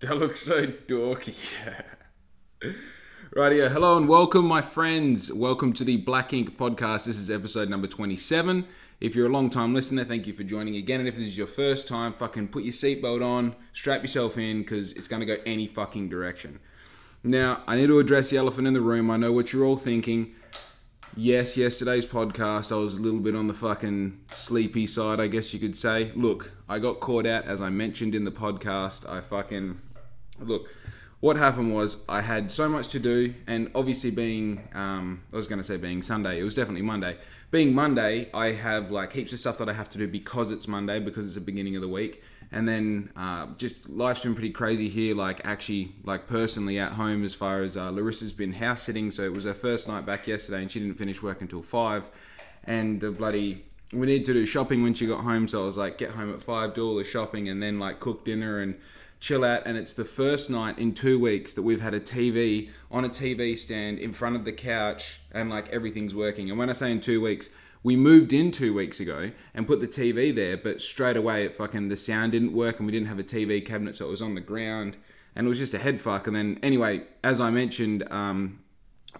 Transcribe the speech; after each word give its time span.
That 0.00 0.16
looks 0.16 0.40
so 0.40 0.66
dorky. 0.66 1.36
right 3.36 3.52
here. 3.52 3.68
hello 3.68 3.98
and 3.98 4.08
welcome, 4.08 4.46
my 4.46 4.62
friends. 4.62 5.30
Welcome 5.30 5.74
to 5.74 5.84
the 5.84 5.98
Black 5.98 6.32
Ink 6.32 6.56
podcast. 6.56 7.04
This 7.04 7.18
is 7.18 7.30
episode 7.30 7.68
number 7.68 7.86
27. 7.86 8.66
If 9.02 9.14
you're 9.14 9.26
a 9.26 9.30
long 9.30 9.50
time 9.50 9.74
listener, 9.74 10.04
thank 10.04 10.26
you 10.26 10.32
for 10.32 10.42
joining 10.42 10.76
again. 10.76 11.00
And 11.00 11.08
if 11.08 11.16
this 11.16 11.26
is 11.26 11.36
your 11.36 11.46
first 11.46 11.86
time, 11.86 12.14
fucking 12.14 12.48
put 12.48 12.62
your 12.62 12.72
seatbelt 12.72 13.22
on, 13.22 13.54
strap 13.74 14.00
yourself 14.00 14.38
in, 14.38 14.60
because 14.60 14.94
it's 14.94 15.06
going 15.06 15.20
to 15.20 15.26
go 15.26 15.36
any 15.44 15.66
fucking 15.66 16.08
direction. 16.08 16.60
Now, 17.22 17.62
I 17.66 17.76
need 17.76 17.88
to 17.88 17.98
address 17.98 18.30
the 18.30 18.38
elephant 18.38 18.66
in 18.66 18.72
the 18.72 18.80
room. 18.80 19.10
I 19.10 19.18
know 19.18 19.32
what 19.32 19.52
you're 19.52 19.66
all 19.66 19.76
thinking. 19.76 20.34
Yes, 21.14 21.58
yesterday's 21.58 22.06
podcast, 22.06 22.72
I 22.72 22.76
was 22.76 22.96
a 22.96 23.02
little 23.02 23.20
bit 23.20 23.34
on 23.34 23.48
the 23.48 23.54
fucking 23.54 24.20
sleepy 24.28 24.86
side, 24.86 25.20
I 25.20 25.26
guess 25.26 25.52
you 25.52 25.60
could 25.60 25.76
say. 25.76 26.10
Look, 26.14 26.52
I 26.70 26.78
got 26.78 27.00
caught 27.00 27.26
out, 27.26 27.44
as 27.44 27.60
I 27.60 27.68
mentioned 27.68 28.14
in 28.14 28.24
the 28.24 28.30
podcast. 28.30 29.06
I 29.06 29.20
fucking. 29.20 29.80
Look, 30.40 30.68
what 31.20 31.36
happened 31.36 31.74
was 31.74 31.98
I 32.08 32.22
had 32.22 32.50
so 32.50 32.68
much 32.68 32.88
to 32.88 32.98
do, 32.98 33.34
and 33.46 33.70
obviously, 33.74 34.10
being. 34.10 34.68
Um, 34.74 35.22
I 35.32 35.36
was 35.36 35.46
going 35.46 35.58
to 35.58 35.64
say 35.64 35.76
being 35.76 36.02
Sunday, 36.02 36.40
it 36.40 36.44
was 36.44 36.54
definitely 36.54 36.82
Monday. 36.82 37.16
Being 37.50 37.74
Monday, 37.74 38.30
I 38.32 38.52
have 38.52 38.90
like 38.90 39.12
heaps 39.12 39.32
of 39.32 39.40
stuff 39.40 39.58
that 39.58 39.68
I 39.68 39.72
have 39.72 39.90
to 39.90 39.98
do 39.98 40.06
because 40.08 40.50
it's 40.50 40.68
Monday, 40.68 40.98
because 41.00 41.26
it's 41.26 41.34
the 41.34 41.40
beginning 41.40 41.76
of 41.76 41.82
the 41.82 41.88
week 41.88 42.22
and 42.52 42.66
then 42.66 43.10
uh, 43.16 43.46
just 43.56 43.88
life's 43.88 44.22
been 44.22 44.34
pretty 44.34 44.50
crazy 44.50 44.88
here 44.88 45.14
like 45.14 45.40
actually 45.44 45.92
like 46.04 46.26
personally 46.26 46.78
at 46.78 46.92
home 46.92 47.24
as 47.24 47.34
far 47.34 47.62
as 47.62 47.76
uh, 47.76 47.90
larissa's 47.90 48.32
been 48.32 48.52
house 48.54 48.82
sitting 48.82 49.10
so 49.10 49.22
it 49.22 49.32
was 49.32 49.44
her 49.44 49.54
first 49.54 49.88
night 49.88 50.04
back 50.04 50.26
yesterday 50.26 50.60
and 50.62 50.70
she 50.70 50.80
didn't 50.80 50.96
finish 50.96 51.22
work 51.22 51.40
until 51.40 51.62
five 51.62 52.10
and 52.64 53.00
the 53.00 53.10
bloody 53.10 53.64
we 53.92 54.06
needed 54.06 54.24
to 54.24 54.32
do 54.32 54.46
shopping 54.46 54.82
when 54.82 54.94
she 54.94 55.06
got 55.06 55.22
home 55.22 55.46
so 55.46 55.62
i 55.62 55.66
was 55.66 55.76
like 55.76 55.98
get 55.98 56.10
home 56.10 56.32
at 56.32 56.42
five 56.42 56.74
do 56.74 56.86
all 56.86 56.96
the 56.96 57.04
shopping 57.04 57.48
and 57.48 57.62
then 57.62 57.78
like 57.78 58.00
cook 58.00 58.24
dinner 58.24 58.60
and 58.60 58.76
chill 59.20 59.44
out 59.44 59.62
and 59.66 59.76
it's 59.76 59.92
the 59.92 60.04
first 60.04 60.50
night 60.50 60.78
in 60.78 60.92
two 60.92 61.18
weeks 61.18 61.54
that 61.54 61.62
we've 61.62 61.82
had 61.82 61.94
a 61.94 62.00
tv 62.00 62.70
on 62.90 63.04
a 63.04 63.08
tv 63.08 63.56
stand 63.56 63.98
in 63.98 64.12
front 64.12 64.34
of 64.34 64.44
the 64.44 64.52
couch 64.52 65.20
and 65.30 65.50
like 65.50 65.68
everything's 65.68 66.14
working 66.14 66.48
and 66.50 66.58
when 66.58 66.70
i 66.70 66.72
say 66.72 66.90
in 66.90 67.00
two 67.00 67.20
weeks 67.20 67.50
we 67.82 67.96
moved 67.96 68.32
in 68.32 68.50
two 68.50 68.74
weeks 68.74 69.00
ago 69.00 69.30
and 69.54 69.66
put 69.66 69.80
the 69.80 69.88
TV 69.88 70.34
there, 70.34 70.56
but 70.56 70.82
straight 70.82 71.16
away 71.16 71.44
it 71.44 71.54
fucking 71.54 71.88
the 71.88 71.96
sound 71.96 72.32
didn't 72.32 72.52
work 72.52 72.78
and 72.78 72.86
we 72.86 72.92
didn't 72.92 73.08
have 73.08 73.18
a 73.18 73.24
TV 73.24 73.64
cabinet, 73.64 73.96
so 73.96 74.06
it 74.06 74.10
was 74.10 74.22
on 74.22 74.34
the 74.34 74.40
ground 74.40 74.96
and 75.34 75.46
it 75.46 75.48
was 75.48 75.58
just 75.58 75.74
a 75.74 75.78
head 75.78 76.00
fuck. 76.00 76.26
And 76.26 76.36
then 76.36 76.58
anyway, 76.62 77.02
as 77.24 77.40
I 77.40 77.50
mentioned 77.50 78.06
um, 78.10 78.60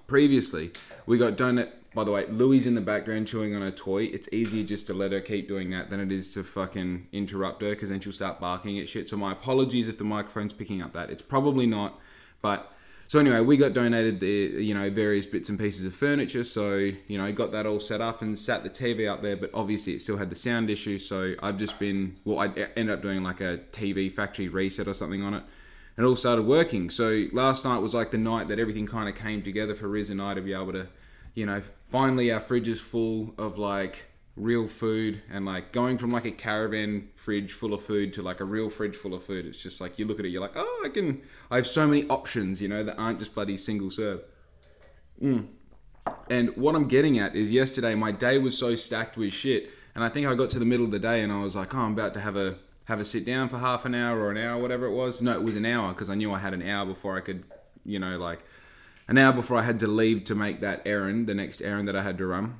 previously, 0.06 0.72
we 1.06 1.18
got 1.18 1.36
donut. 1.36 1.70
By 1.94 2.04
the 2.04 2.12
way, 2.12 2.26
Louie's 2.26 2.66
in 2.66 2.76
the 2.76 2.80
background 2.80 3.26
chewing 3.26 3.54
on 3.56 3.62
a 3.62 3.72
toy. 3.72 4.04
It's 4.04 4.28
easier 4.32 4.62
just 4.62 4.86
to 4.86 4.94
let 4.94 5.10
her 5.10 5.20
keep 5.20 5.48
doing 5.48 5.70
that 5.70 5.90
than 5.90 5.98
it 5.98 6.12
is 6.12 6.32
to 6.34 6.44
fucking 6.44 7.08
interrupt 7.12 7.62
her 7.62 7.70
because 7.70 7.88
then 7.90 7.98
she'll 8.00 8.12
start 8.12 8.40
barking 8.40 8.78
at 8.78 8.88
shit. 8.88 9.08
So 9.08 9.16
my 9.16 9.32
apologies 9.32 9.88
if 9.88 9.98
the 9.98 10.04
microphone's 10.04 10.52
picking 10.52 10.82
up 10.82 10.92
that. 10.92 11.10
It's 11.10 11.22
probably 11.22 11.66
not, 11.66 11.98
but 12.42 12.72
so 13.10 13.18
anyway, 13.18 13.40
we 13.40 13.56
got 13.56 13.72
donated 13.72 14.20
the 14.20 14.28
you 14.62 14.72
know 14.72 14.88
various 14.88 15.26
bits 15.26 15.48
and 15.48 15.58
pieces 15.58 15.84
of 15.84 15.92
furniture. 15.92 16.44
So 16.44 16.76
you 16.76 17.18
know, 17.18 17.32
got 17.32 17.50
that 17.50 17.66
all 17.66 17.80
set 17.80 18.00
up 18.00 18.22
and 18.22 18.38
sat 18.38 18.62
the 18.62 18.70
TV 18.70 19.10
up 19.10 19.20
there. 19.20 19.36
But 19.36 19.50
obviously, 19.52 19.94
it 19.94 20.00
still 20.00 20.16
had 20.16 20.30
the 20.30 20.36
sound 20.36 20.70
issue. 20.70 20.96
So 20.96 21.34
I've 21.42 21.58
just 21.58 21.80
been 21.80 22.18
well, 22.24 22.38
I 22.38 22.46
ended 22.76 22.90
up 22.90 23.02
doing 23.02 23.24
like 23.24 23.40
a 23.40 23.58
TV 23.72 24.14
factory 24.14 24.46
reset 24.46 24.86
or 24.86 24.94
something 24.94 25.24
on 25.24 25.34
it. 25.34 25.42
And 25.96 26.06
it 26.06 26.08
all 26.08 26.14
started 26.14 26.46
working. 26.46 26.88
So 26.88 27.26
last 27.32 27.64
night 27.64 27.78
was 27.78 27.94
like 27.94 28.12
the 28.12 28.16
night 28.16 28.46
that 28.46 28.60
everything 28.60 28.86
kind 28.86 29.08
of 29.08 29.16
came 29.16 29.42
together 29.42 29.74
for 29.74 29.88
Riz 29.88 30.08
and 30.08 30.22
I 30.22 30.34
to 30.34 30.40
be 30.40 30.54
able 30.54 30.72
to, 30.72 30.86
you 31.40 31.46
know, 31.46 31.62
finally 31.88 32.30
our 32.30 32.38
fridge 32.38 32.68
is 32.68 32.82
full 32.82 33.34
of 33.38 33.56
like 33.56 34.04
real 34.36 34.68
food 34.68 35.22
and 35.30 35.46
like 35.46 35.72
going 35.72 35.96
from 35.96 36.10
like 36.10 36.26
a 36.26 36.30
caravan 36.30 37.08
fridge 37.14 37.54
full 37.54 37.72
of 37.72 37.82
food 37.82 38.12
to 38.12 38.20
like 38.22 38.40
a 38.40 38.44
real 38.44 38.68
fridge 38.68 38.94
full 38.94 39.14
of 39.14 39.22
food 39.22 39.44
it's 39.46 39.62
just 39.62 39.80
like 39.80 39.98
you 39.98 40.04
look 40.06 40.18
at 40.18 40.24
it 40.24 40.28
you're 40.28 40.40
like 40.40 40.52
oh 40.54 40.82
i 40.84 40.88
can 40.88 41.20
i 41.50 41.56
have 41.56 41.66
so 41.66 41.86
many 41.86 42.06
options 42.08 42.62
you 42.62 42.68
know 42.68 42.84
that 42.84 42.96
aren't 42.96 43.18
just 43.18 43.34
bloody 43.34 43.56
single 43.56 43.90
serve 43.90 44.22
mm. 45.20 45.46
and 46.30 46.56
what 46.56 46.74
i'm 46.74 46.86
getting 46.86 47.18
at 47.18 47.34
is 47.34 47.50
yesterday 47.50 47.94
my 47.94 48.12
day 48.12 48.38
was 48.38 48.56
so 48.56 48.76
stacked 48.76 49.16
with 49.16 49.32
shit 49.32 49.68
and 49.94 50.04
i 50.04 50.08
think 50.08 50.26
i 50.26 50.34
got 50.34 50.48
to 50.48 50.58
the 50.58 50.64
middle 50.64 50.86
of 50.86 50.92
the 50.92 50.98
day 50.98 51.22
and 51.22 51.32
i 51.32 51.40
was 51.42 51.56
like 51.56 51.74
oh 51.74 51.80
i'm 51.80 51.92
about 51.92 52.14
to 52.14 52.20
have 52.20 52.36
a 52.36 52.56
have 52.84 53.00
a 53.00 53.04
sit 53.04 53.26
down 53.26 53.48
for 53.48 53.58
half 53.58 53.84
an 53.84 53.94
hour 53.94 54.20
or 54.20 54.30
an 54.30 54.38
hour 54.38 54.62
whatever 54.62 54.86
it 54.86 54.94
was 54.94 55.20
no 55.20 55.32
it 55.32 55.42
was 55.42 55.56
an 55.56 55.66
hour 55.66 55.92
because 55.92 56.08
i 56.08 56.14
knew 56.14 56.32
i 56.32 56.38
had 56.38 56.54
an 56.54 56.62
hour 56.62 56.86
before 56.86 57.16
i 57.16 57.20
could 57.20 57.44
you 57.84 57.98
know 57.98 58.16
like 58.16 58.44
an 59.10 59.18
hour 59.18 59.34
before 59.34 59.58
i 59.58 59.62
had 59.62 59.78
to 59.78 59.86
leave 59.86 60.24
to 60.24 60.34
make 60.34 60.62
that 60.62 60.80
errand 60.86 61.26
the 61.26 61.34
next 61.34 61.60
errand 61.60 61.86
that 61.86 61.94
i 61.94 62.02
had 62.02 62.16
to 62.16 62.26
run 62.26 62.56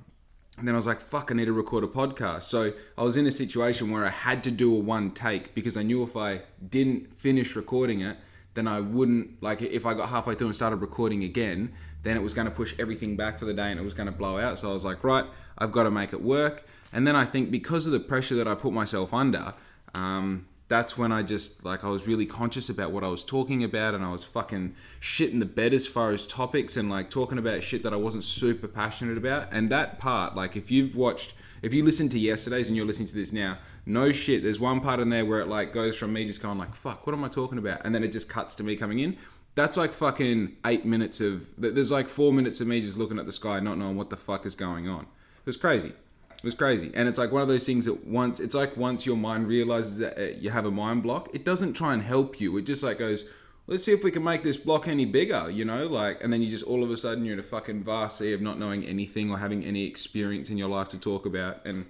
and 0.60 0.68
then 0.68 0.74
I 0.74 0.78
was 0.78 0.86
like, 0.86 1.00
fuck, 1.00 1.30
I 1.30 1.34
need 1.34 1.46
to 1.46 1.54
record 1.54 1.84
a 1.84 1.86
podcast. 1.86 2.42
So 2.42 2.74
I 2.98 3.02
was 3.02 3.16
in 3.16 3.26
a 3.26 3.30
situation 3.32 3.90
where 3.90 4.04
I 4.04 4.10
had 4.10 4.44
to 4.44 4.50
do 4.50 4.74
a 4.74 4.78
one 4.78 5.10
take 5.10 5.54
because 5.54 5.74
I 5.74 5.82
knew 5.82 6.02
if 6.02 6.18
I 6.18 6.42
didn't 6.68 7.16
finish 7.18 7.56
recording 7.56 8.00
it, 8.00 8.18
then 8.52 8.68
I 8.68 8.80
wouldn't, 8.80 9.42
like, 9.42 9.62
if 9.62 9.86
I 9.86 9.94
got 9.94 10.10
halfway 10.10 10.34
through 10.34 10.48
and 10.48 10.56
started 10.56 10.76
recording 10.76 11.24
again, 11.24 11.72
then 12.02 12.14
it 12.14 12.22
was 12.22 12.34
going 12.34 12.44
to 12.44 12.50
push 12.50 12.74
everything 12.78 13.16
back 13.16 13.38
for 13.38 13.46
the 13.46 13.54
day 13.54 13.70
and 13.70 13.80
it 13.80 13.82
was 13.82 13.94
going 13.94 14.06
to 14.06 14.12
blow 14.12 14.38
out. 14.38 14.58
So 14.58 14.68
I 14.68 14.74
was 14.74 14.84
like, 14.84 15.02
right, 15.02 15.24
I've 15.56 15.72
got 15.72 15.84
to 15.84 15.90
make 15.90 16.12
it 16.12 16.20
work. 16.20 16.66
And 16.92 17.06
then 17.06 17.16
I 17.16 17.24
think 17.24 17.50
because 17.50 17.86
of 17.86 17.92
the 17.92 18.00
pressure 18.00 18.34
that 18.34 18.46
I 18.46 18.54
put 18.54 18.74
myself 18.74 19.14
under, 19.14 19.54
um, 19.94 20.46
that's 20.70 20.96
when 20.96 21.10
I 21.10 21.24
just 21.24 21.64
like 21.64 21.82
I 21.82 21.88
was 21.88 22.06
really 22.06 22.26
conscious 22.26 22.70
about 22.70 22.92
what 22.92 23.02
I 23.02 23.08
was 23.08 23.24
talking 23.24 23.64
about 23.64 23.92
and 23.92 24.04
I 24.04 24.12
was 24.12 24.22
fucking 24.22 24.76
shit 25.00 25.32
in 25.32 25.40
the 25.40 25.44
bed 25.44 25.74
as 25.74 25.88
far 25.88 26.12
as 26.12 26.24
topics 26.24 26.76
and 26.76 26.88
like 26.88 27.10
talking 27.10 27.38
about 27.38 27.64
shit 27.64 27.82
that 27.82 27.92
I 27.92 27.96
wasn't 27.96 28.22
super 28.22 28.68
passionate 28.68 29.18
about. 29.18 29.52
And 29.52 29.68
that 29.70 29.98
part, 29.98 30.36
like 30.36 30.54
if 30.54 30.70
you've 30.70 30.94
watched 30.94 31.34
if 31.62 31.74
you 31.74 31.84
listen 31.84 32.08
to 32.10 32.18
yesterday's 32.18 32.68
and 32.68 32.76
you're 32.76 32.86
listening 32.86 33.08
to 33.08 33.14
this 33.14 33.32
now, 33.32 33.58
no 33.84 34.12
shit, 34.12 34.44
there's 34.44 34.60
one 34.60 34.80
part 34.80 35.00
in 35.00 35.10
there 35.10 35.26
where 35.26 35.40
it 35.40 35.48
like 35.48 35.72
goes 35.72 35.96
from 35.96 36.12
me 36.12 36.24
just 36.24 36.40
going 36.40 36.56
like, 36.56 36.74
fuck, 36.76 37.04
what 37.04 37.14
am 37.14 37.24
I 37.24 37.28
talking 37.28 37.58
about? 37.58 37.84
And 37.84 37.92
then 37.92 38.04
it 38.04 38.12
just 38.12 38.28
cuts 38.28 38.54
to 38.54 38.62
me 38.62 38.76
coming 38.76 39.00
in. 39.00 39.18
That's 39.56 39.76
like 39.76 39.92
fucking 39.92 40.56
eight 40.64 40.84
minutes 40.84 41.20
of 41.20 41.48
there's 41.58 41.90
like 41.90 42.08
four 42.08 42.32
minutes 42.32 42.60
of 42.60 42.68
me 42.68 42.80
just 42.80 42.96
looking 42.96 43.18
at 43.18 43.26
the 43.26 43.32
sky, 43.32 43.58
not 43.58 43.76
knowing 43.76 43.96
what 43.96 44.08
the 44.08 44.16
fuck 44.16 44.46
is 44.46 44.54
going 44.54 44.88
on. 44.88 45.02
It 45.02 45.46
was 45.46 45.56
crazy. 45.56 45.94
It 46.42 46.46
was 46.46 46.54
crazy. 46.54 46.90
And 46.94 47.06
it's 47.06 47.18
like 47.18 47.32
one 47.32 47.42
of 47.42 47.48
those 47.48 47.66
things 47.66 47.84
that 47.84 48.06
once, 48.06 48.40
it's 48.40 48.54
like 48.54 48.74
once 48.74 49.04
your 49.04 49.16
mind 49.16 49.46
realizes 49.46 49.98
that 49.98 50.18
uh, 50.18 50.36
you 50.38 50.48
have 50.48 50.64
a 50.64 50.70
mind 50.70 51.02
block, 51.02 51.28
it 51.34 51.44
doesn't 51.44 51.74
try 51.74 51.92
and 51.92 52.02
help 52.02 52.40
you. 52.40 52.56
It 52.56 52.62
just 52.62 52.82
like 52.82 52.98
goes, 52.98 53.26
let's 53.66 53.84
see 53.84 53.92
if 53.92 54.02
we 54.02 54.10
can 54.10 54.24
make 54.24 54.42
this 54.42 54.56
block 54.56 54.88
any 54.88 55.04
bigger, 55.04 55.50
you 55.50 55.66
know? 55.66 55.86
Like, 55.86 56.24
and 56.24 56.32
then 56.32 56.40
you 56.40 56.48
just 56.48 56.64
all 56.64 56.82
of 56.82 56.90
a 56.90 56.96
sudden 56.96 57.26
you're 57.26 57.34
in 57.34 57.40
a 57.40 57.42
fucking 57.42 57.84
vast 57.84 58.16
sea 58.16 58.32
of 58.32 58.40
not 58.40 58.58
knowing 58.58 58.84
anything 58.86 59.30
or 59.30 59.36
having 59.36 59.64
any 59.64 59.86
experience 59.86 60.48
in 60.48 60.56
your 60.56 60.70
life 60.70 60.88
to 60.88 60.98
talk 60.98 61.26
about. 61.26 61.64
And 61.66 61.84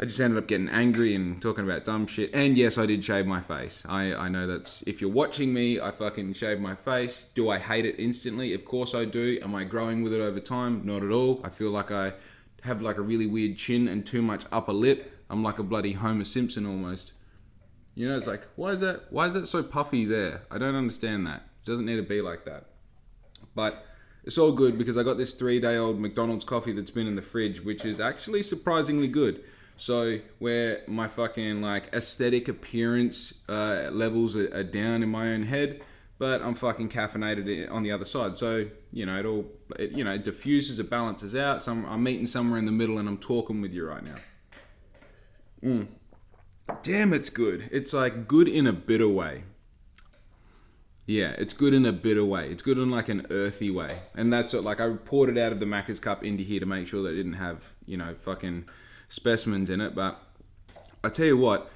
I 0.00 0.04
just 0.04 0.18
ended 0.18 0.38
up 0.42 0.48
getting 0.48 0.68
angry 0.70 1.14
and 1.14 1.40
talking 1.40 1.62
about 1.62 1.84
dumb 1.84 2.08
shit. 2.08 2.30
And 2.34 2.56
yes, 2.56 2.76
I 2.76 2.86
did 2.86 3.04
shave 3.04 3.26
my 3.26 3.40
face. 3.40 3.84
I, 3.88 4.14
I 4.14 4.28
know 4.28 4.46
that's, 4.46 4.82
if 4.82 5.00
you're 5.00 5.10
watching 5.10 5.52
me, 5.52 5.78
I 5.78 5.92
fucking 5.92 6.32
shave 6.32 6.58
my 6.58 6.74
face. 6.74 7.26
Do 7.34 7.50
I 7.50 7.58
hate 7.58 7.84
it 7.84 7.96
instantly? 7.98 8.52
Of 8.52 8.64
course 8.64 8.94
I 8.94 9.04
do. 9.04 9.38
Am 9.42 9.54
I 9.54 9.62
growing 9.62 10.02
with 10.02 10.12
it 10.12 10.20
over 10.20 10.40
time? 10.40 10.82
Not 10.84 11.04
at 11.04 11.10
all. 11.10 11.40
I 11.44 11.50
feel 11.50 11.70
like 11.70 11.90
I 11.90 12.14
have 12.62 12.82
like 12.82 12.98
a 12.98 13.02
really 13.02 13.26
weird 13.26 13.56
chin 13.56 13.88
and 13.88 14.06
too 14.06 14.22
much 14.22 14.44
upper 14.52 14.72
lip. 14.72 15.12
I'm 15.28 15.42
like 15.42 15.58
a 15.58 15.62
bloody 15.62 15.92
Homer 15.92 16.24
Simpson 16.24 16.66
almost. 16.66 17.12
You 17.94 18.08
know, 18.08 18.16
it's 18.16 18.26
like 18.26 18.46
why 18.56 18.70
is 18.70 18.80
that? 18.80 19.04
Why 19.10 19.26
is 19.26 19.34
that 19.34 19.46
so 19.46 19.62
puffy 19.62 20.04
there? 20.04 20.42
I 20.50 20.58
don't 20.58 20.74
understand 20.74 21.26
that. 21.26 21.42
It 21.64 21.70
doesn't 21.70 21.86
need 21.86 21.96
to 21.96 22.02
be 22.02 22.20
like 22.20 22.44
that. 22.44 22.66
But 23.54 23.84
it's 24.24 24.38
all 24.38 24.52
good 24.52 24.78
because 24.78 24.96
I 24.96 25.02
got 25.02 25.16
this 25.16 25.32
three-day-old 25.32 25.98
McDonald's 25.98 26.44
coffee 26.44 26.72
that's 26.72 26.90
been 26.90 27.06
in 27.06 27.16
the 27.16 27.22
fridge, 27.22 27.64
which 27.64 27.84
is 27.84 28.00
actually 28.00 28.42
surprisingly 28.42 29.08
good. 29.08 29.42
So 29.76 30.18
where 30.38 30.82
my 30.86 31.08
fucking 31.08 31.62
like 31.62 31.92
aesthetic 31.94 32.48
appearance 32.48 33.42
uh, 33.48 33.88
levels 33.90 34.36
are, 34.36 34.54
are 34.54 34.62
down 34.62 35.02
in 35.02 35.08
my 35.08 35.28
own 35.28 35.44
head, 35.44 35.80
but 36.20 36.42
I'm 36.42 36.54
fucking 36.54 36.90
caffeinated 36.90 37.72
on 37.72 37.82
the 37.82 37.90
other 37.90 38.04
side. 38.04 38.36
So 38.36 38.66
you 38.92 39.06
know, 39.06 39.18
it 39.18 39.24
all 39.24 39.46
it, 39.78 39.92
you 39.92 40.04
know 40.04 40.12
it 40.12 40.22
diffuses, 40.22 40.78
it 40.78 40.90
balances 40.90 41.34
out. 41.34 41.62
So 41.62 41.72
I'm, 41.72 42.02
meeting 42.02 42.26
somewhere 42.26 42.58
in 42.58 42.66
the 42.66 42.72
middle, 42.72 42.98
and 42.98 43.08
I'm 43.08 43.16
talking 43.16 43.62
with 43.62 43.72
you 43.72 43.88
right 43.88 44.04
now. 44.04 44.16
Mm. 45.64 45.86
Damn, 46.82 47.14
it's 47.14 47.30
good. 47.30 47.70
It's 47.72 47.94
like 47.94 48.28
good 48.28 48.48
in 48.48 48.66
a 48.66 48.72
bitter 48.72 49.08
way. 49.08 49.44
Yeah, 51.06 51.34
it's 51.38 51.54
good 51.54 51.72
in 51.72 51.86
a 51.86 51.92
bitter 51.92 52.24
way. 52.24 52.50
It's 52.50 52.62
good 52.62 52.76
in 52.76 52.90
like 52.90 53.08
an 53.08 53.26
earthy 53.30 53.70
way, 53.70 54.00
and 54.14 54.30
that's 54.30 54.52
what, 54.52 54.62
like 54.62 54.78
I 54.78 54.90
poured 54.90 55.30
it 55.30 55.38
out 55.38 55.52
of 55.52 55.58
the 55.58 55.66
Macca's 55.66 55.98
cup 55.98 56.22
into 56.22 56.44
here 56.44 56.60
to 56.60 56.66
make 56.66 56.86
sure 56.86 57.02
that 57.02 57.14
it 57.14 57.16
didn't 57.16 57.32
have 57.32 57.72
you 57.86 57.96
know 57.96 58.14
fucking 58.14 58.66
specimens 59.08 59.70
in 59.70 59.80
it. 59.80 59.94
But 59.94 60.20
I 61.02 61.08
tell 61.08 61.26
you 61.26 61.38
what 61.38 61.70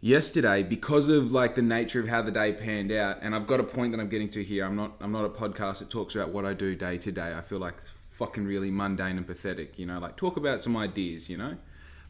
yesterday 0.00 0.62
because 0.62 1.08
of 1.08 1.30
like 1.30 1.54
the 1.54 1.62
nature 1.62 2.00
of 2.00 2.08
how 2.08 2.22
the 2.22 2.30
day 2.30 2.52
panned 2.52 2.92
out. 2.92 3.18
And 3.22 3.34
i've 3.34 3.46
got 3.46 3.60
a 3.60 3.64
point 3.64 3.92
that 3.92 4.00
i'm 4.00 4.08
getting 4.08 4.30
to 4.30 4.42
here. 4.42 4.64
I'm 4.64 4.76
not 4.76 4.92
i'm 5.00 5.12
not 5.12 5.24
a 5.24 5.28
podcast 5.28 5.80
that 5.80 5.90
talks 5.90 6.14
about 6.14 6.30
what 6.30 6.44
i 6.44 6.54
do 6.54 6.74
day 6.74 6.98
to 6.98 7.12
day. 7.12 7.34
I 7.34 7.40
feel 7.40 7.58
like 7.58 7.74
fucking 8.12 8.44
really 8.44 8.70
mundane 8.70 9.16
and 9.16 9.26
pathetic 9.26 9.78
you 9.78 9.86
know? 9.86 9.98
Like 9.98 10.16
talk 10.16 10.36
about 10.36 10.62
some 10.62 10.76
ideas 10.76 11.28
you 11.28 11.36
know? 11.36 11.56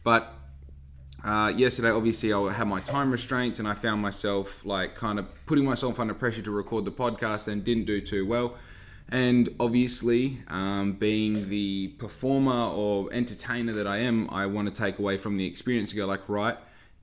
But 0.04 0.34
uh, 1.22 1.52
yesterday 1.54 1.90
obviously 1.90 2.32
i 2.32 2.52
had 2.52 2.66
my 2.66 2.80
time 2.80 3.10
restraints 3.10 3.58
and 3.58 3.68
i 3.68 3.74
found 3.74 4.00
myself 4.00 4.64
like 4.64 4.94
kind 4.94 5.18
of 5.18 5.26
putting 5.44 5.66
myself 5.66 6.00
under 6.00 6.14
pressure 6.14 6.40
to 6.40 6.50
record 6.50 6.86
the 6.86 6.90
podcast 6.90 7.46
and 7.46 7.64
didn't 7.64 7.84
do 7.84 8.00
too 8.00 8.26
well. 8.26 8.56
And 9.12 9.48
obviously 9.58 10.38
um, 10.46 10.92
being 10.92 11.48
the 11.48 11.88
performer 11.98 12.70
or 12.70 13.12
entertainer 13.12 13.72
that 13.72 13.88
i 13.88 13.96
am 13.96 14.30
i 14.30 14.46
want 14.46 14.72
to 14.72 14.82
take 14.82 15.00
away 15.00 15.18
from 15.18 15.36
the 15.36 15.46
experience 15.46 15.90
and 15.90 15.98
go 15.98 16.06
like 16.06 16.28
right 16.28 16.56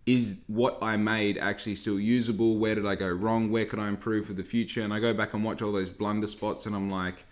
is 0.08 0.40
what 0.48 0.80
I 0.82 0.96
made 0.96 1.38
actually 1.38 1.76
still 1.76 2.00
usable? 2.00 2.56
Where 2.56 2.74
did 2.74 2.88
I 2.88 2.96
go 2.96 3.10
wrong? 3.10 3.52
Where 3.52 3.66
could 3.66 3.78
I 3.78 3.90
improve 3.90 4.26
for 4.26 4.34
the 4.34 4.44
future? 4.44 4.82
And 4.82 4.94
I 4.94 5.00
go 5.00 5.14
back 5.14 5.34
and 5.34 5.44
watch 5.44 5.62
all 5.62 5.74
those 5.74 5.90
blunder 5.90 6.28
spots 6.28 6.66
and 6.66 6.74
I'm 6.74 6.90
like, 6.90 7.26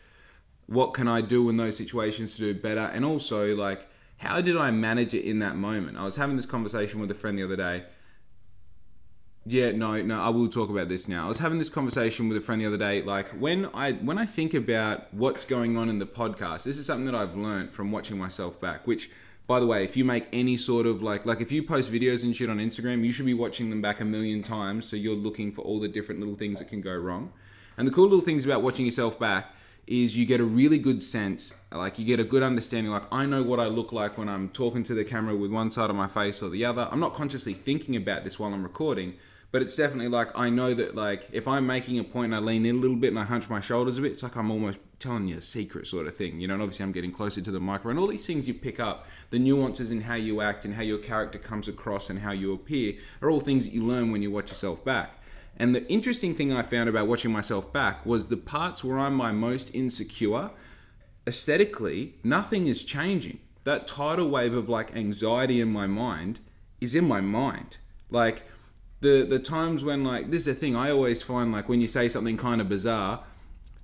what 0.68 0.94
can 0.94 1.08
I 1.08 1.22
do 1.22 1.48
in 1.50 1.56
those 1.56 1.78
situations 1.78 2.36
to 2.36 2.54
do 2.54 2.60
better? 2.60 2.82
And 2.82 3.06
also, 3.06 3.56
like, 3.56 3.88
how 4.18 4.42
did 4.42 4.58
I 4.58 4.72
manage 4.72 5.14
it 5.14 5.24
in 5.24 5.40
that 5.40 5.56
moment? 5.56 5.98
I 5.98 6.04
was 6.04 6.18
having 6.18 6.36
this 6.36 6.46
conversation 6.46 7.00
with 7.00 7.10
a 7.10 7.16
friend 7.16 7.40
the 7.40 7.44
other 7.44 7.56
day. 7.56 7.86
Yeah, 9.46 9.72
no, 9.72 10.02
no, 10.02 10.20
I 10.20 10.30
will 10.30 10.50
talk 10.50 10.70
about 10.70 10.90
this 10.90 11.08
now. 11.08 11.26
I 11.26 11.28
was 11.30 11.38
having 11.38 11.60
this 11.60 11.70
conversation 11.70 12.28
with 12.28 12.38
a 12.38 12.42
friend 12.42 12.60
the 12.60 12.66
other 12.66 12.78
day. 12.78 13.04
Like 13.04 13.30
when 13.30 13.68
I 13.74 13.94
when 13.94 14.18
I 14.18 14.26
think 14.26 14.54
about 14.54 15.14
what's 15.14 15.46
going 15.46 15.78
on 15.78 15.88
in 15.88 16.00
the 16.00 16.06
podcast, 16.08 16.64
this 16.64 16.78
is 16.78 16.88
something 16.88 17.06
that 17.06 17.16
I've 17.16 17.38
learned 17.38 17.72
from 17.72 17.92
watching 17.92 18.18
myself 18.18 18.60
back. 18.60 18.88
Which, 18.88 19.12
by 19.48 19.60
the 19.60 19.68
way, 19.68 19.84
if 19.84 19.96
you 19.96 20.04
make 20.04 20.28
any 20.34 20.58
sort 20.58 20.86
of 20.86 21.04
like 21.04 21.26
like 21.26 21.40
if 21.40 21.52
you 21.52 21.64
post 21.64 21.92
videos 21.92 22.24
and 22.24 22.36
shit 22.36 22.50
on 22.50 22.58
Instagram, 22.58 23.04
you 23.04 23.12
should 23.12 23.26
be 23.26 23.34
watching 23.34 23.70
them 23.70 23.82
back 23.82 24.00
a 24.00 24.06
million 24.06 24.42
times, 24.42 24.88
so 24.88 24.96
you're 24.96 25.16
looking 25.16 25.52
for 25.52 25.62
all 25.62 25.80
the 25.80 25.88
different 25.88 26.20
little 26.20 26.36
things 26.36 26.60
that 26.60 26.70
can 26.70 26.82
go 26.82 26.96
wrong. 26.96 27.32
And 27.78 27.88
the 27.88 27.92
cool 27.92 28.06
little 28.06 28.22
things 28.22 28.46
about 28.46 28.64
watching 28.64 28.86
yourself 28.86 29.20
back 29.20 29.54
is 29.86 30.18
you 30.18 30.26
get 30.26 30.40
a 30.40 30.44
really 30.44 30.80
good 30.80 31.04
sense, 31.04 31.54
like 31.72 32.00
you 32.00 32.06
get 32.06 32.20
a 32.20 32.24
good 32.24 32.42
understanding. 32.42 32.92
Like 32.92 33.04
I 33.12 33.26
know 33.26 33.44
what 33.44 33.60
I 33.60 33.68
look 33.68 33.92
like 33.92 34.18
when 34.18 34.30
I'm 34.30 34.50
talking 34.50 34.84
to 34.84 34.96
the 34.96 35.06
camera 35.06 35.36
with 35.36 35.52
one 35.52 35.70
side 35.70 35.92
of 35.92 35.96
my 35.96 36.08
face 36.08 36.42
or 36.42 36.50
the 36.50 36.66
other. 36.66 36.88
I'm 36.92 37.00
not 37.00 37.14
consciously 37.14 37.54
thinking 37.54 37.96
about 37.96 38.24
this 38.24 38.40
while 38.40 38.52
I'm 38.52 38.64
recording, 38.64 39.14
but 39.52 39.62
it's 39.62 39.76
definitely 39.76 40.08
like 40.08 40.36
I 40.36 40.50
know 40.50 40.74
that 40.74 40.96
like 40.96 41.30
if 41.32 41.48
I'm 41.48 41.68
making 41.68 42.00
a 42.00 42.04
point 42.04 42.34
and 42.34 42.36
I 42.36 42.40
lean 42.40 42.66
in 42.66 42.78
a 42.78 42.80
little 42.80 42.98
bit 42.98 43.10
and 43.10 43.20
I 43.20 43.26
hunch 43.26 43.48
my 43.48 43.60
shoulders 43.60 44.00
a 44.00 44.02
bit, 44.02 44.14
it's 44.14 44.24
like 44.24 44.36
I'm 44.36 44.50
almost 44.50 44.80
telling 45.00 45.28
you 45.28 45.38
a 45.38 45.42
secret 45.42 45.88
sort 45.88 46.08
of 46.08 46.16
thing, 46.16 46.40
you 46.40 46.48
know. 46.48 46.54
And 46.54 46.64
obviously 46.64 46.84
I'm 46.84 46.92
getting 46.92 47.12
closer 47.12 47.42
to 47.42 47.52
the 47.52 47.60
microphone. 47.60 47.98
All 47.98 48.08
these 48.08 48.26
things 48.26 48.48
you 48.48 48.54
pick 48.54 48.80
up, 48.80 49.06
the 49.30 49.40
nuances 49.40 49.92
in 49.92 50.02
how 50.02 50.16
you 50.16 50.42
act 50.42 50.66
and 50.66 50.76
how 50.76 50.84
your 50.84 50.98
character 50.98 51.38
comes 51.38 51.68
across 51.68 52.10
and 52.10 52.20
how 52.20 52.32
you 52.32 52.54
appear, 52.54 52.96
are 53.22 53.30
all 53.30 53.42
things 53.42 53.66
that 53.66 53.74
you 53.74 53.84
learn 53.84 54.12
when 54.12 54.22
you 54.22 54.32
watch 54.32 54.50
yourself 54.50 54.84
back. 54.84 55.20
And 55.58 55.74
the 55.74 55.88
interesting 55.90 56.36
thing 56.36 56.52
I 56.52 56.62
found 56.64 56.90
about 56.90 57.08
watching 57.08 57.32
myself 57.32 57.72
back 57.72 58.06
was 58.06 58.28
the 58.28 58.38
parts 58.38 58.84
where 58.84 59.00
I'm 59.00 59.16
my 59.16 59.32
most 59.32 59.74
insecure, 59.74 60.52
aesthetically, 61.26 62.16
nothing 62.24 62.68
is 62.68 62.84
changing. 62.84 63.40
That 63.64 63.88
tidal 63.88 64.30
wave 64.30 64.54
of 64.54 64.70
like 64.70 64.96
anxiety 64.96 65.62
in 65.62 65.72
my 65.72 65.88
mind 65.88 66.42
is 66.82 66.94
in 66.94 67.08
my 67.08 67.22
mind. 67.22 67.78
Like 68.10 68.44
the 69.02 69.26
the 69.28 69.40
times 69.40 69.84
when 69.84 70.04
like 70.04 70.30
this 70.30 70.42
is 70.42 70.48
a 70.48 70.56
thing 70.56 70.76
I 70.76 70.92
always 70.92 71.24
find 71.24 71.52
like 71.52 71.68
when 71.70 71.82
you 71.82 71.88
say 71.88 72.10
something 72.10 72.38
kind 72.38 72.62
of 72.62 72.70
bizarre, 72.70 73.24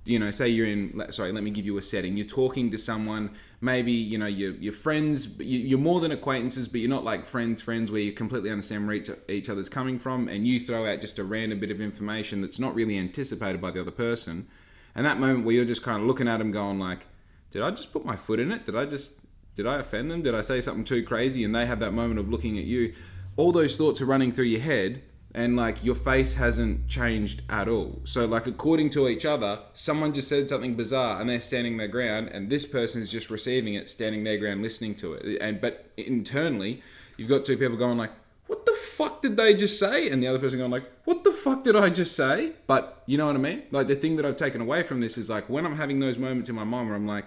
you 0.04 0.18
know, 0.18 0.30
say 0.32 0.48
you're 0.48 0.66
in, 0.66 1.00
sorry, 1.10 1.30
let 1.30 1.44
me 1.44 1.50
give 1.50 1.64
you 1.64 1.78
a 1.78 1.82
setting. 1.82 2.16
You're 2.16 2.26
talking 2.26 2.70
to 2.72 2.78
someone, 2.78 3.30
maybe, 3.60 3.92
you 3.92 4.18
know, 4.18 4.26
you're, 4.26 4.54
you're 4.54 4.72
friends, 4.72 5.38
you're 5.38 5.78
more 5.78 6.00
than 6.00 6.10
acquaintances, 6.10 6.66
but 6.66 6.80
you're 6.80 6.90
not 6.90 7.04
like 7.04 7.26
friends, 7.26 7.62
friends 7.62 7.92
where 7.92 8.00
you 8.00 8.12
completely 8.12 8.50
understand 8.50 8.86
where 8.86 8.96
each, 8.96 9.10
each 9.28 9.48
other's 9.48 9.68
coming 9.68 10.00
from, 10.00 10.26
and 10.26 10.46
you 10.46 10.58
throw 10.58 10.90
out 10.90 11.00
just 11.00 11.20
a 11.20 11.24
random 11.24 11.60
bit 11.60 11.70
of 11.70 11.80
information 11.80 12.40
that's 12.40 12.58
not 12.58 12.74
really 12.74 12.98
anticipated 12.98 13.60
by 13.60 13.70
the 13.70 13.80
other 13.80 13.92
person. 13.92 14.48
And 14.94 15.06
that 15.06 15.20
moment 15.20 15.44
where 15.44 15.54
you're 15.54 15.64
just 15.64 15.84
kind 15.84 16.00
of 16.00 16.08
looking 16.08 16.26
at 16.26 16.38
them 16.38 16.50
going 16.50 16.80
like, 16.80 17.06
did 17.52 17.62
I 17.62 17.70
just 17.70 17.92
put 17.92 18.04
my 18.04 18.16
foot 18.16 18.40
in 18.40 18.50
it? 18.50 18.64
Did 18.64 18.74
I 18.74 18.86
just, 18.86 19.12
did 19.54 19.66
I 19.66 19.78
offend 19.78 20.10
them? 20.10 20.22
Did 20.22 20.34
I 20.34 20.40
say 20.40 20.60
something 20.60 20.84
too 20.84 21.04
crazy? 21.04 21.44
And 21.44 21.54
they 21.54 21.66
have 21.66 21.78
that 21.80 21.92
moment 21.92 22.18
of 22.18 22.28
looking 22.28 22.58
at 22.58 22.64
you. 22.64 22.94
All 23.36 23.52
those 23.52 23.76
thoughts 23.76 24.00
are 24.00 24.06
running 24.06 24.32
through 24.32 24.46
your 24.46 24.60
head 24.60 25.02
and 25.34 25.56
like 25.56 25.82
your 25.82 25.94
face 25.94 26.34
hasn't 26.34 26.88
changed 26.88 27.42
at 27.48 27.68
all. 27.68 28.00
So 28.04 28.26
like 28.26 28.46
according 28.46 28.90
to 28.90 29.08
each 29.08 29.24
other, 29.24 29.60
someone 29.72 30.12
just 30.12 30.28
said 30.28 30.48
something 30.48 30.74
bizarre 30.74 31.20
and 31.20 31.30
they're 31.30 31.40
standing 31.40 31.78
their 31.78 31.88
ground 31.88 32.28
and 32.28 32.50
this 32.50 32.66
person 32.66 33.00
is 33.00 33.10
just 33.10 33.30
receiving 33.30 33.74
it, 33.74 33.88
standing 33.88 34.24
their 34.24 34.38
ground, 34.38 34.62
listening 34.62 34.94
to 34.96 35.14
it. 35.14 35.40
And 35.40 35.60
but 35.60 35.86
internally, 35.96 36.82
you've 37.16 37.28
got 37.28 37.44
two 37.44 37.56
people 37.56 37.76
going 37.76 37.96
like, 37.96 38.12
"What 38.46 38.66
the 38.66 38.76
fuck 38.96 39.22
did 39.22 39.36
they 39.36 39.54
just 39.54 39.78
say?" 39.78 40.10
And 40.10 40.22
the 40.22 40.26
other 40.26 40.38
person 40.38 40.58
going 40.58 40.70
like, 40.70 40.90
"What 41.04 41.24
the 41.24 41.32
fuck 41.32 41.64
did 41.64 41.76
I 41.76 41.88
just 41.88 42.14
say?" 42.14 42.52
But 42.66 43.02
you 43.06 43.16
know 43.16 43.26
what 43.26 43.36
I 43.36 43.40
mean? 43.40 43.62
Like 43.70 43.86
the 43.86 43.96
thing 43.96 44.16
that 44.16 44.26
I've 44.26 44.36
taken 44.36 44.60
away 44.60 44.82
from 44.82 45.00
this 45.00 45.16
is 45.16 45.30
like 45.30 45.48
when 45.48 45.64
I'm 45.64 45.76
having 45.76 46.00
those 46.00 46.18
moments 46.18 46.50
in 46.50 46.56
my 46.56 46.64
mind 46.64 46.88
where 46.88 46.96
I'm 46.96 47.06
like, 47.06 47.26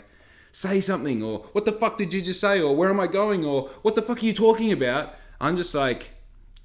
"Say 0.52 0.80
something," 0.80 1.24
or 1.24 1.40
"What 1.54 1.66
the 1.66 1.72
fuck 1.72 1.98
did 1.98 2.14
you 2.14 2.22
just 2.22 2.40
say?" 2.40 2.62
or 2.62 2.76
"Where 2.76 2.92
am 2.92 3.00
I 3.00 3.08
going?" 3.08 3.44
or 3.44 3.70
"What 3.82 3.96
the 3.96 4.04
fuck 4.04 4.22
are 4.22 4.26
you 4.26 4.34
talking 4.34 4.72
about?" 4.72 5.16
I'm 5.42 5.58
just 5.58 5.76
like 5.76 6.15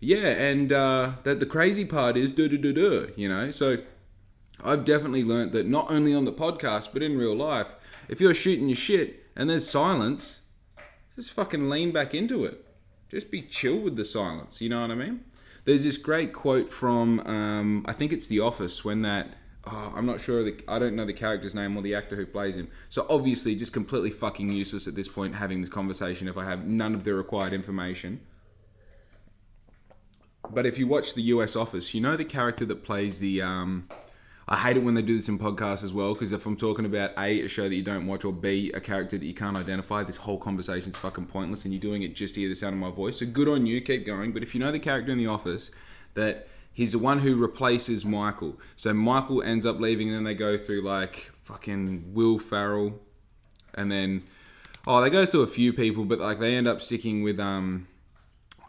yeah, 0.00 0.29
and 0.29 0.73
uh, 0.73 1.12
that 1.25 1.41
the 1.41 1.47
crazy 1.47 1.85
part 1.85 2.17
is 2.17 2.35
do 2.35 2.49
do 2.49 2.58
do 2.58 2.73
do. 2.73 3.12
You 3.17 3.29
know, 3.29 3.50
so 3.50 3.79
I've 4.64 4.85
definitely 4.85 5.25
learnt 5.25 5.52
that 5.52 5.67
not 5.67 5.91
only 5.91 6.14
on 6.14 6.25
the 6.25 6.32
podcast 6.32 6.93
but 6.93 7.02
in 7.02 7.17
real 7.17 7.37
life, 7.37 7.76
if 8.08 8.20
you're 8.20 8.35
shooting 8.35 8.69
your 8.69 8.76
shit 8.76 9.26
and 9.37 9.49
there's 9.49 9.69
silence, 9.69 10.41
just 11.17 11.32
fucking 11.32 11.69
lean 11.69 11.93
back 11.93 12.14
into 12.14 12.44
it. 12.44 12.64
Just 13.11 13.31
be 13.31 13.43
chill 13.43 13.79
with 13.79 13.97
the 13.97 14.05
silence. 14.05 14.61
You 14.61 14.70
know 14.70 14.81
what 14.82 14.91
I 14.91 14.94
mean? 14.94 15.25
There's 15.64 15.85
this 15.85 15.99
great 15.99 16.32
quote 16.32 16.73
from 16.73 17.20
um, 17.20 17.85
I 17.87 17.93
think 17.93 18.12
it's 18.12 18.26
The 18.26 18.41
Office 18.41 18.85
when 18.85 19.02
that. 19.02 19.35
Oh, 19.67 19.93
I'm 19.94 20.06
not 20.06 20.23
sure. 20.23 20.43
The, 20.43 20.56
I 20.67 20.79
don't 20.79 20.97
know 20.97 21.05
the 21.05 21.12
character's 21.12 21.55
name 21.55 21.76
or 21.76 21.82
the 21.82 21.94
actor 21.94 22.17
who 22.17 22.25
plays 22.25 22.56
him. 22.56 22.69
So 22.88 23.06
obviously, 23.11 23.55
just 23.55 23.75
completely 23.75 24.11
fucking 24.11 24.50
useless 24.50 24.88
at 24.88 24.94
this 24.94 25.06
point 25.06 25.35
having 25.35 25.61
this 25.61 25.69
conversation 25.69 26.29
if 26.29 26.38
I 26.38 26.47
have 26.47 26.64
none 26.64 26.94
of 26.94 27.05
the 27.05 27.14
required 27.14 27.52
information. 27.52 28.20
But 30.52 30.67
if 30.67 30.79
you 30.79 30.87
watch 30.87 31.14
the 31.14 31.23
US 31.23 31.56
Office, 31.56 31.94
you 31.94 32.00
know 32.00 32.17
the 32.17 32.25
character 32.25 32.64
that 32.67 32.85
plays 32.85 33.19
the. 33.19 33.43
Um, 33.43 33.88
I 34.49 34.56
hate 34.56 34.76
it 34.76 34.81
when 34.81 34.94
they 34.94 35.02
do 35.02 35.17
this 35.17 35.29
in 35.29 35.38
podcasts 35.38 35.85
as 35.85 35.93
well 35.93 36.12
because 36.12 36.32
if 36.32 36.44
I'm 36.44 36.56
talking 36.56 36.85
about 36.85 37.12
A, 37.17 37.43
a 37.43 37.49
show 37.49 37.69
that 37.69 37.75
you 37.75 37.85
don't 37.85 38.08
watch, 38.08 38.25
or 38.25 38.32
B, 38.32 38.73
a 38.75 38.81
character 38.81 39.17
that 39.17 39.25
you 39.25 39.35
can't 39.35 39.56
identify, 39.56 40.02
this 40.02 40.17
whole 40.17 40.38
conversation's 40.38 40.99
fucking 40.99 41.26
pointless 41.26 41.64
and 41.64 41.73
you're 41.73 41.81
doing 41.81 42.02
it 42.02 42.17
just 42.17 42.35
to 42.35 42.41
hear 42.41 42.49
the 42.49 42.56
sound 42.56 42.75
of 42.75 42.81
my 42.81 42.91
voice. 42.91 43.20
So 43.20 43.26
good 43.26 43.49
on 43.49 43.67
you, 43.67 43.81
keep 43.81 44.05
going. 44.05 44.32
But 44.32 44.43
if 44.43 44.52
you 44.52 44.61
know 44.61 44.73
the 44.73 44.81
character 44.81 45.12
in 45.12 45.19
The 45.19 45.29
Office, 45.29 45.70
that 46.14 46.49
he's 46.73 46.91
the 46.93 46.99
one 46.99 47.20
who 47.20 47.37
replaces 47.37 48.05
Michael. 48.05 48.58
So 48.75 48.93
Michael 48.93 49.41
ends 49.41 49.64
up 49.64 49.79
leaving 49.79 50.08
and 50.08 50.17
then 50.17 50.25
they 50.25 50.35
go 50.35 50.58
through 50.58 50.82
like 50.82 51.31
fucking 51.44 52.12
Will 52.12 52.41
Ferrell 52.41 52.99
and 53.75 53.91
then. 53.91 54.25
Oh, 54.87 55.00
they 55.00 55.11
go 55.11 55.26
through 55.26 55.43
a 55.43 55.47
few 55.47 55.73
people, 55.73 56.06
but 56.06 56.19
like 56.19 56.38
they 56.41 56.56
end 56.56 56.67
up 56.67 56.81
sticking 56.81 57.23
with 57.23 57.38
um 57.38 57.87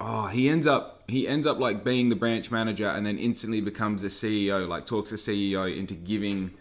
oh, 0.01 0.27
he 0.27 0.49
ends 0.49 0.67
up 0.67 1.03
he 1.07 1.27
ends 1.27 1.45
up 1.45 1.59
like 1.59 1.83
being 1.83 2.09
the 2.09 2.15
branch 2.15 2.51
manager 2.51 2.87
and 2.87 3.05
then 3.05 3.17
instantly 3.17 3.61
becomes 3.61 4.03
a 4.03 4.07
CEO. 4.07 4.67
Like 4.67 4.85
talks 4.85 5.11
the 5.11 5.17
CEO 5.17 5.75
into 5.75 5.93
giving 5.93 6.51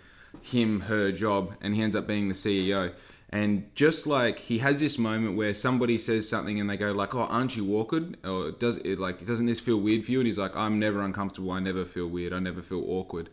him 0.42 0.80
her 0.80 1.12
job, 1.12 1.54
and 1.60 1.74
he 1.74 1.82
ends 1.82 1.96
up 1.96 2.06
being 2.06 2.28
the 2.28 2.34
CEO. 2.34 2.92
And 3.32 3.74
just 3.76 4.06
like 4.06 4.40
he 4.40 4.58
has 4.58 4.80
this 4.80 4.98
moment 4.98 5.36
where 5.36 5.54
somebody 5.54 5.98
says 5.98 6.28
something 6.28 6.60
and 6.60 6.68
they 6.68 6.76
go 6.76 6.92
like, 6.92 7.14
"Oh, 7.14 7.22
aren't 7.22 7.56
you 7.56 7.76
awkward?" 7.76 8.16
Or 8.24 8.50
does 8.50 8.78
it 8.78 8.98
like 8.98 9.24
doesn't 9.24 9.46
this 9.46 9.60
feel 9.60 9.80
weird 9.80 10.04
for 10.04 10.12
you? 10.12 10.20
And 10.20 10.26
he's 10.26 10.38
like, 10.38 10.56
"I'm 10.56 10.78
never 10.78 11.00
uncomfortable. 11.00 11.52
I 11.52 11.60
never 11.60 11.84
feel 11.84 12.08
weird. 12.08 12.32
I 12.32 12.40
never 12.40 12.62
feel 12.62 12.84
awkward." 12.86 13.30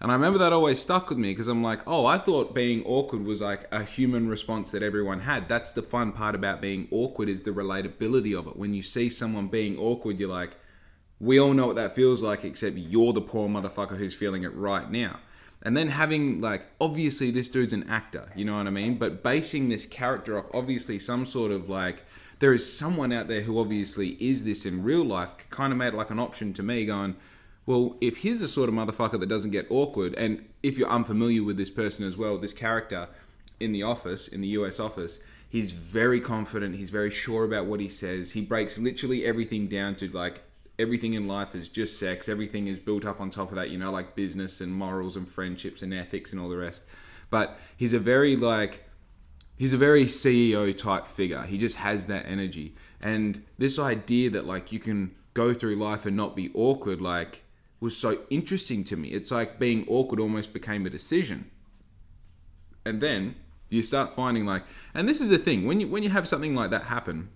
And 0.00 0.10
I 0.10 0.14
remember 0.14 0.38
that 0.38 0.52
always 0.52 0.78
stuck 0.78 1.08
with 1.08 1.16
me 1.16 1.30
because 1.30 1.48
I'm 1.48 1.62
like, 1.62 1.80
oh, 1.86 2.04
I 2.04 2.18
thought 2.18 2.54
being 2.54 2.84
awkward 2.84 3.24
was 3.24 3.40
like 3.40 3.66
a 3.72 3.82
human 3.82 4.28
response 4.28 4.70
that 4.72 4.82
everyone 4.82 5.20
had. 5.20 5.48
That's 5.48 5.72
the 5.72 5.82
fun 5.82 6.12
part 6.12 6.34
about 6.34 6.60
being 6.60 6.86
awkward 6.90 7.30
is 7.30 7.42
the 7.42 7.50
relatability 7.50 8.38
of 8.38 8.46
it. 8.46 8.56
When 8.56 8.74
you 8.74 8.82
see 8.82 9.08
someone 9.08 9.48
being 9.48 9.78
awkward, 9.78 10.20
you're 10.20 10.28
like, 10.28 10.58
we 11.18 11.40
all 11.40 11.54
know 11.54 11.66
what 11.66 11.76
that 11.76 11.94
feels 11.94 12.20
like, 12.22 12.44
except 12.44 12.76
you're 12.76 13.14
the 13.14 13.22
poor 13.22 13.48
motherfucker 13.48 13.96
who's 13.96 14.14
feeling 14.14 14.42
it 14.42 14.54
right 14.54 14.90
now. 14.90 15.20
And 15.62 15.74
then 15.74 15.88
having 15.88 16.42
like, 16.42 16.66
obviously 16.78 17.30
this 17.30 17.48
dude's 17.48 17.72
an 17.72 17.88
actor, 17.88 18.30
you 18.36 18.44
know 18.44 18.58
what 18.58 18.66
I 18.66 18.70
mean? 18.70 18.98
But 18.98 19.22
basing 19.22 19.70
this 19.70 19.86
character 19.86 20.38
off 20.38 20.44
obviously 20.52 20.98
some 20.98 21.24
sort 21.24 21.50
of 21.50 21.70
like, 21.70 22.04
there 22.38 22.52
is 22.52 22.70
someone 22.70 23.12
out 23.12 23.28
there 23.28 23.40
who 23.40 23.58
obviously 23.58 24.10
is 24.20 24.44
this 24.44 24.66
in 24.66 24.82
real 24.82 25.04
life, 25.04 25.30
kind 25.48 25.72
of 25.72 25.78
made 25.78 25.94
like 25.94 26.10
an 26.10 26.18
option 26.18 26.52
to 26.52 26.62
me 26.62 26.84
going, 26.84 27.16
well, 27.66 27.96
if 28.00 28.18
he's 28.18 28.40
the 28.40 28.48
sort 28.48 28.68
of 28.68 28.74
motherfucker 28.76 29.18
that 29.18 29.28
doesn't 29.28 29.50
get 29.50 29.66
awkward, 29.70 30.14
and 30.14 30.48
if 30.62 30.78
you're 30.78 30.88
unfamiliar 30.88 31.42
with 31.42 31.56
this 31.56 31.70
person 31.70 32.06
as 32.06 32.16
well, 32.16 32.38
this 32.38 32.52
character 32.52 33.08
in 33.58 33.72
the 33.72 33.82
office, 33.82 34.28
in 34.28 34.40
the 34.40 34.48
US 34.48 34.78
office, 34.78 35.18
he's 35.48 35.72
very 35.72 36.20
confident, 36.20 36.76
he's 36.76 36.90
very 36.90 37.10
sure 37.10 37.44
about 37.44 37.66
what 37.66 37.80
he 37.80 37.88
says. 37.88 38.32
He 38.32 38.42
breaks 38.42 38.78
literally 38.78 39.24
everything 39.24 39.66
down 39.66 39.96
to 39.96 40.08
like 40.08 40.42
everything 40.78 41.14
in 41.14 41.26
life 41.26 41.54
is 41.54 41.68
just 41.68 41.98
sex, 41.98 42.28
everything 42.28 42.68
is 42.68 42.78
built 42.78 43.04
up 43.04 43.20
on 43.20 43.30
top 43.30 43.50
of 43.50 43.56
that, 43.56 43.70
you 43.70 43.78
know, 43.78 43.90
like 43.90 44.14
business 44.14 44.60
and 44.60 44.72
morals 44.72 45.16
and 45.16 45.28
friendships 45.28 45.82
and 45.82 45.92
ethics 45.92 46.32
and 46.32 46.40
all 46.40 46.48
the 46.48 46.56
rest. 46.56 46.82
But 47.30 47.58
he's 47.76 47.92
a 47.92 47.98
very 47.98 48.36
like 48.36 48.84
he's 49.56 49.72
a 49.72 49.78
very 49.78 50.04
CEO 50.04 50.76
type 50.76 51.06
figure. 51.06 51.42
He 51.42 51.58
just 51.58 51.78
has 51.78 52.06
that 52.06 52.26
energy. 52.26 52.76
And 53.00 53.42
this 53.58 53.78
idea 53.78 54.30
that 54.30 54.46
like 54.46 54.70
you 54.70 54.78
can 54.78 55.16
go 55.34 55.52
through 55.52 55.76
life 55.76 56.06
and 56.06 56.16
not 56.16 56.36
be 56.36 56.50
awkward, 56.54 57.00
like 57.00 57.42
was 57.80 57.96
so 57.96 58.20
interesting 58.30 58.84
to 58.84 58.96
me. 58.96 59.08
It's 59.08 59.30
like 59.30 59.58
being 59.58 59.84
awkward 59.88 60.20
almost 60.20 60.52
became 60.52 60.86
a 60.86 60.90
decision. 60.90 61.50
And 62.84 63.00
then 63.00 63.36
you 63.68 63.82
start 63.82 64.14
finding 64.14 64.46
like 64.46 64.62
and 64.94 65.08
this 65.08 65.20
is 65.20 65.28
the 65.28 65.38
thing, 65.38 65.66
when 65.66 65.80
you 65.80 65.88
when 65.88 66.02
you 66.02 66.10
have 66.10 66.28
something 66.28 66.54
like 66.54 66.70
that 66.70 66.84
happen, 66.84 67.30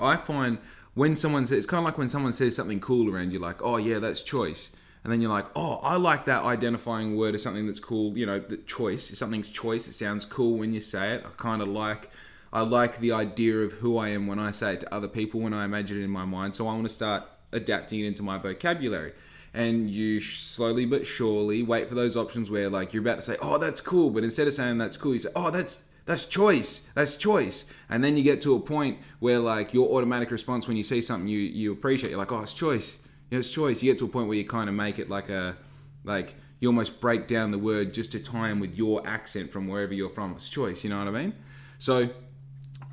I 0.00 0.16
find 0.16 0.58
when 0.94 1.16
someone 1.16 1.46
says 1.46 1.58
it's 1.58 1.66
kind 1.66 1.78
of 1.78 1.84
like 1.84 1.98
when 1.98 2.08
someone 2.08 2.32
says 2.32 2.54
something 2.54 2.80
cool 2.80 3.12
around 3.12 3.32
you 3.32 3.38
like, 3.38 3.62
"Oh 3.62 3.76
yeah, 3.76 3.98
that's 3.98 4.22
choice." 4.22 4.74
And 5.02 5.12
then 5.12 5.20
you're 5.20 5.30
like, 5.30 5.46
"Oh, 5.56 5.80
I 5.82 5.96
like 5.96 6.26
that 6.26 6.44
identifying 6.44 7.16
word 7.16 7.34
as 7.34 7.42
something 7.42 7.66
that's 7.66 7.80
cool, 7.80 8.16
you 8.16 8.26
know, 8.26 8.38
the 8.38 8.58
choice. 8.58 9.10
If 9.10 9.16
something's 9.16 9.50
choice, 9.50 9.88
it 9.88 9.94
sounds 9.94 10.24
cool 10.24 10.58
when 10.58 10.72
you 10.74 10.80
say 10.80 11.14
it. 11.14 11.24
I 11.26 11.30
kind 11.36 11.60
of 11.62 11.68
like 11.68 12.10
I 12.52 12.60
like 12.60 13.00
the 13.00 13.12
idea 13.12 13.60
of 13.60 13.72
who 13.74 13.96
I 13.96 14.08
am 14.08 14.26
when 14.26 14.38
I 14.38 14.50
say 14.50 14.74
it 14.74 14.80
to 14.80 14.94
other 14.94 15.08
people 15.08 15.40
when 15.40 15.54
I 15.54 15.64
imagine 15.64 15.98
it 15.98 16.04
in 16.04 16.10
my 16.10 16.26
mind. 16.26 16.54
So 16.54 16.68
I 16.68 16.74
want 16.74 16.84
to 16.84 16.92
start 16.92 17.24
adapting 17.50 18.00
it 18.00 18.06
into 18.06 18.22
my 18.22 18.36
vocabulary. 18.36 19.12
And 19.54 19.90
you 19.90 20.20
slowly 20.20 20.86
but 20.86 21.06
surely 21.06 21.62
wait 21.62 21.88
for 21.88 21.94
those 21.94 22.16
options 22.16 22.50
where 22.50 22.70
like 22.70 22.94
you're 22.94 23.02
about 23.02 23.16
to 23.16 23.22
say, 23.22 23.36
"Oh, 23.42 23.58
that's 23.58 23.80
cool," 23.80 24.10
but 24.10 24.24
instead 24.24 24.46
of 24.46 24.54
saying 24.54 24.78
that's 24.78 24.96
cool, 24.96 25.12
you 25.12 25.18
say, 25.18 25.30
"Oh, 25.36 25.50
that's 25.50 25.88
that's 26.06 26.24
choice. 26.24 26.88
That's 26.94 27.16
choice." 27.16 27.66
And 27.90 28.02
then 28.02 28.16
you 28.16 28.22
get 28.22 28.40
to 28.42 28.54
a 28.54 28.60
point 28.60 28.98
where 29.18 29.38
like 29.38 29.74
your 29.74 29.90
automatic 29.90 30.30
response 30.30 30.66
when 30.66 30.76
you 30.76 30.84
see 30.84 31.02
something 31.02 31.28
you 31.28 31.38
you 31.38 31.72
appreciate, 31.72 32.10
you're 32.10 32.18
like, 32.18 32.32
"Oh, 32.32 32.40
it's 32.40 32.54
choice." 32.54 32.98
You 33.30 33.38
it's 33.38 33.50
choice. 33.50 33.82
You 33.82 33.92
get 33.92 33.98
to 33.98 34.06
a 34.06 34.08
point 34.08 34.28
where 34.28 34.36
you 34.36 34.46
kind 34.46 34.68
of 34.68 34.74
make 34.74 34.98
it 34.98 35.10
like 35.10 35.28
a 35.28 35.56
like 36.04 36.34
you 36.60 36.68
almost 36.68 37.00
break 37.00 37.26
down 37.26 37.50
the 37.50 37.58
word 37.58 37.92
just 37.92 38.12
to 38.12 38.20
tie 38.20 38.48
in 38.48 38.60
with 38.60 38.76
your 38.76 39.04
accent 39.06 39.50
from 39.50 39.66
wherever 39.66 39.92
you're 39.92 40.08
from. 40.08 40.32
It's 40.32 40.48
choice, 40.48 40.84
you 40.84 40.90
know 40.90 40.98
what 40.98 41.08
I 41.08 41.10
mean? 41.10 41.34
So 41.78 42.10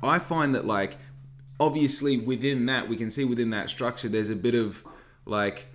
I 0.02 0.18
find 0.18 0.54
that 0.56 0.66
like 0.66 0.98
obviously 1.60 2.16
within 2.16 2.66
that 2.66 2.88
we 2.88 2.96
can 2.96 3.10
see 3.10 3.24
within 3.24 3.50
that 3.50 3.70
structure 3.70 4.08
there's 4.08 4.30
a 4.30 4.34
bit 4.34 4.56
of 4.56 4.84
like 5.24 5.66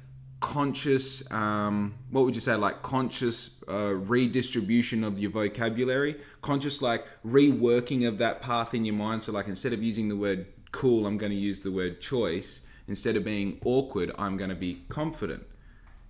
conscious 0.45 1.29
um, 1.31 1.95
what 2.11 2.23
would 2.23 2.35
you 2.35 2.41
say 2.41 2.55
like 2.55 2.81
conscious 2.83 3.63
uh, 3.67 3.93
redistribution 3.95 5.03
of 5.03 5.17
your 5.17 5.31
vocabulary 5.31 6.19
conscious 6.41 6.81
like 6.81 7.05
reworking 7.25 8.07
of 8.07 8.19
that 8.19 8.41
path 8.41 8.73
in 8.73 8.85
your 8.85 8.95
mind 8.95 9.23
so 9.23 9.31
like 9.31 9.47
instead 9.47 9.73
of 9.73 9.81
using 9.81 10.07
the 10.07 10.15
word 10.15 10.45
cool 10.71 11.07
i'm 11.07 11.17
going 11.17 11.31
to 11.31 11.37
use 11.37 11.61
the 11.61 11.71
word 11.71 11.99
choice 11.99 12.61
instead 12.87 13.15
of 13.15 13.23
being 13.23 13.59
awkward 13.65 14.11
i'm 14.19 14.37
going 14.37 14.51
to 14.51 14.55
be 14.55 14.83
confident 14.87 15.43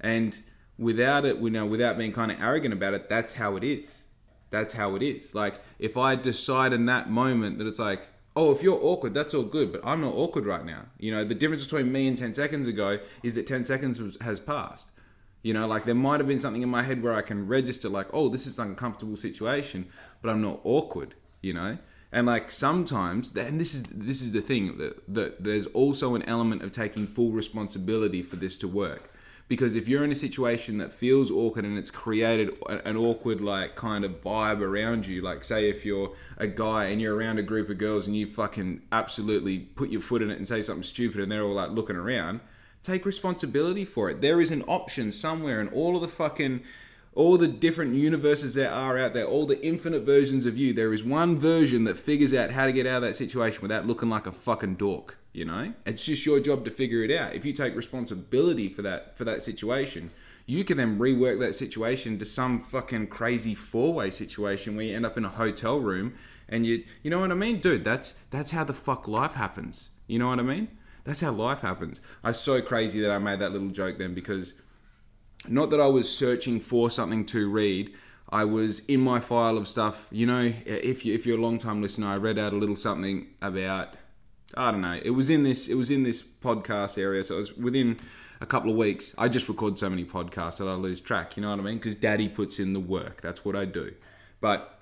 and 0.02 0.42
without 0.78 1.26
it, 1.26 1.38
you 1.38 1.50
know, 1.50 1.66
without 1.66 1.98
being 1.98 2.12
kind 2.12 2.32
of 2.32 2.42
arrogant 2.42 2.74
about 2.74 2.94
it, 2.94 3.10
that's 3.10 3.34
how 3.34 3.56
it 3.56 3.64
is. 3.64 4.04
That's 4.50 4.74
how 4.74 4.96
it 4.96 5.04
is. 5.04 5.34
Like 5.34 5.56
if 5.80 5.98
I 5.98 6.16
decide 6.16 6.74
in 6.74 6.86
that 6.86 7.10
moment 7.10 7.58
that 7.58 7.68
it's 7.68 7.80
like, 7.80 8.08
oh, 8.36 8.52
if 8.52 8.62
you're 8.62 8.80
awkward, 8.82 9.14
that's 9.14 9.34
all 9.34 9.44
good, 9.44 9.72
but 9.72 9.82
I'm 9.86 10.02
not 10.02 10.14
awkward 10.14 10.46
right 10.46 10.66
now. 10.66 10.86
You 11.00 11.12
know, 11.12 11.24
the 11.24 11.36
difference 11.36 11.64
between 11.64 11.92
me 11.92 12.08
and 12.08 12.18
10 12.18 12.34
seconds 12.34 12.68
ago 12.68 13.00
is 13.24 13.36
that 13.36 13.48
10 13.48 13.64
seconds 13.64 14.18
has 14.22 14.40
passed. 14.40 14.92
You 15.42 15.54
know, 15.54 15.68
like 15.68 15.86
there 15.86 15.96
might 15.96 16.20
have 16.20 16.28
been 16.28 16.40
something 16.40 16.62
in 16.62 16.70
my 16.70 16.84
head 16.84 17.04
where 17.04 17.14
I 17.14 17.22
can 17.22 17.48
register 17.48 17.88
like, 17.88 18.08
oh, 18.12 18.30
this 18.30 18.48
is 18.48 18.58
an 18.58 18.70
uncomfortable 18.70 19.16
situation, 19.16 19.88
but 20.22 20.30
I'm 20.30 20.42
not 20.42 20.60
awkward, 20.64 21.16
you 21.42 21.54
know? 21.54 21.78
And 22.12 22.28
like 22.28 22.52
sometimes, 22.52 23.36
and 23.36 23.60
this 23.60 23.76
is 23.76 23.84
this 23.84 24.22
is 24.22 24.32
the 24.32 24.42
thing 24.42 24.78
that, 24.78 25.04
that 25.14 25.44
there's 25.44 25.66
also 25.68 26.16
an 26.16 26.24
element 26.24 26.64
of 26.64 26.72
taking 26.72 27.08
full 27.08 27.32
responsibility 27.32 28.24
for 28.24 28.38
this 28.38 28.58
to 28.58 28.68
work 28.68 29.12
because 29.48 29.76
if 29.76 29.88
you're 29.88 30.04
in 30.04 30.12
a 30.12 30.16
situation 30.16 30.78
that 30.80 30.92
feels 30.94 31.30
awkward 31.30 31.66
and 31.66 31.78
it's 31.78 31.92
created 31.92 32.50
an 32.68 32.98
awkward 32.98 33.42
like 33.42 33.76
kind 33.76 34.04
of 34.04 34.22
vibe 34.22 34.60
around 34.60 35.06
you 35.06 35.22
like 35.22 35.44
say 35.44 35.70
if 35.70 35.86
you're 35.86 36.14
a 36.38 36.48
guy 36.48 36.86
and 36.86 37.02
you're 37.02 37.16
around 37.16 37.38
a 37.38 37.44
group 37.44 37.70
of 37.70 37.78
girls 37.78 38.08
and 38.08 38.16
you 38.16 38.26
fucking 38.26 38.82
absolutely 38.92 39.60
put 39.60 39.90
your 39.90 40.02
foot 40.02 40.22
in 40.22 40.32
it 40.32 40.38
and 40.38 40.48
say 40.48 40.62
something 40.62 40.84
stupid 40.84 41.22
and 41.22 41.32
they're 41.32 41.44
all 41.44 41.54
like 41.54 41.70
looking 41.70 41.96
around 41.96 42.40
take 42.86 43.06
responsibility 43.06 43.84
for 43.84 44.10
it. 44.10 44.22
There 44.22 44.40
is 44.40 44.52
an 44.52 44.62
option 44.64 45.12
somewhere 45.12 45.60
in 45.60 45.68
all 45.70 45.96
of 45.96 46.02
the 46.02 46.08
fucking 46.08 46.62
all 47.16 47.38
the 47.38 47.48
different 47.48 47.96
universes 47.96 48.56
there 48.56 48.70
are 48.70 49.00
out 49.00 49.14
there, 49.14 49.26
all 49.26 49.46
the 49.46 49.66
infinite 49.66 50.04
versions 50.04 50.46
of 50.46 50.58
you, 50.58 50.74
there 50.74 50.94
is 50.94 51.02
one 51.02 51.40
version 51.40 51.86
that 51.86 51.98
figures 51.98 52.34
out 52.34 52.52
how 52.52 52.66
to 52.66 52.74
get 52.74 52.86
out 52.86 52.98
of 52.98 53.04
that 53.04 53.16
situation 53.16 53.62
without 53.62 53.88
looking 53.88 54.10
like 54.10 54.28
a 54.28 54.34
fucking 54.34 54.76
dork 54.76 55.18
you 55.36 55.46
know? 55.46 55.74
It's 55.86 56.06
just 56.06 56.26
your 56.26 56.40
job 56.40 56.66
to 56.66 56.72
figure 56.72 57.04
it 57.04 57.12
out. 57.12 57.34
If 57.34 57.46
you 57.46 57.54
take 57.54 57.76
responsibility 57.76 58.70
for 58.70 58.82
that 58.82 59.18
for 59.18 59.26
that 59.26 59.44
situation 59.44 60.12
you 60.46 60.64
can 60.64 60.78
then 60.78 61.00
rework 61.00 61.40
that 61.40 61.56
situation 61.56 62.20
to 62.20 62.26
some 62.26 62.60
fucking 62.60 63.08
crazy 63.08 63.56
four-way 63.56 64.12
situation 64.12 64.76
where 64.76 64.86
you 64.86 64.96
end 64.96 65.06
up 65.06 65.18
in 65.18 65.26
a 65.26 65.30
hotel 65.30 65.80
room 65.80 66.14
and 66.48 66.66
you 66.66 66.84
you 67.02 67.10
know 67.10 67.20
what 67.20 67.32
i 67.32 67.36
mean? 67.36 67.60
Dude 67.60 67.84
that's 67.84 68.16
that's 68.30 68.52
how 68.52 68.64
the 68.64 68.74
fuck 68.74 69.08
life 69.08 69.34
happens. 69.34 69.90
You 70.08 70.20
know 70.20 70.30
what 70.30 70.40
i 70.40 70.44
mean? 70.44 70.68
That's 71.04 71.22
how 71.22 71.32
life 71.32 71.62
happens. 71.62 72.02
I 72.24 72.32
so 72.32 72.62
crazy 72.62 73.00
that 73.02 73.12
i 73.12 73.18
made 73.18 73.40
that 73.40 73.52
little 73.52 73.70
joke 73.70 73.98
then 73.98 74.14
because 74.14 74.54
not 75.48 75.70
that 75.72 75.82
i 75.82 75.88
was 75.88 76.16
searching 76.16 76.60
for 76.60 76.90
something 76.90 77.26
to 77.28 77.50
read 77.50 77.94
I 78.28 78.44
was 78.44 78.80
in 78.88 79.02
my 79.02 79.20
file 79.20 79.56
of 79.56 79.68
stuff. 79.68 80.08
You 80.10 80.26
know, 80.26 80.52
if 80.66 81.06
you 81.06 81.14
if 81.14 81.28
you're 81.28 81.38
a 81.38 81.42
long 81.42 81.60
time 81.60 81.80
listener, 81.80 82.08
I 82.08 82.18
read 82.18 82.40
out 82.40 82.54
a 82.54 82.56
little 82.56 82.76
something 82.76 83.28
about 83.40 83.94
I 84.58 84.72
don't 84.72 84.82
know. 84.82 85.00
It 85.04 85.12
was 85.12 85.30
in 85.30 85.44
this. 85.44 85.68
It 85.68 85.76
was 85.76 85.92
in 85.92 86.04
this 86.04 86.22
podcast 86.22 86.98
area, 86.98 87.24
so 87.24 87.36
it 87.36 87.40
was 87.40 87.58
within 87.58 87.98
a 88.42 88.46
couple 88.46 88.72
of 88.72 88.78
weeks. 88.78 89.14
I 89.18 89.28
just 89.28 89.48
record 89.48 89.80
so 89.80 89.90
many 89.90 90.06
podcasts 90.06 90.58
that 90.58 90.68
I 90.68 90.74
lose 90.74 91.00
track. 91.00 91.38
You 91.38 91.44
know 91.44 91.50
what 91.50 91.60
I 91.60 91.64
mean? 91.64 91.76
Because 91.76 91.96
Daddy 91.96 92.30
puts 92.30 92.60
in 92.60 92.74
the 92.74 92.80
work. 92.80 93.22
That's 93.22 93.44
what 93.44 93.56
I 93.56 93.66
do. 93.66 93.94
But 94.42 94.80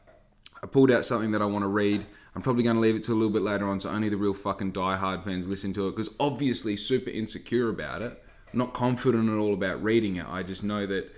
I 0.61 0.67
pulled 0.67 0.91
out 0.91 1.05
something 1.05 1.31
that 1.31 1.41
I 1.41 1.45
want 1.45 1.63
to 1.63 1.67
read. 1.67 2.05
I'm 2.35 2.41
probably 2.41 2.63
going 2.63 2.75
to 2.75 2.81
leave 2.81 2.95
it 2.95 3.03
to 3.03 3.13
a 3.13 3.15
little 3.15 3.29
bit 3.29 3.43
later 3.43 3.67
on, 3.67 3.79
so 3.79 3.89
only 3.89 4.09
the 4.09 4.17
real 4.17 4.33
fucking 4.33 4.73
diehard 4.73 5.23
fans 5.23 5.47
listen 5.47 5.73
to 5.73 5.87
it. 5.87 5.91
Because 5.95 6.09
obviously, 6.19 6.75
super 6.75 7.09
insecure 7.09 7.69
about 7.69 8.01
it. 8.01 8.23
I'm 8.51 8.59
not 8.59 8.73
confident 8.73 9.29
at 9.29 9.37
all 9.37 9.53
about 9.53 9.83
reading 9.83 10.15
it. 10.15 10.25
I 10.27 10.43
just 10.43 10.63
know 10.63 10.85
that. 10.85 11.11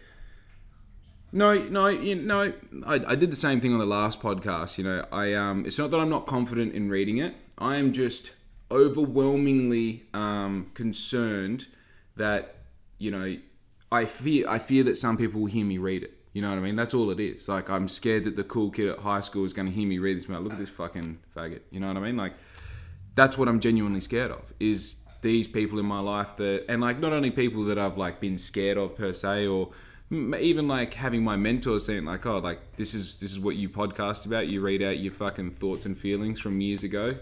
No, 1.31 1.57
no, 1.57 1.88
you 1.88 2.15
know, 2.15 2.53
I, 2.85 3.01
I 3.07 3.15
did 3.15 3.29
the 3.29 3.35
same 3.35 3.59
thing 3.59 3.74
on 3.74 3.79
the 3.79 3.85
last 3.85 4.21
podcast. 4.21 4.77
You 4.77 4.85
know, 4.85 5.05
I 5.12 5.33
um, 5.33 5.65
it's 5.65 5.77
not 5.77 5.91
that 5.91 6.00
I'm 6.00 6.09
not 6.09 6.27
confident 6.27 6.74
in 6.74 6.89
reading 6.89 7.17
it. 7.17 7.35
I 7.57 7.75
am 7.75 7.91
just 7.93 8.31
overwhelmingly 8.72 10.03
um, 10.13 10.72
concerned 10.74 11.67
that 12.15 12.55
you 12.98 13.12
know 13.12 13.38
I 13.91 14.05
fear 14.05 14.48
I 14.48 14.60
fear 14.60 14.84
that 14.84 14.98
some 14.98 15.17
people 15.17 15.41
will 15.41 15.48
hear 15.48 15.65
me 15.65 15.77
read 15.77 16.03
it. 16.03 16.12
You 16.34 16.41
know 16.41 16.50
what 16.50 16.57
I 16.57 16.62
mean? 16.62 16.75
That's 16.75 16.93
all 16.93 17.10
it 17.12 17.19
is. 17.19 17.48
Like 17.48 17.69
I'm 17.69 17.88
scared 17.88 18.25
that 18.25 18.36
the 18.36 18.43
cool 18.43 18.69
kid 18.69 18.89
at 18.89 19.00
high 19.00 19.22
school 19.22 19.45
is 19.45 19.53
going 19.53 19.67
to 19.67 19.74
hear 19.74 19.88
me 19.88 20.00
read 20.00 20.17
this. 20.17 20.27
Like, 20.27 20.41
look 20.41 20.53
at 20.53 20.60
this 20.60 20.69
fucking 20.69 21.19
faggot. 21.36 21.62
You 21.72 21.79
know 21.79 21.88
what 21.88 21.98
I 21.98 22.01
mean? 22.01 22.17
Like 22.17 22.34
that's 23.15 23.38
what 23.38 23.48
I'm 23.48 23.60
genuinely 23.60 24.01
scared 24.01 24.31
of. 24.31 24.53
Is 24.60 24.98
these 25.22 25.48
people 25.48 25.79
in 25.79 25.86
my 25.86 26.00
life 26.00 26.36
that 26.36 26.65
and 26.69 26.81
like 26.81 27.00
not 27.00 27.13
only 27.13 27.31
people 27.31 27.63
that 27.63 27.79
I've 27.79 27.98
like 27.98 28.19
been 28.19 28.38
scared 28.38 28.77
of 28.77 28.95
per 28.95 29.13
se 29.13 29.48
or 29.48 29.72
even 30.12 30.67
like 30.67 30.93
having 30.93 31.24
my 31.24 31.36
mentor 31.36 31.79
saying 31.79 32.05
like 32.05 32.25
oh 32.27 32.38
like 32.38 32.75
this 32.77 32.93
is 32.93 33.19
this 33.19 33.31
is 33.31 33.39
what 33.39 33.55
you 33.55 33.67
podcast 33.67 34.27
about 34.27 34.48
you 34.48 34.62
read 34.62 34.84
out 34.84 35.00
your 35.00 35.12
fucking 35.12 35.51
thoughts 35.51 35.86
and 35.86 35.98
feelings 35.98 36.39
from 36.39 36.62
years 36.62 36.84
ago 36.84 37.15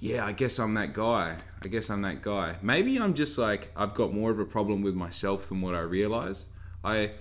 yeah, 0.00 0.24
I 0.24 0.32
guess 0.32 0.58
I'm 0.58 0.72
that 0.74 0.94
guy. 0.94 1.36
I 1.62 1.68
guess 1.68 1.90
I'm 1.90 2.00
that 2.02 2.22
guy. 2.22 2.56
Maybe 2.62 2.98
I'm 2.98 3.12
just 3.12 3.36
like 3.36 3.70
I've 3.76 3.94
got 3.94 4.14
more 4.14 4.30
of 4.30 4.38
a 4.38 4.46
problem 4.46 4.80
with 4.82 4.94
myself 4.94 5.50
than 5.50 5.60
what 5.60 5.74
I 5.74 5.80
realize. 5.80 6.46
I 6.82 7.12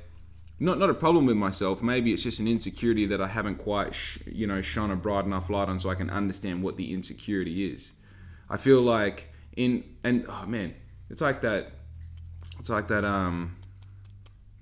not 0.59 0.79
not 0.79 0.89
a 0.89 0.93
problem 0.93 1.25
with 1.25 1.35
myself. 1.35 1.81
Maybe 1.81 2.13
it's 2.13 2.23
just 2.23 2.39
an 2.39 2.47
insecurity 2.47 3.05
that 3.07 3.19
I 3.21 3.27
haven't 3.27 3.57
quite 3.57 3.93
sh- 3.93 4.19
you 4.25 4.47
know 4.47 4.61
shone 4.61 4.91
a 4.91 4.95
bright 4.95 5.25
enough 5.25 5.49
light 5.49 5.67
on, 5.67 5.81
so 5.81 5.89
I 5.89 5.95
can 5.95 6.09
understand 6.09 6.63
what 6.63 6.77
the 6.77 6.93
insecurity 6.93 7.69
is. 7.69 7.91
I 8.49 8.55
feel 8.55 8.81
like 8.81 9.33
in 9.57 9.83
and 10.05 10.25
oh 10.29 10.45
man, 10.45 10.73
it's 11.09 11.21
like 11.21 11.41
that. 11.41 11.71
It's 12.59 12.69
like 12.69 12.87
that. 12.87 13.03
Um. 13.03 13.57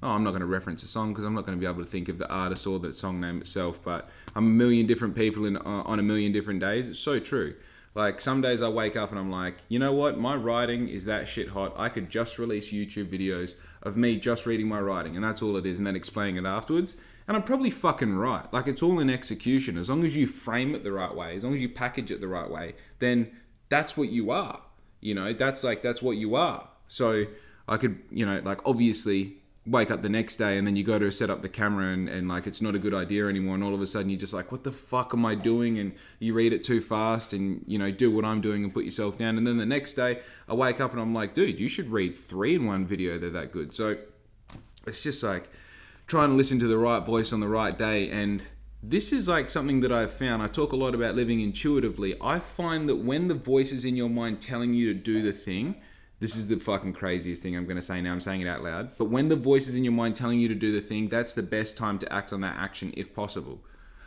Oh, 0.03 0.09
I'm 0.09 0.23
not 0.23 0.29
going 0.29 0.41
to 0.41 0.47
reference 0.47 0.83
a 0.83 0.87
song 0.87 1.11
because 1.11 1.25
I'm 1.25 1.33
not 1.33 1.47
going 1.47 1.57
to 1.57 1.59
be 1.59 1.65
able 1.65 1.83
to 1.83 1.89
think 1.89 2.07
of 2.07 2.19
the 2.19 2.29
artist 2.29 2.67
or 2.67 2.77
the 2.77 2.93
song 2.93 3.19
name 3.19 3.41
itself. 3.41 3.79
But 3.83 4.07
I'm 4.35 4.45
a 4.45 4.49
million 4.49 4.85
different 4.85 5.15
people 5.15 5.45
in 5.45 5.57
uh, 5.57 5.61
on 5.63 5.99
a 5.99 6.03
million 6.03 6.31
different 6.31 6.59
days. 6.59 6.87
It's 6.87 6.99
so 6.99 7.19
true. 7.19 7.55
Like 7.97 8.21
some 8.21 8.41
days 8.41 8.61
I 8.61 8.69
wake 8.69 8.95
up 8.95 9.09
and 9.09 9.17
I'm 9.17 9.31
like, 9.31 9.55
you 9.69 9.79
know 9.79 9.91
what? 9.91 10.19
My 10.19 10.35
writing 10.35 10.87
is 10.87 11.05
that 11.05 11.27
shit 11.27 11.49
hot. 11.49 11.73
I 11.75 11.89
could 11.89 12.11
just 12.11 12.37
release 12.37 12.71
YouTube 12.71 13.07
videos 13.11 13.55
of 13.81 13.97
me 13.97 14.17
just 14.17 14.45
reading 14.45 14.67
my 14.67 14.79
writing, 14.79 15.15
and 15.15 15.25
that's 15.25 15.41
all 15.41 15.57
it 15.57 15.65
is, 15.65 15.79
and 15.79 15.87
then 15.87 15.95
explaining 15.95 16.35
it 16.35 16.47
afterwards. 16.47 16.95
And 17.27 17.35
I'm 17.35 17.41
probably 17.41 17.71
fucking 17.71 18.15
right. 18.15 18.45
Like 18.53 18.67
it's 18.67 18.83
all 18.83 18.99
in 18.99 19.09
execution. 19.09 19.79
As 19.79 19.89
long 19.89 20.05
as 20.05 20.15
you 20.15 20.27
frame 20.27 20.75
it 20.75 20.83
the 20.83 20.91
right 20.91 21.13
way, 21.13 21.35
as 21.35 21.43
long 21.43 21.55
as 21.55 21.59
you 21.59 21.69
package 21.69 22.11
it 22.11 22.21
the 22.21 22.27
right 22.27 22.47
way, 22.47 22.75
then 22.99 23.31
that's 23.67 23.97
what 23.97 24.09
you 24.09 24.29
are. 24.29 24.61
You 25.01 25.15
know, 25.15 25.33
that's 25.33 25.63
like 25.63 25.81
that's 25.81 26.03
what 26.03 26.17
you 26.17 26.35
are. 26.35 26.69
So 26.87 27.25
I 27.67 27.77
could, 27.77 27.99
you 28.11 28.27
know, 28.27 28.43
like 28.45 28.59
obviously 28.63 29.37
wake 29.67 29.91
up 29.91 30.01
the 30.01 30.09
next 30.09 30.37
day 30.37 30.57
and 30.57 30.65
then 30.65 30.75
you 30.75 30.83
go 30.83 30.97
to 30.97 31.11
set 31.11 31.29
up 31.29 31.41
the 31.41 31.49
camera 31.49 31.91
and, 31.91 32.07
and 32.07 32.29
like 32.29 32.47
it's 32.47 32.61
not 32.61 32.73
a 32.73 32.79
good 32.79 32.93
idea 32.93 33.27
anymore 33.27 33.55
and 33.55 33.63
all 33.63 33.73
of 33.73 33.81
a 33.81 33.87
sudden 33.87 34.09
you're 34.09 34.19
just 34.19 34.33
like 34.33 34.51
what 34.51 34.63
the 34.63 34.71
fuck 34.71 35.13
am 35.13 35.25
i 35.25 35.35
doing? 35.35 35.77
And 35.77 35.93
you 36.19 36.33
read 36.33 36.53
it 36.53 36.63
too 36.63 36.81
fast 36.81 37.33
and 37.33 37.63
you 37.67 37.77
know 37.77 37.91
do 37.91 38.09
what 38.09 38.25
i'm 38.25 38.41
doing 38.41 38.63
and 38.63 38.73
put 38.73 38.85
yourself 38.85 39.17
down. 39.17 39.37
And 39.37 39.45
then 39.45 39.57
the 39.57 39.65
next 39.65 39.93
day 39.93 40.21
i 40.47 40.53
wake 40.53 40.79
up 40.79 40.91
and 40.91 41.01
i'm 41.01 41.13
like 41.13 41.33
dude 41.33 41.59
you 41.59 41.69
should 41.69 41.89
read 41.89 42.15
three 42.15 42.55
in 42.55 42.65
one 42.65 42.85
video. 42.85 43.17
They're 43.17 43.29
that 43.31 43.51
good. 43.51 43.75
So 43.75 43.97
it's 44.85 45.03
just 45.03 45.21
like 45.21 45.49
trying 46.07 46.29
to 46.29 46.35
listen 46.35 46.59
to 46.59 46.67
the 46.67 46.77
right 46.77 47.05
voice 47.05 47.33
on 47.33 47.41
the 47.41 47.47
right 47.47 47.77
day. 47.77 48.09
And 48.09 48.43
this 48.81 49.11
is 49.11 49.27
like 49.27 49.49
something 49.49 49.81
that 49.81 49.91
I've 49.91 50.11
found. 50.11 50.41
I 50.41 50.47
talk 50.47 50.71
a 50.71 50.77
lot 50.77 50.95
about 50.95 51.15
living 51.15 51.41
intuitively. 51.41 52.15
I 52.21 52.39
find 52.39 52.87
that 52.87 52.97
when 52.97 53.27
the 53.27 53.35
voice 53.35 53.71
is 53.71 53.83
in 53.83 53.95
your 53.95 54.09
mind 54.09 54.41
telling 54.41 54.73
you 54.73 54.93
to 54.93 54.99
do 54.99 55.21
the 55.21 55.33
thing, 55.33 55.75
this 56.19 56.35
is 56.35 56.47
the 56.47 56.57
fucking 56.57 56.93
craziest 56.93 57.43
thing 57.43 57.55
I'm 57.55 57.65
going 57.65 57.77
to 57.77 57.81
say 57.81 58.01
now. 58.01 58.11
I'm 58.11 58.19
saying 58.19 58.41
it 58.41 58.47
out 58.47 58.63
loud. 58.63 58.97
But 58.97 59.05
when 59.05 59.29
the 59.29 59.35
voice 59.35 59.67
is 59.67 59.75
in 59.75 59.83
your 59.83 59.93
mind 59.93 60.15
telling 60.15 60.39
you 60.39 60.47
to 60.47 60.55
do 60.55 60.71
the 60.71 60.81
thing, 60.81 61.09
that's 61.09 61.33
the 61.33 61.43
best 61.43 61.77
time 61.77 61.99
to 61.99 62.11
act 62.11 62.33
on 62.33 62.41
that 62.41 62.57
action 62.57 62.93
if 62.97 63.13
possible. 63.13 63.59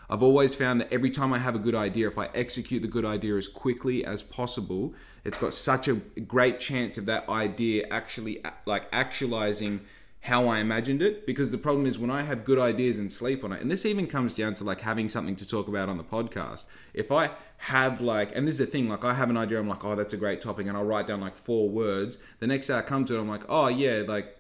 I've 0.09 0.25
always 0.25 0.57
found 0.57 0.81
that 0.81 0.93
every 0.93 1.11
time 1.11 1.33
I 1.33 1.39
have 1.39 1.55
a 1.55 1.61
good 1.61 1.77
idea, 1.77 2.09
if 2.09 2.19
I 2.19 2.31
execute 2.35 2.83
the 2.83 2.89
good 2.89 3.05
idea 3.05 3.37
as 3.37 3.47
quickly 3.47 4.05
as 4.05 4.25
possible, 4.25 4.93
it's 5.25 5.39
got 5.39 5.55
such 5.55 5.87
a 5.87 5.95
great 5.95 6.59
chance 6.59 6.99
of 6.99 7.07
that 7.07 7.29
idea 7.29 7.87
actually 7.93 8.43
like 8.67 8.89
actualizing 8.91 9.83
how 10.25 10.49
I 10.49 10.59
imagined 10.59 11.01
it 11.01 11.27
because 11.27 11.51
the 11.51 11.59
problem 11.59 11.87
is 11.87 11.99
when 11.99 12.11
I 12.11 12.23
have 12.23 12.45
good 12.45 12.59
ideas 12.59 12.99
and 12.99 13.11
sleep 13.11 13.43
on 13.43 13.53
it, 13.53 13.63
and 13.63 13.71
this 13.71 13.87
even 13.87 14.07
comes 14.07 14.35
down 14.35 14.55
to 14.57 14.65
like 14.65 14.83
having 14.83 15.09
something 15.09 15.35
to 15.37 15.47
talk 15.47 15.67
about 15.67 15.89
on 15.89 15.97
the 15.97 16.05
podcast. 16.05 16.67
If 16.93 17.11
I 17.11 17.31
have 17.59 18.03
like, 18.03 18.37
and 18.37 18.47
this 18.47 18.55
is 18.55 18.59
the 18.61 18.67
thing, 18.67 18.89
like 18.89 19.05
I 19.05 19.15
have 19.15 19.31
an 19.31 19.39
idea, 19.39 19.59
I'm 19.59 19.69
like, 19.69 19.85
oh, 19.85 19.95
that's 19.95 20.13
a 20.13 20.19
great 20.19 20.43
topic, 20.43 20.67
and 20.67 20.77
I'll 20.77 20.85
write 20.85 21.07
down 21.07 21.21
like 21.21 21.37
four 21.37 21.71
words. 21.71 22.19
The 22.39 22.47
next 22.47 22.67
day 22.67 22.75
I 22.75 22.83
come 22.83 23.07
to 23.07 23.17
it, 23.17 23.21
I'm 23.21 23.29
like, 23.29 23.45
oh 23.49 23.69
yeah, 23.69 24.03
like 24.07 24.37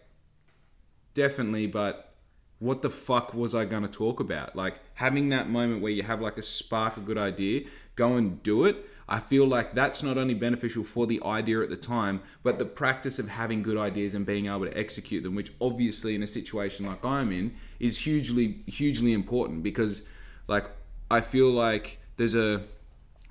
definitely, 1.14 1.66
but 1.66 2.14
what 2.58 2.82
the 2.82 2.90
fuck 2.90 3.32
was 3.32 3.54
I 3.54 3.64
to 3.64 3.88
talk 3.88 4.20
about? 4.20 4.54
Like 4.54 4.74
having 4.94 5.30
that 5.30 5.48
moment 5.48 5.80
where 5.80 5.92
you 5.92 6.02
have 6.02 6.20
like 6.20 6.36
a 6.36 6.42
spark, 6.42 6.98
a 6.98 7.00
good 7.00 7.16
idea, 7.16 7.62
go 7.96 8.16
and 8.16 8.42
do 8.42 8.66
it 8.66 8.86
I 9.12 9.18
feel 9.18 9.44
like 9.44 9.74
that's 9.74 10.04
not 10.04 10.16
only 10.16 10.34
beneficial 10.34 10.84
for 10.84 11.04
the 11.04 11.20
idea 11.24 11.60
at 11.62 11.68
the 11.68 11.76
time, 11.76 12.22
but 12.44 12.60
the 12.60 12.64
practice 12.64 13.18
of 13.18 13.28
having 13.28 13.60
good 13.60 13.76
ideas 13.76 14.14
and 14.14 14.24
being 14.24 14.46
able 14.46 14.66
to 14.66 14.78
execute 14.78 15.24
them, 15.24 15.34
which 15.34 15.50
obviously 15.60 16.14
in 16.14 16.22
a 16.22 16.28
situation 16.28 16.86
like 16.86 17.04
I'm 17.04 17.32
in 17.32 17.56
is 17.80 17.98
hugely, 17.98 18.60
hugely 18.66 19.12
important 19.12 19.64
because 19.64 20.04
like 20.46 20.70
I 21.10 21.22
feel 21.22 21.50
like 21.50 21.98
there's 22.16 22.36
a 22.36 22.62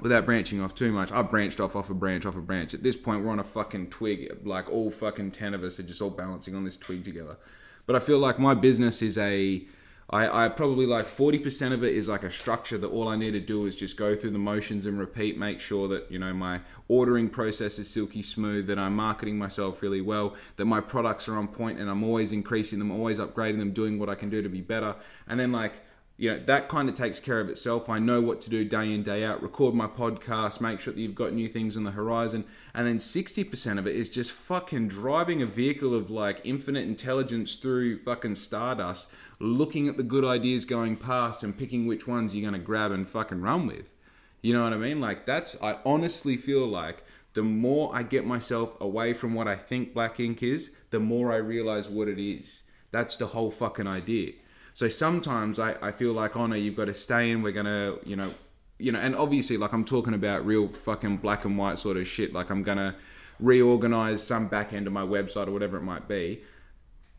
without 0.01 0.25
branching 0.25 0.61
off 0.61 0.75
too 0.75 0.91
much, 0.91 1.11
I've 1.11 1.29
branched 1.29 1.59
off 1.61 1.75
off 1.75 1.89
a 1.89 1.93
branch 1.93 2.25
off 2.25 2.35
a 2.35 2.41
branch. 2.41 2.73
At 2.73 2.83
this 2.83 2.95
point, 2.95 3.23
we're 3.23 3.31
on 3.31 3.39
a 3.39 3.43
fucking 3.43 3.89
twig. 3.89 4.37
Like 4.43 4.69
all 4.69 4.91
fucking 4.91 5.31
ten 5.31 5.53
of 5.53 5.63
us 5.63 5.79
are 5.79 5.83
just 5.83 6.01
all 6.01 6.09
balancing 6.09 6.55
on 6.55 6.65
this 6.65 6.75
twig 6.75 7.05
together. 7.05 7.37
But 7.85 7.95
I 7.95 7.99
feel 7.99 8.19
like 8.19 8.37
my 8.37 8.53
business 8.53 9.01
is 9.01 9.17
a 9.17 9.65
I, 10.11 10.45
I 10.45 10.49
probably 10.49 10.87
like 10.87 11.07
40% 11.07 11.71
of 11.71 11.83
it 11.83 11.93
is 11.93 12.09
like 12.09 12.23
a 12.23 12.31
structure 12.31 12.79
that 12.79 12.87
all 12.87 13.07
I 13.07 13.15
need 13.15 13.31
to 13.31 13.39
do 13.39 13.67
is 13.67 13.75
just 13.75 13.95
go 13.95 14.15
through 14.15 14.31
the 14.31 14.39
motions 14.39 14.87
and 14.87 14.97
repeat, 14.97 15.37
make 15.37 15.59
sure 15.59 15.87
that, 15.89 16.11
you 16.11 16.17
know, 16.17 16.33
my 16.33 16.61
ordering 16.87 17.29
process 17.29 17.77
is 17.77 17.89
silky 17.89 18.23
smooth, 18.23 18.65
that 18.67 18.79
I'm 18.79 18.95
marketing 18.95 19.37
myself 19.37 19.83
really 19.83 20.01
well, 20.01 20.35
that 20.55 20.65
my 20.65 20.81
products 20.81 21.27
are 21.27 21.37
on 21.37 21.47
point 21.47 21.79
and 21.79 21.89
I'm 21.89 22.03
always 22.03 22.31
increasing 22.31 22.79
them, 22.79 22.91
always 22.91 23.19
upgrading 23.19 23.59
them, 23.59 23.71
doing 23.71 23.99
what 23.99 24.09
I 24.09 24.15
can 24.15 24.31
do 24.31 24.41
to 24.41 24.49
be 24.49 24.61
better. 24.61 24.95
And 25.27 25.39
then 25.39 25.51
like, 25.51 25.81
you 26.17 26.31
know, 26.31 26.39
that 26.47 26.67
kind 26.67 26.89
of 26.89 26.95
takes 26.95 27.19
care 27.19 27.39
of 27.39 27.47
itself. 27.47 27.87
I 27.87 27.99
know 27.99 28.19
what 28.19 28.41
to 28.41 28.49
do 28.49 28.65
day 28.65 28.93
in, 28.93 29.03
day 29.03 29.23
out, 29.23 29.43
record 29.43 29.75
my 29.75 29.87
podcast, 29.87 30.59
make 30.59 30.81
sure 30.81 30.91
that 30.91 30.99
you've 30.99 31.15
got 31.15 31.33
new 31.33 31.47
things 31.47 31.77
on 31.77 31.83
the 31.83 31.91
horizon. 31.91 32.45
And 32.73 32.87
then 32.87 32.97
60% 32.97 33.77
of 33.77 33.85
it 33.85 33.95
is 33.95 34.09
just 34.09 34.31
fucking 34.31 34.87
driving 34.87 35.41
a 35.41 35.45
vehicle 35.45 35.93
of 35.93 36.09
like 36.09 36.41
infinite 36.43 36.87
intelligence 36.87 37.55
through 37.55 38.03
fucking 38.03 38.35
stardust 38.35 39.07
looking 39.39 39.87
at 39.87 39.97
the 39.97 40.03
good 40.03 40.25
ideas 40.25 40.65
going 40.65 40.97
past 40.97 41.43
and 41.43 41.57
picking 41.57 41.87
which 41.87 42.07
ones 42.07 42.35
you're 42.35 42.49
going 42.49 42.59
to 42.59 42.65
grab 42.65 42.91
and 42.91 43.07
fucking 43.07 43.41
run 43.41 43.67
with. 43.67 43.93
You 44.41 44.53
know 44.53 44.63
what 44.63 44.73
I 44.73 44.77
mean? 44.77 45.01
Like 45.01 45.25
that's 45.25 45.61
I 45.61 45.79
honestly 45.85 46.37
feel 46.37 46.65
like 46.65 47.03
the 47.33 47.43
more 47.43 47.95
I 47.95 48.03
get 48.03 48.25
myself 48.25 48.79
away 48.81 49.13
from 49.13 49.33
what 49.33 49.47
I 49.47 49.55
think 49.55 49.93
black 49.93 50.19
ink 50.19 50.41
is, 50.41 50.71
the 50.89 50.99
more 50.99 51.31
I 51.31 51.37
realize 51.37 51.87
what 51.87 52.07
it 52.07 52.19
is. 52.19 52.63
That's 52.91 53.15
the 53.15 53.27
whole 53.27 53.51
fucking 53.51 53.87
idea. 53.87 54.33
So 54.73 54.89
sometimes 54.89 55.59
I, 55.59 55.75
I 55.81 55.91
feel 55.91 56.13
like, 56.13 56.35
oh 56.35 56.47
no, 56.47 56.55
you've 56.55 56.75
got 56.75 56.85
to 56.85 56.93
stay 56.93 57.31
in, 57.31 57.41
we're 57.41 57.51
gonna, 57.51 57.97
you 58.05 58.15
know, 58.15 58.33
you 58.77 58.91
know, 58.93 58.99
and 58.99 59.15
obviously 59.15 59.57
like 59.57 59.73
I'm 59.73 59.83
talking 59.83 60.13
about 60.13 60.45
real 60.45 60.69
fucking 60.69 61.17
black 61.17 61.43
and 61.45 61.57
white 61.57 61.77
sort 61.77 61.97
of 61.97 62.07
shit. 62.07 62.33
Like 62.33 62.49
I'm 62.49 62.63
gonna 62.63 62.95
reorganize 63.39 64.25
some 64.25 64.47
back 64.47 64.73
end 64.73 64.87
of 64.87 64.93
my 64.93 65.03
website 65.03 65.47
or 65.47 65.51
whatever 65.51 65.77
it 65.77 65.83
might 65.83 66.07
be. 66.07 66.41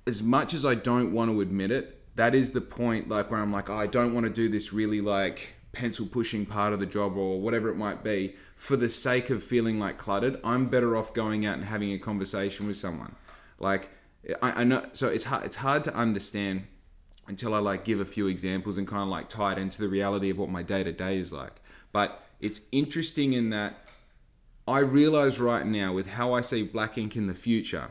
As 0.06 0.22
much 0.22 0.54
as 0.54 0.64
I 0.64 0.74
don't 0.74 1.12
want 1.12 1.30
to 1.30 1.40
admit 1.40 1.70
it, 1.70 1.99
that 2.20 2.34
is 2.34 2.50
the 2.50 2.60
point 2.60 3.08
like 3.08 3.30
where 3.30 3.40
I'm 3.40 3.50
like, 3.50 3.70
oh, 3.70 3.74
I 3.76 3.86
don't 3.86 4.12
want 4.12 4.26
to 4.26 4.30
do 4.30 4.50
this 4.50 4.74
really 4.74 5.00
like 5.00 5.54
pencil 5.72 6.04
pushing 6.04 6.44
part 6.44 6.74
of 6.74 6.78
the 6.78 6.84
job 6.84 7.16
or 7.16 7.40
whatever 7.40 7.70
it 7.70 7.76
might 7.76 8.04
be 8.04 8.34
for 8.56 8.76
the 8.76 8.90
sake 8.90 9.30
of 9.30 9.42
feeling 9.42 9.78
like 9.78 9.96
cluttered. 9.96 10.38
I'm 10.44 10.66
better 10.66 10.98
off 10.98 11.14
going 11.14 11.46
out 11.46 11.54
and 11.54 11.64
having 11.64 11.92
a 11.92 11.98
conversation 11.98 12.66
with 12.66 12.76
someone. 12.76 13.16
Like 13.58 13.88
I, 14.42 14.60
I 14.60 14.64
know, 14.64 14.84
so 14.92 15.08
it's 15.08 15.24
hard. 15.24 15.46
It's 15.46 15.56
hard 15.56 15.82
to 15.84 15.94
understand 15.94 16.64
until 17.26 17.54
I 17.54 17.58
like 17.58 17.86
give 17.86 18.00
a 18.00 18.04
few 18.04 18.26
examples 18.26 18.76
and 18.76 18.86
kind 18.86 19.02
of 19.02 19.08
like 19.08 19.30
tie 19.30 19.52
it 19.52 19.58
into 19.58 19.80
the 19.80 19.88
reality 19.88 20.28
of 20.28 20.36
what 20.36 20.50
my 20.50 20.62
day 20.62 20.84
to 20.84 20.92
day 20.92 21.16
is 21.16 21.32
like. 21.32 21.62
But 21.90 22.22
it's 22.38 22.60
interesting 22.70 23.32
in 23.32 23.48
that 23.48 23.78
I 24.68 24.80
realize 24.80 25.40
right 25.40 25.64
now 25.64 25.94
with 25.94 26.08
how 26.08 26.34
I 26.34 26.42
see 26.42 26.64
black 26.64 26.98
ink 26.98 27.16
in 27.16 27.28
the 27.28 27.34
future 27.34 27.88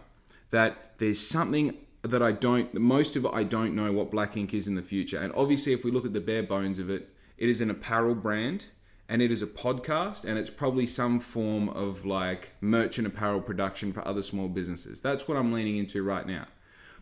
that 0.52 1.00
there's 1.00 1.20
something 1.20 1.76
that 2.02 2.22
I 2.22 2.32
don't, 2.32 2.74
most 2.74 3.16
of 3.16 3.26
it, 3.26 3.32
I 3.34 3.44
don't 3.44 3.76
know 3.76 3.92
what 3.92 4.12
Black 4.12 4.38
Ink 4.38 4.54
is 4.54 4.68
in 4.68 4.76
the 4.76 4.82
future. 4.82 5.20
And 5.20 5.34
obviously, 5.36 5.74
if 5.74 5.84
we 5.84 5.92
look 5.92 6.06
at 6.06 6.14
the 6.14 6.22
bare 6.22 6.44
bones 6.44 6.80
of 6.80 6.90
it, 6.90 7.10
it 7.38 7.50
is 7.50 7.62
an 7.62 7.70
apparel 7.70 8.16
brand 8.16 8.66
and 9.08 9.22
it 9.22 9.32
is 9.32 9.42
a 9.42 9.48
podcast 9.48 10.24
and 10.24 10.38
it's 10.38 10.50
probably 10.50 10.86
some 10.86 11.20
form 11.20 11.68
of 11.70 12.06
like 12.06 12.52
merchant 12.62 13.08
apparel 13.08 13.42
production 13.42 13.92
for 13.92 14.08
other 14.08 14.24
small 14.24 14.48
businesses. 14.48 15.02
That's 15.02 15.28
what 15.28 15.38
I'm 15.38 15.52
leaning 15.52 15.78
into 15.78 16.04
right 16.04 16.28
now. 16.28 16.46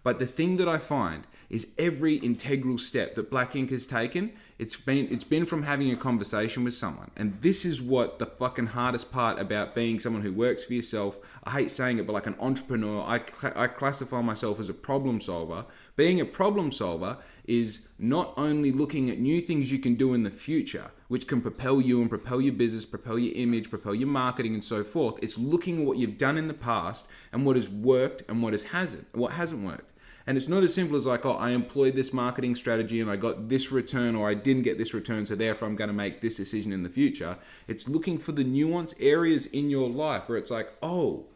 But 0.03 0.19
the 0.19 0.25
thing 0.25 0.57
that 0.57 0.69
I 0.69 0.77
find 0.77 1.27
is 1.49 1.73
every 1.77 2.15
integral 2.15 2.77
step 2.77 3.15
that 3.15 3.29
Black 3.29 3.55
Ink 3.55 3.71
has 3.71 3.86
taken, 3.86 4.31
it's 4.59 4.75
been 4.75 5.07
it's 5.11 5.23
been 5.23 5.45
from 5.45 5.63
having 5.63 5.91
a 5.91 5.95
conversation 5.95 6.63
with 6.63 6.73
someone. 6.73 7.11
And 7.15 7.39
this 7.41 7.63
is 7.63 7.79
what 7.79 8.17
the 8.17 8.25
fucking 8.25 8.67
hardest 8.67 9.11
part 9.11 9.39
about 9.39 9.75
being 9.75 9.99
someone 9.99 10.23
who 10.23 10.33
works 10.33 10.63
for 10.63 10.73
yourself. 10.73 11.17
I 11.43 11.51
hate 11.51 11.69
saying 11.69 11.99
it, 11.99 12.07
but 12.07 12.13
like 12.13 12.25
an 12.25 12.35
entrepreneur, 12.39 13.03
I, 13.03 13.21
I 13.55 13.67
classify 13.67 14.21
myself 14.21 14.59
as 14.59 14.67
a 14.67 14.73
problem 14.73 15.21
solver. 15.21 15.65
Being 15.95 16.19
a 16.19 16.25
problem 16.25 16.71
solver 16.71 17.17
is 17.45 17.87
not 17.99 18.33
only 18.35 18.71
looking 18.71 19.09
at 19.09 19.19
new 19.19 19.41
things 19.41 19.71
you 19.71 19.79
can 19.79 19.95
do 19.95 20.13
in 20.13 20.23
the 20.23 20.31
future, 20.31 20.91
which 21.07 21.27
can 21.27 21.41
propel 21.41 21.79
you 21.79 22.01
and 22.01 22.09
propel 22.09 22.41
your 22.41 22.53
business, 22.53 22.85
propel 22.85 23.19
your 23.19 23.35
image, 23.35 23.69
propel 23.69 23.93
your 23.93 24.07
marketing, 24.07 24.55
and 24.55 24.63
so 24.63 24.83
forth. 24.83 25.15
It's 25.21 25.37
looking 25.37 25.79
at 25.79 25.85
what 25.85 25.97
you've 25.97 26.17
done 26.17 26.37
in 26.37 26.47
the 26.47 26.53
past 26.53 27.07
and 27.31 27.45
what 27.45 27.55
has 27.55 27.69
worked 27.69 28.23
and 28.27 28.41
what 28.41 28.53
has 28.53 28.63
hasn't, 28.63 29.07
what 29.13 29.33
hasn't 29.33 29.63
worked. 29.63 29.91
And 30.27 30.35
it's 30.35 30.49
not 30.49 30.63
as 30.63 30.73
simple 30.73 30.97
as 30.97 31.05
like, 31.05 31.25
oh, 31.25 31.35
I 31.35 31.51
employed 31.51 31.95
this 31.95 32.11
marketing 32.11 32.55
strategy 32.55 32.99
and 32.99 33.09
I 33.09 33.15
got 33.15 33.47
this 33.47 33.71
return 33.71 34.13
or 34.13 34.29
I 34.29 34.33
didn't 34.33 34.63
get 34.63 34.77
this 34.77 34.93
return, 34.93 35.25
so 35.25 35.35
therefore 35.35 35.69
I'm 35.69 35.77
going 35.77 35.87
to 35.87 35.93
make 35.93 36.19
this 36.19 36.35
decision 36.35 36.73
in 36.73 36.83
the 36.83 36.89
future. 36.89 37.37
It's 37.65 37.87
looking 37.87 38.17
for 38.17 38.33
the 38.33 38.43
nuance 38.43 38.93
areas 38.99 39.45
in 39.45 39.69
your 39.69 39.89
life 39.89 40.27
where 40.27 40.37
it's 40.37 40.51
like, 40.51 40.73
oh, 40.83 41.27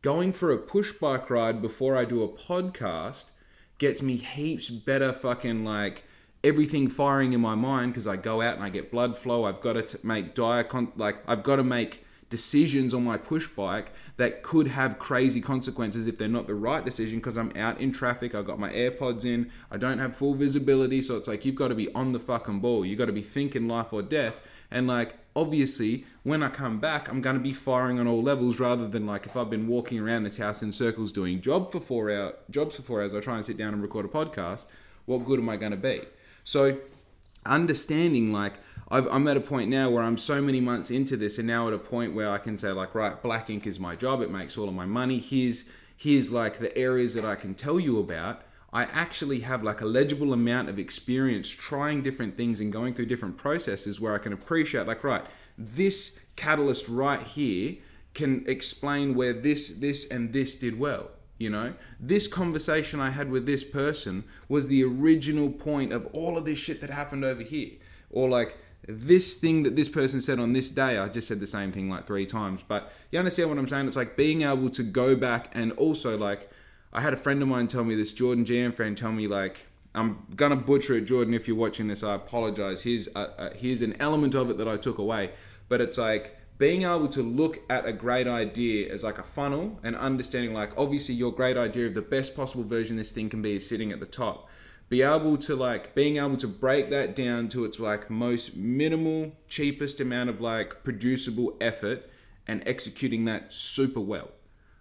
going 0.00 0.32
for 0.32 0.50
a 0.50 0.56
push 0.56 0.92
bike 0.92 1.28
ride 1.28 1.60
before 1.60 1.98
I 1.98 2.06
do 2.06 2.22
a 2.22 2.28
podcast 2.28 3.26
gets 3.76 4.00
me 4.00 4.16
heaps 4.16 4.70
better 4.70 5.12
fucking 5.12 5.62
like 5.62 6.04
everything 6.42 6.88
firing 6.88 7.34
in 7.34 7.40
my 7.40 7.54
mind 7.54 7.92
because 7.92 8.06
I 8.06 8.16
go 8.16 8.40
out 8.40 8.54
and 8.54 8.64
I 8.64 8.70
get 8.70 8.90
blood 8.90 9.18
flow. 9.18 9.44
I've 9.44 9.60
got 9.60 9.88
to 9.88 10.06
make 10.06 10.34
dire 10.34 10.64
con- 10.64 10.92
like 10.96 11.16
I've 11.28 11.42
got 11.42 11.56
to 11.56 11.64
make 11.64 12.03
decisions 12.30 12.94
on 12.94 13.04
my 13.04 13.16
push 13.16 13.48
bike 13.48 13.92
that 14.16 14.42
could 14.42 14.68
have 14.68 14.98
crazy 14.98 15.40
consequences 15.40 16.06
if 16.06 16.18
they're 16.18 16.28
not 16.28 16.46
the 16.46 16.54
right 16.54 16.84
decision 16.84 17.18
because 17.18 17.36
I'm 17.36 17.52
out 17.56 17.80
in 17.80 17.92
traffic, 17.92 18.34
I've 18.34 18.46
got 18.46 18.58
my 18.58 18.70
AirPods 18.70 19.24
in, 19.24 19.50
I 19.70 19.76
don't 19.76 19.98
have 19.98 20.16
full 20.16 20.34
visibility. 20.34 21.02
So 21.02 21.16
it's 21.16 21.28
like 21.28 21.44
you've 21.44 21.54
got 21.54 21.68
to 21.68 21.74
be 21.74 21.92
on 21.94 22.12
the 22.12 22.20
fucking 22.20 22.60
ball. 22.60 22.84
You've 22.84 22.98
got 22.98 23.06
to 23.06 23.12
be 23.12 23.22
thinking 23.22 23.68
life 23.68 23.92
or 23.92 24.02
death. 24.02 24.34
And 24.70 24.86
like, 24.86 25.16
obviously, 25.36 26.04
when 26.22 26.42
I 26.42 26.48
come 26.48 26.80
back, 26.80 27.08
I'm 27.08 27.20
going 27.20 27.36
to 27.36 27.42
be 27.42 27.52
firing 27.52 28.00
on 28.00 28.08
all 28.08 28.22
levels 28.22 28.58
rather 28.58 28.88
than 28.88 29.06
like 29.06 29.26
if 29.26 29.36
I've 29.36 29.50
been 29.50 29.68
walking 29.68 30.00
around 30.00 30.24
this 30.24 30.38
house 30.38 30.62
in 30.62 30.72
circles 30.72 31.12
doing 31.12 31.40
job 31.40 31.70
for 31.70 31.80
four 31.80 32.10
hour 32.10 32.34
jobs 32.50 32.76
for 32.76 32.82
four 32.82 33.02
hours, 33.02 33.14
I 33.14 33.20
try 33.20 33.36
and 33.36 33.44
sit 33.44 33.56
down 33.56 33.74
and 33.74 33.82
record 33.82 34.04
a 34.04 34.08
podcast. 34.08 34.64
What 35.06 35.24
good 35.24 35.38
am 35.38 35.48
I 35.48 35.56
going 35.56 35.72
to 35.72 35.76
be? 35.76 36.02
So, 36.44 36.78
understanding 37.46 38.32
like 38.32 38.54
i 38.88 38.98
am 38.98 39.26
at 39.28 39.36
a 39.36 39.40
point 39.40 39.70
now 39.70 39.90
where 39.90 40.02
I'm 40.02 40.18
so 40.18 40.42
many 40.42 40.60
months 40.60 40.90
into 40.90 41.16
this, 41.16 41.38
and 41.38 41.46
now 41.46 41.68
at 41.68 41.74
a 41.74 41.78
point 41.78 42.14
where 42.14 42.28
I 42.28 42.38
can 42.38 42.58
say 42.58 42.70
like, 42.70 42.94
right, 42.94 43.20
black 43.22 43.50
ink 43.50 43.66
is 43.66 43.80
my 43.80 43.96
job. 43.96 44.20
It 44.20 44.30
makes 44.30 44.58
all 44.58 44.68
of 44.68 44.74
my 44.74 44.86
money. 44.86 45.18
Here's 45.18 45.64
here's 45.96 46.30
like 46.30 46.58
the 46.58 46.76
areas 46.76 47.14
that 47.14 47.24
I 47.24 47.34
can 47.34 47.54
tell 47.54 47.80
you 47.80 47.98
about. 47.98 48.42
I 48.72 48.84
actually 48.86 49.40
have 49.40 49.62
like 49.62 49.80
a 49.80 49.86
legible 49.86 50.32
amount 50.32 50.68
of 50.68 50.80
experience 50.80 51.48
trying 51.48 52.02
different 52.02 52.36
things 52.36 52.58
and 52.58 52.72
going 52.72 52.94
through 52.94 53.06
different 53.06 53.36
processes 53.36 54.00
where 54.00 54.14
I 54.14 54.18
can 54.18 54.32
appreciate 54.32 54.86
like, 54.88 55.04
right, 55.04 55.22
this 55.56 56.18
catalyst 56.34 56.88
right 56.88 57.22
here 57.22 57.76
can 58.14 58.44
explain 58.48 59.14
where 59.14 59.32
this, 59.32 59.76
this, 59.76 60.08
and 60.08 60.32
this 60.32 60.56
did 60.56 60.78
well. 60.78 61.10
You 61.38 61.50
know, 61.50 61.74
this 62.00 62.26
conversation 62.26 63.00
I 63.00 63.10
had 63.10 63.30
with 63.30 63.46
this 63.46 63.64
person 63.64 64.24
was 64.48 64.66
the 64.66 64.84
original 64.84 65.50
point 65.50 65.92
of 65.92 66.06
all 66.12 66.36
of 66.36 66.44
this 66.44 66.58
shit 66.58 66.80
that 66.80 66.90
happened 66.90 67.24
over 67.24 67.42
here. 67.42 67.72
Or 68.10 68.28
like 68.28 68.56
this 68.86 69.34
thing 69.34 69.62
that 69.62 69.76
this 69.76 69.88
person 69.88 70.20
said 70.20 70.38
on 70.38 70.52
this 70.52 70.68
day, 70.68 70.98
I 70.98 71.08
just 71.08 71.28
said 71.28 71.40
the 71.40 71.46
same 71.46 71.72
thing 71.72 71.88
like 71.88 72.06
three 72.06 72.26
times. 72.26 72.62
But 72.66 72.92
you 73.10 73.18
understand 73.18 73.48
what 73.48 73.58
I'm 73.58 73.68
saying? 73.68 73.86
It's 73.86 73.96
like 73.96 74.16
being 74.16 74.42
able 74.42 74.70
to 74.70 74.82
go 74.82 75.16
back 75.16 75.50
and 75.54 75.72
also 75.72 76.18
like, 76.18 76.50
I 76.92 77.00
had 77.00 77.12
a 77.12 77.16
friend 77.16 77.42
of 77.42 77.48
mine 77.48 77.66
tell 77.66 77.84
me 77.84 77.94
this, 77.94 78.12
Jordan 78.12 78.44
Jam 78.44 78.72
friend, 78.72 78.96
tell 78.96 79.12
me 79.12 79.26
like, 79.26 79.66
I'm 79.94 80.26
gonna 80.34 80.56
butcher 80.56 80.94
it, 80.94 81.02
Jordan. 81.02 81.34
If 81.34 81.46
you're 81.46 81.56
watching 81.56 81.86
this, 81.86 82.02
I 82.02 82.14
apologize. 82.14 82.82
Here's 82.82 83.08
here's 83.54 83.80
an 83.80 83.94
element 84.00 84.34
of 84.34 84.50
it 84.50 84.58
that 84.58 84.66
I 84.66 84.76
took 84.76 84.98
away, 84.98 85.30
but 85.68 85.80
it's 85.80 85.98
like 85.98 86.36
being 86.58 86.82
able 86.82 87.08
to 87.08 87.22
look 87.22 87.58
at 87.70 87.86
a 87.86 87.92
great 87.92 88.26
idea 88.26 88.92
as 88.92 89.02
like 89.02 89.18
a 89.18 89.22
funnel 89.22 89.78
and 89.82 89.96
understanding 89.96 90.52
like 90.52 90.76
obviously 90.78 91.14
your 91.14 91.32
great 91.32 91.56
idea 91.56 91.86
of 91.86 91.94
the 91.94 92.02
best 92.02 92.36
possible 92.36 92.64
version 92.64 92.96
this 92.96 93.12
thing 93.12 93.28
can 93.28 93.42
be 93.42 93.56
is 93.56 93.68
sitting 93.68 93.90
at 93.90 93.98
the 93.98 94.06
top 94.06 94.48
be 94.88 95.02
able 95.02 95.36
to 95.38 95.56
like 95.56 95.94
being 95.94 96.16
able 96.18 96.36
to 96.36 96.48
break 96.48 96.90
that 96.90 97.16
down 97.16 97.48
to 97.48 97.64
its 97.64 97.80
like 97.80 98.10
most 98.10 98.56
minimal 98.56 99.32
cheapest 99.48 100.00
amount 100.00 100.30
of 100.30 100.40
like 100.40 100.84
producible 100.84 101.56
effort 101.60 102.08
and 102.46 102.62
executing 102.66 103.24
that 103.24 103.52
super 103.52 104.00
well 104.00 104.30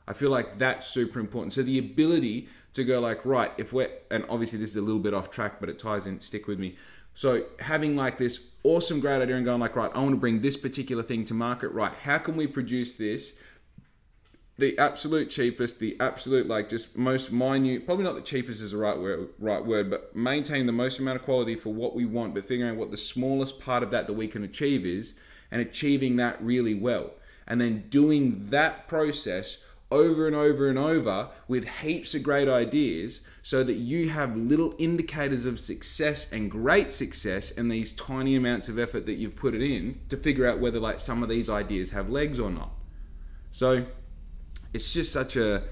i 0.08 0.14
feel 0.14 0.30
like 0.30 0.60
that's 0.60 0.86
super 0.86 1.20
important 1.20 1.54
so 1.54 1.64
the 1.64 1.80
ability 1.80 2.48
to 2.74 2.84
go 2.84 3.00
like, 3.00 3.26
right, 3.26 3.52
if 3.58 3.72
we're, 3.72 3.90
and 4.12 4.26
obviously 4.30 4.60
this 4.60 4.72
is 4.72 4.78
a 4.78 4.82
little 4.82 5.00
bit 5.00 5.14
off 5.14 5.30
track, 5.30 5.60
but 5.60 5.70
it 5.70 5.80
ties 5.80 6.06
in, 6.06 6.20
stick 6.20 6.48
with 6.48 6.60
me. 6.60 6.76
So 7.14 7.46
having 7.60 7.96
like 7.96 8.18
this 8.18 8.48
awesome, 8.64 9.00
great 9.00 9.22
idea 9.22 9.36
and 9.36 9.46
going 9.46 9.60
like, 9.60 9.76
right, 9.76 9.92
I 9.94 10.00
want 10.00 10.12
to 10.12 10.18
bring 10.18 10.42
this 10.42 10.58
particular 10.58 11.04
thing 11.04 11.26
to 11.26 11.34
market. 11.34 11.70
Right, 11.70 11.94
how 11.94 12.18
can 12.18 12.36
we 12.36 12.48
produce 12.48 12.96
this? 12.96 13.38
The 14.58 14.78
absolute 14.78 15.32
cheapest, 15.32 15.80
the 15.80 15.98
absolute 16.00 16.48
like 16.48 16.70
just 16.70 16.96
most 16.96 17.32
minute, 17.32 17.86
probably 17.88 18.04
not 18.04 18.14
the 18.14 18.22
cheapest 18.22 18.62
is 18.62 18.72
the 18.72 18.78
right 18.78 18.98
word, 18.98 19.30
right 19.40 19.66
word, 19.66 19.90
but 19.90 20.16
maintain 20.16 20.68
the 20.68 20.72
most 20.72 21.00
amount 21.00 21.18
of 21.18 21.24
quality 21.24 21.56
for 21.56 21.74
what 21.74 21.96
we 21.96 22.06
want, 22.06 22.36
but 22.36 22.46
figuring 22.46 22.72
out 22.72 22.78
what 22.78 22.92
the 22.92 22.98
smallest 22.98 23.60
part 23.60 23.82
of 23.82 23.90
that 23.92 24.06
that 24.06 24.14
we 24.14 24.28
can 24.28 24.44
achieve 24.44 24.86
is, 24.86 25.16
and 25.50 25.60
achieving 25.60 26.18
that 26.18 26.40
really 26.44 26.76
well, 26.76 27.12
and 27.48 27.60
then 27.60 27.86
doing 27.90 28.48
that 28.50 28.88
process 28.88 29.58
over 29.90 30.28
and 30.28 30.36
over 30.36 30.70
and 30.70 30.78
over 30.78 31.30
with 31.48 31.68
heaps 31.82 32.16
of 32.16 32.24
great 32.24 32.50
ideas 32.50 33.22
so 33.44 33.64
that 33.64 33.76
you 33.76 34.10
have 34.10 34.36
little 34.36 34.74
indicators 34.78 35.46
of 35.46 35.60
success 35.60 36.32
and 36.32 36.50
great 36.50 36.92
success 36.92 37.52
in 37.52 37.70
these 37.70 37.92
tiny 37.94 38.36
amounts 38.36 38.70
of 38.70 38.80
effort 38.80 39.06
that 39.06 39.14
you've 39.14 39.36
put 39.36 39.54
it 39.54 39.62
in 39.62 40.00
to 40.10 40.18
figure 40.18 40.48
out 40.48 40.60
whether 40.60 40.80
like 40.80 41.00
some 41.00 41.22
of 41.22 41.30
these 41.30 41.50
ideas 41.50 41.92
have 41.92 42.10
legs 42.10 42.40
or 42.40 42.50
not. 42.50 42.72
So 43.52 43.86
it's 44.74 44.94
just 44.94 45.12
such 45.12 45.36
a 45.36 45.64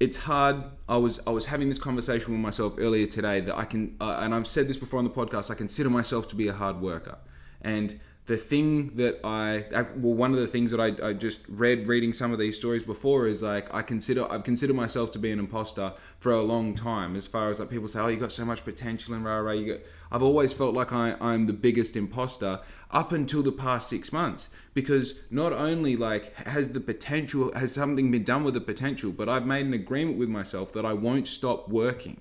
it's 0.00 0.16
hard. 0.16 0.62
I 0.88 0.96
was 0.96 1.20
I 1.26 1.30
was 1.30 1.46
having 1.46 1.68
this 1.68 1.78
conversation 1.78 2.32
with 2.32 2.40
myself 2.40 2.74
earlier 2.78 3.06
today 3.06 3.40
that 3.40 3.56
I 3.56 3.64
can 3.64 3.96
uh, 4.00 4.20
and 4.20 4.34
I've 4.34 4.46
said 4.46 4.68
this 4.68 4.76
before 4.76 4.98
on 4.98 5.04
the 5.04 5.10
podcast 5.10 5.50
I 5.50 5.54
consider 5.54 5.90
myself 5.90 6.28
to 6.28 6.36
be 6.36 6.48
a 6.48 6.52
hard 6.52 6.80
worker. 6.80 7.18
And 7.60 7.98
the 8.28 8.36
thing 8.36 8.94
that 8.96 9.18
I 9.24 9.64
well 9.96 10.12
one 10.12 10.32
of 10.32 10.38
the 10.38 10.46
things 10.46 10.70
that 10.70 10.80
I, 10.80 11.08
I 11.08 11.12
just 11.14 11.40
read 11.48 11.88
reading 11.88 12.12
some 12.12 12.30
of 12.30 12.38
these 12.38 12.56
stories 12.56 12.82
before 12.82 13.26
is 13.26 13.42
like 13.42 13.74
I 13.74 13.80
consider 13.80 14.30
I've 14.30 14.44
considered 14.44 14.76
myself 14.76 15.10
to 15.12 15.18
be 15.18 15.32
an 15.32 15.38
imposter 15.38 15.94
for 16.18 16.32
a 16.32 16.42
long 16.42 16.74
time 16.74 17.16
as 17.16 17.26
far 17.26 17.50
as 17.50 17.58
like 17.58 17.70
people 17.70 17.88
say 17.88 18.00
oh 18.00 18.08
you 18.08 18.18
got 18.18 18.30
so 18.30 18.44
much 18.44 18.66
potential 18.66 19.14
and 19.14 19.24
rah 19.24 19.38
rah 19.38 19.52
you 19.52 19.72
got 19.72 19.80
I've 20.12 20.22
always 20.22 20.52
felt 20.52 20.74
like 20.74 20.92
I, 20.92 21.16
I'm 21.22 21.46
the 21.46 21.54
biggest 21.54 21.96
imposter 21.96 22.60
up 22.90 23.12
until 23.12 23.42
the 23.42 23.50
past 23.50 23.88
six 23.88 24.12
months 24.12 24.50
because 24.74 25.20
not 25.30 25.54
only 25.54 25.96
like 25.96 26.34
has 26.46 26.72
the 26.72 26.80
potential 26.80 27.50
has 27.54 27.72
something 27.72 28.10
been 28.10 28.24
done 28.24 28.44
with 28.44 28.52
the 28.52 28.60
potential 28.60 29.10
but 29.10 29.30
I've 29.30 29.46
made 29.46 29.64
an 29.64 29.72
agreement 29.72 30.18
with 30.18 30.28
myself 30.28 30.70
that 30.74 30.84
I 30.84 30.92
won't 30.92 31.28
stop 31.28 31.70
working. 31.70 32.20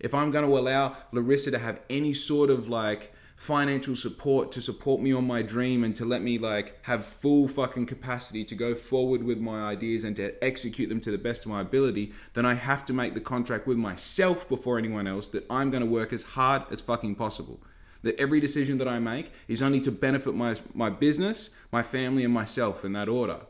If 0.00 0.14
I'm 0.14 0.30
going 0.30 0.46
to 0.46 0.58
allow 0.58 0.96
Larissa 1.12 1.50
to 1.50 1.58
have 1.58 1.80
any 1.88 2.14
sort 2.14 2.50
of 2.50 2.68
like 2.68 3.13
financial 3.36 3.96
support 3.96 4.52
to 4.52 4.60
support 4.60 5.00
me 5.00 5.12
on 5.12 5.26
my 5.26 5.42
dream 5.42 5.84
and 5.84 5.94
to 5.96 6.04
let 6.04 6.22
me 6.22 6.38
like 6.38 6.78
have 6.82 7.04
full 7.04 7.48
fucking 7.48 7.86
capacity 7.86 8.44
to 8.44 8.54
go 8.54 8.74
forward 8.74 9.22
with 9.22 9.38
my 9.38 9.62
ideas 9.64 10.04
and 10.04 10.16
to 10.16 10.42
execute 10.42 10.88
them 10.88 11.00
to 11.00 11.10
the 11.10 11.18
best 11.18 11.44
of 11.44 11.50
my 11.50 11.60
ability, 11.60 12.12
then 12.32 12.46
I 12.46 12.54
have 12.54 12.84
to 12.86 12.92
make 12.92 13.14
the 13.14 13.20
contract 13.20 13.66
with 13.66 13.76
myself 13.76 14.48
before 14.48 14.78
anyone 14.78 15.06
else 15.06 15.28
that 15.28 15.44
I'm 15.50 15.70
going 15.70 15.82
to 15.82 15.90
work 15.90 16.12
as 16.12 16.22
hard 16.22 16.62
as 16.70 16.80
fucking 16.80 17.16
possible. 17.16 17.60
That 18.02 18.18
every 18.20 18.38
decision 18.38 18.78
that 18.78 18.88
I 18.88 18.98
make 18.98 19.32
is 19.48 19.62
only 19.62 19.80
to 19.80 19.90
benefit 19.90 20.34
my 20.34 20.56
my 20.74 20.90
business, 20.90 21.50
my 21.72 21.82
family 21.82 22.22
and 22.24 22.34
myself 22.34 22.84
in 22.84 22.92
that 22.92 23.08
order. 23.08 23.40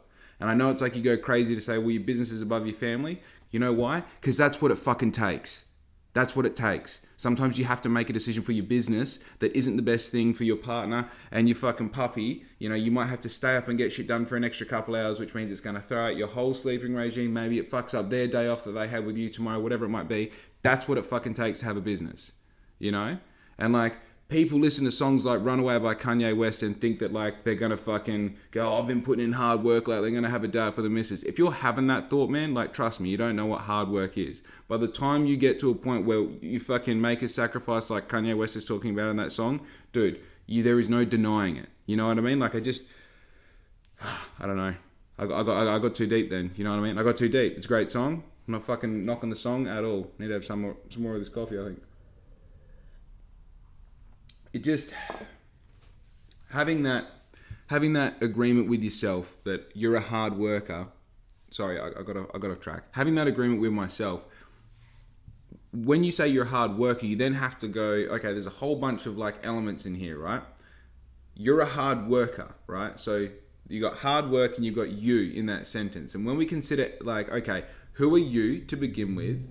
And 0.41 0.51
I 0.51 0.55
know 0.55 0.71
it's 0.71 0.83
like 0.83 0.97
you 0.97 1.03
go 1.03 1.17
crazy 1.17 1.55
to 1.55 1.61
say, 1.61 1.79
well, 1.79 1.91
your 1.91 2.03
business 2.03 2.31
is 2.31 2.43
above 2.43 2.67
your 2.67 2.75
family. 2.75 3.21
You 3.51 3.61
know 3.61 3.73
why? 3.73 4.03
Because 4.21 4.37
that's 4.37 4.61
what 4.61 4.71
it 4.71 4.79
fucking 4.79 5.13
takes. 5.13 5.65
That's 6.13 6.35
what 6.35 6.47
it 6.47 6.57
takes. 6.57 7.01
Sometimes 7.25 7.59
you 7.59 7.65
have 7.65 7.81
to 7.81 7.89
make 7.89 8.11
a 8.11 8.13
decision 8.13 8.43
for 8.43 8.53
your 8.53 8.67
business 8.67 9.19
that 9.39 9.57
isn't 9.57 9.77
the 9.77 9.83
best 9.83 10.13
thing 10.13 10.35
for 10.35 10.45
your 10.45 10.59
partner 10.59 11.09
and 11.31 11.49
your 11.49 11.55
fucking 11.55 11.89
puppy. 11.89 12.45
You 12.59 12.69
know, 12.69 12.75
you 12.75 12.91
might 12.91 13.07
have 13.07 13.21
to 13.21 13.31
stay 13.31 13.57
up 13.57 13.67
and 13.67 13.79
get 13.79 13.95
shit 13.95 14.07
done 14.07 14.27
for 14.27 14.37
an 14.37 14.45
extra 14.45 14.67
couple 14.67 14.95
hours, 14.95 15.19
which 15.19 15.35
means 15.35 15.51
it's 15.51 15.63
going 15.63 15.75
to 15.75 15.81
throw 15.81 16.09
out 16.09 16.19
your 16.19 16.29
whole 16.29 16.53
sleeping 16.53 16.95
regime. 16.95 17.33
Maybe 17.33 17.59
it 17.59 17.71
fucks 17.71 17.95
up 17.95 18.11
their 18.11 18.27
day 18.27 18.47
off 18.47 18.65
that 18.65 18.73
they 18.73 18.89
had 18.89 19.07
with 19.07 19.17
you 19.17 19.31
tomorrow, 19.31 19.59
whatever 19.59 19.87
it 19.87 19.89
might 19.89 20.07
be. 20.07 20.33
That's 20.61 20.87
what 20.87 20.99
it 20.99 21.07
fucking 21.07 21.33
takes 21.33 21.61
to 21.61 21.65
have 21.65 21.79
a 21.79 21.81
business, 21.81 22.33
you 22.79 22.93
know? 22.93 23.17
And 23.57 23.73
like, 23.73 23.97
people 24.29 24.59
listen 24.59 24.85
to 24.85 24.93
songs 24.93 25.25
like 25.25 25.45
Runaway 25.45 25.79
by 25.79 25.95
Kanye 25.95 26.37
West 26.37 26.63
and 26.63 26.81
think 26.81 26.99
that 26.99 27.13
like 27.13 27.43
they're 27.43 27.55
gonna 27.55 27.77
fucking 27.77 28.37
go, 28.51 28.69
oh, 28.69 28.81
I've 28.81 28.87
been 28.87 29.03
putting 29.03 29.25
in 29.25 29.33
hard 29.33 29.63
work, 29.63 29.87
like 29.87 30.01
they're 30.01 30.11
gonna 30.11 30.31
have 30.31 30.45
a 30.45 30.49
dad 30.49 30.75
for 30.75 30.83
the 30.83 30.89
missus. 30.89 31.23
If 31.25 31.39
you're 31.39 31.53
having 31.53 31.87
that 31.89 32.11
thought, 32.11 32.31
man, 32.31 32.55
like 32.55 32.73
trust 32.73 33.01
me, 33.01 33.11
you 33.11 33.17
don't 33.17 33.37
know 33.37 33.47
what 33.47 33.63
hard 33.63 33.89
work 33.89 34.17
is. 34.17 34.43
By 34.69 34.79
the 34.79 34.89
time 34.89 35.27
you 35.27 35.37
get 35.37 35.61
to 35.61 35.71
a 35.71 35.75
point 35.75 36.07
where 36.07 36.21
you 36.21 36.59
fucking 36.59 37.01
make 37.01 37.23
a 37.23 37.29
sacrifice 37.29 37.91
like 37.91 38.09
Kanye 38.09 38.37
West 38.37 38.57
is 38.57 38.65
talking 38.65 38.93
about 38.93 39.11
in 39.11 39.17
that 39.17 39.33
song, 39.33 39.61
dude, 39.93 40.21
you 40.47 40.63
there 40.63 40.79
is 40.79 40.89
no 40.89 41.05
denying 41.05 41.57
it. 41.57 41.69
You 41.87 41.97
know 41.97 42.07
what 42.07 42.19
I 42.19 42.23
mean? 42.23 42.39
Like 42.39 42.55
I 42.55 42.61
just, 42.61 42.85
I 44.03 44.47
don't 44.47 44.57
know. 44.57 44.75
I 45.19 45.27
got, 45.27 45.41
I 45.41 45.43
got, 45.45 45.69
I 45.69 45.79
got 45.79 45.95
too 45.95 46.07
deep 46.07 46.31
then. 46.31 46.53
You 46.57 46.65
know 46.65 46.71
what 46.71 46.81
I 46.81 46.83
mean? 46.83 46.99
I 46.99 47.03
got 47.03 47.17
too 47.17 47.29
deep. 47.29 47.57
It's 47.57 47.67
a 47.67 47.69
great 47.69 47.91
song. 47.91 48.25
I'm 48.49 48.53
not 48.53 48.65
fucking 48.65 49.07
knocking 49.07 49.31
the 49.31 49.37
song 49.37 49.69
at 49.69 49.85
all. 49.85 50.11
Need 50.19 50.29
to 50.29 50.35
have 50.35 50.45
some 50.45 50.63
more, 50.63 50.77
some 50.91 51.03
more 51.03 51.15
of 51.15 51.21
this 51.21 51.29
coffee. 51.29 51.59
I 51.59 51.65
think 51.65 51.83
it 54.55 54.63
just 54.63 54.95
having 56.51 56.85
that 56.85 57.07
having 57.67 57.93
that 57.95 58.23
agreement 58.23 58.69
with 58.69 58.83
yourself 58.83 59.37
that 59.45 59.71
you're 59.75 59.97
a 59.97 60.01
hard 60.01 60.39
worker. 60.39 60.87
Sorry, 61.51 61.79
I, 61.79 61.89
I 61.89 62.03
got 62.03 62.17
I 62.35 62.39
got 62.39 62.51
off 62.51 62.61
track. 62.61 62.85
Having 62.93 63.17
that 63.17 63.27
agreement 63.27 63.61
with 63.61 63.73
myself. 63.73 64.23
When 65.73 66.05
you 66.05 66.13
say 66.13 66.29
you're 66.29 66.45
a 66.45 66.49
hard 66.49 66.79
worker, 66.79 67.05
you 67.05 67.17
then 67.17 67.35
have 67.35 67.59
to 67.59 67.69
go. 67.69 67.83
Okay, 67.83 68.33
there's 68.33 68.47
a 68.47 68.51
whole 68.51 68.77
bunch 68.77 69.07
of 69.07 69.19
like 69.19 69.35
elements 69.43 69.87
in 69.87 69.97
here, 69.97 70.17
right? 70.17 70.43
You're 71.35 71.61
a 71.61 71.67
hard 71.67 72.07
worker, 72.07 72.55
right? 72.69 72.99
So 72.99 73.29
you 73.67 73.81
got 73.81 73.99
hard 73.99 74.31
work 74.31 74.57
and 74.57 74.65
you've 74.65 74.77
got 74.77 74.91
you 74.91 75.33
in 75.33 75.47
that 75.47 75.67
sentence. 75.67 76.15
And 76.15 76.25
when 76.25 76.37
we 76.37 76.47
consider 76.47 76.93
like, 77.01 77.29
okay, 77.33 77.65
who 77.95 78.15
are 78.15 78.19
you 78.19 78.61
to 78.61 78.77
begin 78.77 79.17
with? 79.17 79.45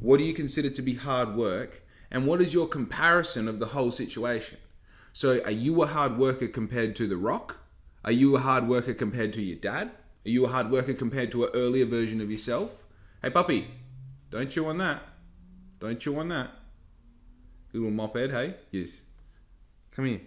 What 0.00 0.18
do 0.18 0.24
you 0.24 0.34
consider 0.34 0.70
to 0.70 0.82
be 0.82 0.94
hard 0.94 1.36
work? 1.36 1.83
And 2.14 2.26
what 2.28 2.40
is 2.40 2.54
your 2.54 2.68
comparison 2.68 3.48
of 3.48 3.58
the 3.58 3.66
whole 3.66 3.90
situation? 3.90 4.58
So, 5.12 5.42
are 5.42 5.50
you 5.50 5.82
a 5.82 5.86
hard 5.86 6.16
worker 6.16 6.46
compared 6.46 6.94
to 6.96 7.08
The 7.08 7.16
Rock? 7.16 7.58
Are 8.04 8.12
you 8.12 8.36
a 8.36 8.38
hard 8.38 8.68
worker 8.68 8.94
compared 8.94 9.32
to 9.32 9.42
your 9.42 9.58
dad? 9.58 9.90
Are 10.24 10.30
you 10.30 10.46
a 10.46 10.48
hard 10.48 10.70
worker 10.70 10.94
compared 10.94 11.32
to 11.32 11.42
an 11.42 11.50
earlier 11.54 11.86
version 11.86 12.20
of 12.20 12.30
yourself? 12.30 12.70
Hey, 13.20 13.30
puppy, 13.30 13.66
don't 14.30 14.48
chew 14.48 14.66
on 14.66 14.78
that. 14.78 15.02
Don't 15.80 15.98
chew 15.98 16.16
on 16.20 16.28
that. 16.28 16.50
Little 17.72 17.90
mophead, 17.90 18.30
hey? 18.30 18.54
Yes. 18.70 19.02
Come 19.90 20.04
here. 20.04 20.20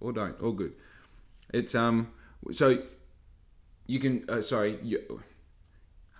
Or 0.00 0.14
don't. 0.14 0.40
All 0.40 0.52
good. 0.52 0.72
It's, 1.52 1.74
um, 1.74 2.10
so 2.52 2.82
you 3.86 3.98
can, 3.98 4.24
uh, 4.30 4.40
sorry, 4.40 4.78
you, 4.82 5.22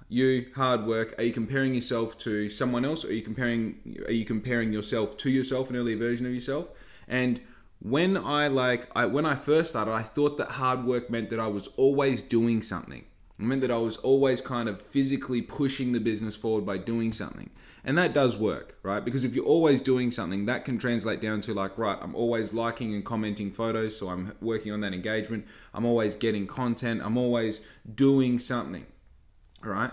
you 0.08 0.46
hard 0.54 0.86
work. 0.86 1.14
Are 1.18 1.24
you 1.24 1.32
comparing 1.32 1.74
yourself 1.74 2.16
to 2.18 2.48
someone 2.48 2.84
else 2.84 3.04
are 3.04 3.12
you 3.12 3.22
comparing 3.22 3.98
are 4.06 4.12
you 4.12 4.24
comparing 4.24 4.72
yourself 4.72 5.16
to 5.18 5.30
yourself 5.30 5.70
an 5.70 5.76
earlier 5.76 5.96
version 5.96 6.26
of 6.26 6.32
yourself? 6.32 6.68
And 7.06 7.40
when 7.80 8.16
i 8.16 8.48
like 8.48 8.88
I, 8.96 9.06
when 9.06 9.24
i 9.24 9.36
first 9.36 9.70
started 9.70 9.92
i 9.92 10.02
thought 10.02 10.36
that 10.36 10.48
hard 10.48 10.84
work 10.84 11.08
meant 11.08 11.30
that 11.30 11.38
i 11.38 11.46
was 11.46 11.68
always 11.76 12.22
doing 12.22 12.62
something. 12.62 13.04
It 13.38 13.44
meant 13.44 13.60
that 13.60 13.70
i 13.70 13.76
was 13.76 13.96
always 13.98 14.40
kind 14.40 14.68
of 14.68 14.82
physically 14.82 15.42
pushing 15.42 15.92
the 15.92 16.00
business 16.00 16.34
forward 16.36 16.64
by 16.66 16.78
doing 16.78 17.12
something. 17.12 17.50
And 17.84 17.96
that 17.96 18.12
does 18.12 18.36
work 18.36 18.78
right? 18.82 19.04
Because 19.04 19.24
if 19.24 19.34
you're 19.34 19.44
always 19.44 19.80
doing 19.82 20.10
something 20.10 20.46
that 20.46 20.64
can 20.64 20.78
translate 20.78 21.20
down 21.20 21.42
to 21.42 21.54
like 21.54 21.76
right 21.76 21.98
i'm 22.00 22.14
always 22.14 22.52
liking 22.54 22.94
and 22.94 23.04
commenting 23.04 23.52
photos 23.52 23.96
so 23.96 24.08
i'm 24.08 24.32
working 24.40 24.72
on 24.72 24.80
that 24.80 24.94
engagement. 24.94 25.46
I'm 25.74 25.84
always 25.84 26.16
getting 26.16 26.46
content. 26.46 27.02
I'm 27.04 27.18
always 27.18 27.60
doing 27.94 28.38
something 28.38 28.86
right? 29.62 29.90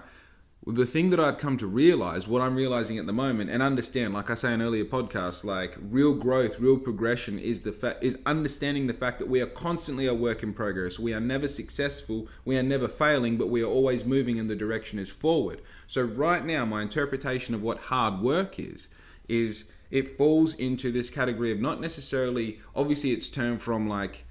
Well, 0.65 0.75
the 0.75 0.87
thing 0.87 1.11
that 1.11 1.19
I've 1.19 1.37
come 1.37 1.57
to 1.57 1.67
realize, 1.67 2.27
what 2.27 2.41
I'm 2.41 2.55
realizing 2.55 2.97
at 2.97 3.05
the 3.05 3.13
moment, 3.13 3.51
and 3.51 3.61
understand, 3.61 4.15
like 4.15 4.31
I 4.31 4.33
say 4.33 4.51
in 4.51 4.63
earlier 4.63 4.83
podcasts, 4.83 5.43
like 5.43 5.75
real 5.79 6.15
growth, 6.15 6.59
real 6.59 6.79
progression 6.79 7.37
is 7.37 7.61
the 7.61 7.71
fact 7.71 8.03
is 8.03 8.17
understanding 8.25 8.87
the 8.87 8.93
fact 8.93 9.19
that 9.19 9.29
we 9.29 9.41
are 9.41 9.45
constantly 9.45 10.07
a 10.07 10.15
work 10.15 10.41
in 10.41 10.53
progress. 10.53 10.97
We 10.97 11.13
are 11.13 11.19
never 11.19 11.47
successful, 11.47 12.27
we 12.45 12.57
are 12.57 12.63
never 12.63 12.87
failing, 12.87 13.37
but 13.37 13.49
we 13.49 13.61
are 13.61 13.67
always 13.67 14.05
moving 14.05 14.37
in 14.37 14.47
the 14.47 14.55
direction 14.55 14.97
is 14.97 15.11
forward. 15.11 15.61
So 15.85 16.01
right 16.01 16.43
now, 16.43 16.65
my 16.65 16.81
interpretation 16.81 17.53
of 17.53 17.61
what 17.61 17.77
hard 17.77 18.21
work 18.21 18.57
is 18.57 18.89
is 19.27 19.71
it 19.91 20.17
falls 20.17 20.55
into 20.55 20.91
this 20.91 21.09
category 21.09 21.51
of 21.51 21.59
not 21.59 21.79
necessarily 21.79 22.59
obviously 22.75 23.11
it's 23.11 23.29
termed 23.29 23.61
from 23.61 23.87
like 23.87 24.24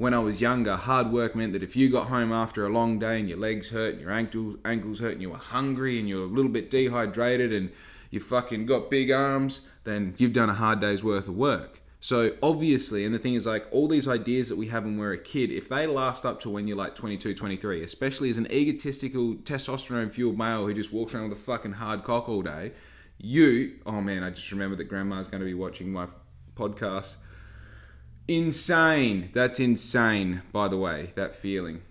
when 0.00 0.14
I 0.14 0.18
was 0.18 0.40
younger, 0.40 0.76
hard 0.76 1.12
work 1.12 1.36
meant 1.36 1.52
that 1.52 1.62
if 1.62 1.76
you 1.76 1.90
got 1.90 2.06
home 2.06 2.32
after 2.32 2.64
a 2.64 2.70
long 2.70 2.98
day 2.98 3.20
and 3.20 3.28
your 3.28 3.36
legs 3.36 3.68
hurt 3.68 3.92
and 3.92 4.00
your 4.00 4.10
ankles 4.10 4.56
ankles 4.64 4.98
hurt 5.00 5.12
and 5.12 5.20
you 5.20 5.28
were 5.28 5.36
hungry 5.36 5.98
and 5.98 6.08
you 6.08 6.20
were 6.20 6.24
a 6.24 6.26
little 6.26 6.50
bit 6.50 6.70
dehydrated 6.70 7.52
and 7.52 7.70
you 8.10 8.18
fucking 8.18 8.64
got 8.64 8.90
big 8.90 9.10
arms, 9.10 9.60
then 9.84 10.14
you've 10.16 10.32
done 10.32 10.48
a 10.48 10.54
hard 10.54 10.80
day's 10.80 11.04
worth 11.04 11.28
of 11.28 11.36
work. 11.36 11.82
So 12.00 12.34
obviously, 12.42 13.04
and 13.04 13.14
the 13.14 13.18
thing 13.18 13.34
is 13.34 13.44
like 13.44 13.66
all 13.70 13.88
these 13.88 14.08
ideas 14.08 14.48
that 14.48 14.56
we 14.56 14.68
have 14.68 14.84
when 14.84 14.96
we're 14.96 15.12
a 15.12 15.18
kid, 15.18 15.50
if 15.50 15.68
they 15.68 15.86
last 15.86 16.24
up 16.24 16.40
to 16.40 16.48
when 16.48 16.66
you're 16.66 16.78
like 16.78 16.94
22, 16.94 17.34
23, 17.34 17.84
especially 17.84 18.30
as 18.30 18.38
an 18.38 18.50
egotistical, 18.50 19.34
testosterone 19.34 20.10
fueled 20.10 20.38
male 20.38 20.66
who 20.66 20.72
just 20.72 20.94
walks 20.94 21.12
around 21.12 21.28
with 21.28 21.38
a 21.38 21.42
fucking 21.42 21.72
hard 21.72 22.04
cock 22.04 22.26
all 22.26 22.40
day, 22.40 22.72
you, 23.18 23.74
oh 23.84 24.00
man, 24.00 24.22
I 24.22 24.30
just 24.30 24.50
remember 24.50 24.76
that 24.76 24.84
grandma's 24.84 25.28
going 25.28 25.42
to 25.42 25.46
be 25.46 25.52
watching 25.52 25.92
my 25.92 26.06
podcast 26.56 27.16
Insane. 28.30 29.28
That's 29.32 29.58
insane, 29.58 30.42
by 30.52 30.68
the 30.68 30.76
way, 30.76 31.10
that 31.16 31.34
feeling. 31.34 31.82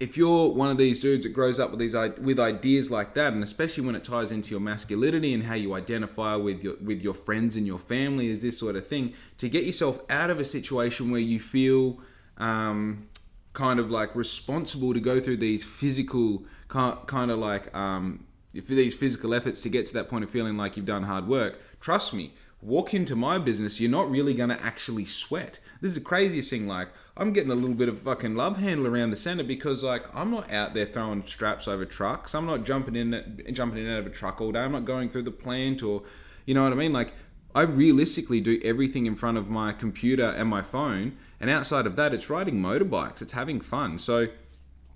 if 0.00 0.16
you're 0.16 0.48
one 0.48 0.70
of 0.70 0.78
these 0.78 0.98
dudes 0.98 1.24
that 1.24 1.34
grows 1.34 1.58
up 1.58 1.70
with 1.70 1.80
these 1.80 1.94
with 1.94 2.38
ideas 2.38 2.90
like 2.90 3.12
that, 3.14 3.34
and 3.34 3.42
especially 3.42 3.84
when 3.84 3.94
it 3.94 4.02
ties 4.02 4.30
into 4.30 4.50
your 4.50 4.60
masculinity 4.60 5.34
and 5.34 5.42
how 5.42 5.54
you 5.54 5.74
identify 5.74 6.36
with 6.36 6.62
your 6.62 6.76
with 6.82 7.02
your 7.02 7.12
friends 7.12 7.54
and 7.54 7.66
your 7.66 7.78
family, 7.78 8.28
is 8.28 8.40
this 8.40 8.58
sort 8.58 8.76
of 8.76 8.86
thing 8.86 9.12
to 9.36 9.48
get 9.48 9.64
yourself 9.64 10.00
out 10.08 10.30
of 10.30 10.40
a 10.40 10.44
situation 10.44 11.10
where 11.10 11.20
you 11.20 11.38
feel 11.38 11.98
um, 12.38 13.08
kind 13.52 13.78
of 13.78 13.90
like 13.90 14.14
responsible 14.14 14.94
to 14.94 15.00
go 15.00 15.20
through 15.20 15.36
these 15.36 15.64
physical 15.64 16.44
kind 16.68 17.30
of 17.30 17.38
like 17.38 17.74
um, 17.76 18.24
these 18.52 18.94
physical 18.94 19.34
efforts 19.34 19.60
to 19.62 19.68
get 19.68 19.84
to 19.86 19.92
that 19.94 20.08
point 20.08 20.24
of 20.24 20.30
feeling 20.30 20.56
like 20.56 20.76
you've 20.76 20.86
done 20.86 21.02
hard 21.02 21.26
work. 21.26 21.60
Trust 21.80 22.14
me, 22.14 22.32
walk 22.60 22.92
into 22.92 23.14
my 23.14 23.38
business, 23.38 23.80
you're 23.80 23.90
not 23.90 24.10
really 24.10 24.34
going 24.34 24.48
to 24.48 24.62
actually 24.62 25.04
sweat. 25.04 25.60
This 25.80 25.90
is 25.90 25.98
the 25.98 26.04
craziest 26.04 26.50
thing. 26.50 26.66
Like, 26.66 26.88
I'm 27.16 27.32
getting 27.32 27.50
a 27.50 27.54
little 27.54 27.76
bit 27.76 27.88
of 27.88 28.00
fucking 28.00 28.34
love 28.34 28.58
handle 28.58 28.86
around 28.86 29.10
the 29.10 29.16
center 29.16 29.44
because, 29.44 29.82
like, 29.82 30.04
I'm 30.14 30.30
not 30.30 30.50
out 30.52 30.74
there 30.74 30.86
throwing 30.86 31.26
straps 31.26 31.68
over 31.68 31.84
trucks. 31.84 32.34
I'm 32.34 32.46
not 32.46 32.64
jumping 32.64 32.96
in, 32.96 33.44
jumping 33.52 33.84
in 33.84 33.90
out 33.90 34.00
of 34.00 34.06
a 34.06 34.10
truck 34.10 34.40
all 34.40 34.52
day. 34.52 34.60
I'm 34.60 34.72
not 34.72 34.84
going 34.84 35.08
through 35.08 35.22
the 35.22 35.30
plant 35.30 35.82
or, 35.82 36.02
you 36.46 36.54
know 36.54 36.64
what 36.64 36.72
I 36.72 36.76
mean? 36.76 36.92
Like, 36.92 37.12
I 37.54 37.62
realistically 37.62 38.40
do 38.40 38.60
everything 38.64 39.06
in 39.06 39.14
front 39.14 39.38
of 39.38 39.48
my 39.48 39.72
computer 39.72 40.28
and 40.28 40.48
my 40.48 40.62
phone. 40.62 41.16
And 41.40 41.50
outside 41.50 41.86
of 41.86 41.96
that, 41.96 42.12
it's 42.12 42.28
riding 42.28 42.60
motorbikes. 42.60 43.22
It's 43.22 43.32
having 43.32 43.60
fun. 43.60 43.98
So, 43.98 44.28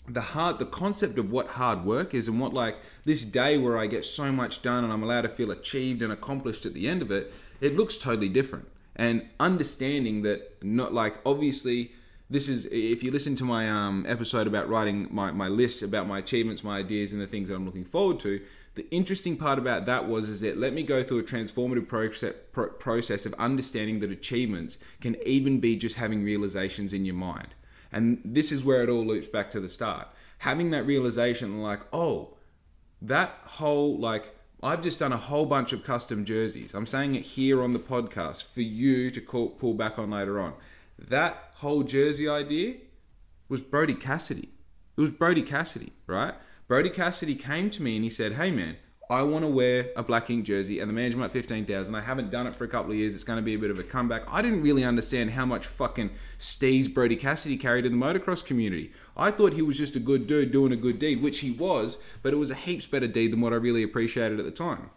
the 0.08 0.20
hard 0.20 0.58
the 0.58 0.66
concept 0.66 1.16
of 1.16 1.30
what 1.30 1.46
hard 1.50 1.84
work 1.84 2.12
is 2.12 2.26
and 2.26 2.40
what 2.40 2.52
like 2.52 2.76
this 3.04 3.24
day 3.24 3.56
where 3.56 3.78
I 3.78 3.86
get 3.86 4.04
so 4.04 4.32
much 4.32 4.60
done 4.60 4.82
and 4.82 4.92
I'm 4.92 5.02
allowed 5.02 5.22
to 5.22 5.28
feel 5.28 5.52
achieved 5.52 6.02
and 6.02 6.12
accomplished 6.12 6.66
at 6.66 6.74
the 6.74 6.88
end 6.88 7.02
of 7.02 7.12
it 7.12 7.32
it 7.62 7.76
looks 7.76 7.96
totally 7.96 8.28
different. 8.28 8.68
And 8.94 9.26
understanding 9.40 10.22
that, 10.22 10.62
not 10.62 10.92
like 10.92 11.18
obviously, 11.24 11.92
this 12.28 12.48
is 12.48 12.66
if 12.66 13.02
you 13.02 13.10
listen 13.10 13.36
to 13.36 13.44
my 13.44 13.70
um, 13.70 14.04
episode 14.06 14.46
about 14.46 14.68
writing 14.68 15.08
my, 15.10 15.30
my 15.30 15.48
list 15.48 15.82
about 15.82 16.06
my 16.06 16.18
achievements, 16.18 16.62
my 16.62 16.78
ideas, 16.78 17.12
and 17.12 17.22
the 17.22 17.26
things 17.26 17.48
that 17.48 17.54
I'm 17.54 17.64
looking 17.64 17.84
forward 17.84 18.20
to. 18.20 18.42
The 18.74 18.88
interesting 18.90 19.36
part 19.36 19.58
about 19.58 19.84
that 19.86 20.08
was 20.08 20.30
is 20.30 20.40
that 20.40 20.56
let 20.56 20.72
me 20.72 20.82
go 20.82 21.04
through 21.04 21.18
a 21.18 21.22
transformative 21.22 21.86
process, 21.86 22.34
process 22.52 23.26
of 23.26 23.34
understanding 23.34 24.00
that 24.00 24.10
achievements 24.10 24.78
can 25.00 25.16
even 25.26 25.60
be 25.60 25.76
just 25.76 25.96
having 25.96 26.24
realizations 26.24 26.94
in 26.94 27.04
your 27.04 27.14
mind. 27.14 27.48
And 27.92 28.22
this 28.24 28.50
is 28.50 28.64
where 28.64 28.82
it 28.82 28.88
all 28.88 29.04
loops 29.04 29.28
back 29.28 29.50
to 29.50 29.60
the 29.60 29.68
start. 29.68 30.08
Having 30.38 30.70
that 30.70 30.86
realization, 30.86 31.60
like, 31.60 31.80
oh, 31.92 32.34
that 33.02 33.38
whole 33.44 33.98
like 33.98 34.34
I've 34.64 34.82
just 34.82 35.00
done 35.00 35.12
a 35.12 35.16
whole 35.16 35.46
bunch 35.46 35.72
of 35.72 35.82
custom 35.82 36.24
jerseys. 36.24 36.72
I'm 36.72 36.86
saying 36.86 37.16
it 37.16 37.24
here 37.24 37.62
on 37.62 37.72
the 37.72 37.80
podcast 37.80 38.44
for 38.44 38.60
you 38.60 39.10
to 39.10 39.20
call, 39.20 39.48
pull 39.48 39.74
back 39.74 39.98
on 39.98 40.10
later 40.10 40.38
on. 40.38 40.54
That 40.96 41.50
whole 41.54 41.82
jersey 41.82 42.28
idea 42.28 42.74
was 43.48 43.60
Brody 43.60 43.94
Cassidy. 43.94 44.50
It 44.96 45.00
was 45.00 45.10
Brody 45.10 45.42
Cassidy, 45.42 45.92
right? 46.06 46.34
Brody 46.68 46.90
Cassidy 46.90 47.34
came 47.34 47.70
to 47.70 47.82
me 47.82 47.96
and 47.96 48.04
he 48.04 48.10
said, 48.10 48.34
Hey 48.34 48.52
man, 48.52 48.76
I 49.12 49.20
want 49.20 49.44
to 49.44 49.48
wear 49.48 49.90
a 49.94 50.02
black 50.02 50.30
ink 50.30 50.46
jersey 50.46 50.80
and 50.80 50.88
the 50.88 50.94
management 50.94 51.32
15,000. 51.32 51.94
I 51.94 52.00
haven't 52.00 52.30
done 52.30 52.46
it 52.46 52.56
for 52.56 52.64
a 52.64 52.68
couple 52.68 52.92
of 52.92 52.96
years. 52.96 53.14
It's 53.14 53.24
going 53.24 53.36
to 53.36 53.42
be 53.42 53.52
a 53.52 53.58
bit 53.58 53.70
of 53.70 53.78
a 53.78 53.82
comeback. 53.82 54.22
I 54.32 54.40
didn't 54.40 54.62
really 54.62 54.84
understand 54.84 55.32
how 55.32 55.44
much 55.44 55.66
fucking 55.66 56.12
steez 56.38 56.92
Brody 56.92 57.16
Cassidy 57.16 57.58
carried 57.58 57.84
in 57.84 57.92
the 57.92 58.06
motocross 58.06 58.42
community. 58.42 58.90
I 59.14 59.30
thought 59.30 59.52
he 59.52 59.60
was 59.60 59.76
just 59.76 59.96
a 59.96 60.00
good 60.00 60.26
dude 60.26 60.50
doing 60.50 60.72
a 60.72 60.76
good 60.76 60.98
deed, 60.98 61.20
which 61.20 61.40
he 61.40 61.50
was, 61.50 61.98
but 62.22 62.32
it 62.32 62.38
was 62.38 62.50
a 62.50 62.54
heaps 62.54 62.86
better 62.86 63.06
deed 63.06 63.34
than 63.34 63.42
what 63.42 63.52
I 63.52 63.56
really 63.56 63.82
appreciated 63.82 64.38
at 64.38 64.46
the 64.46 64.50
time. 64.50 64.88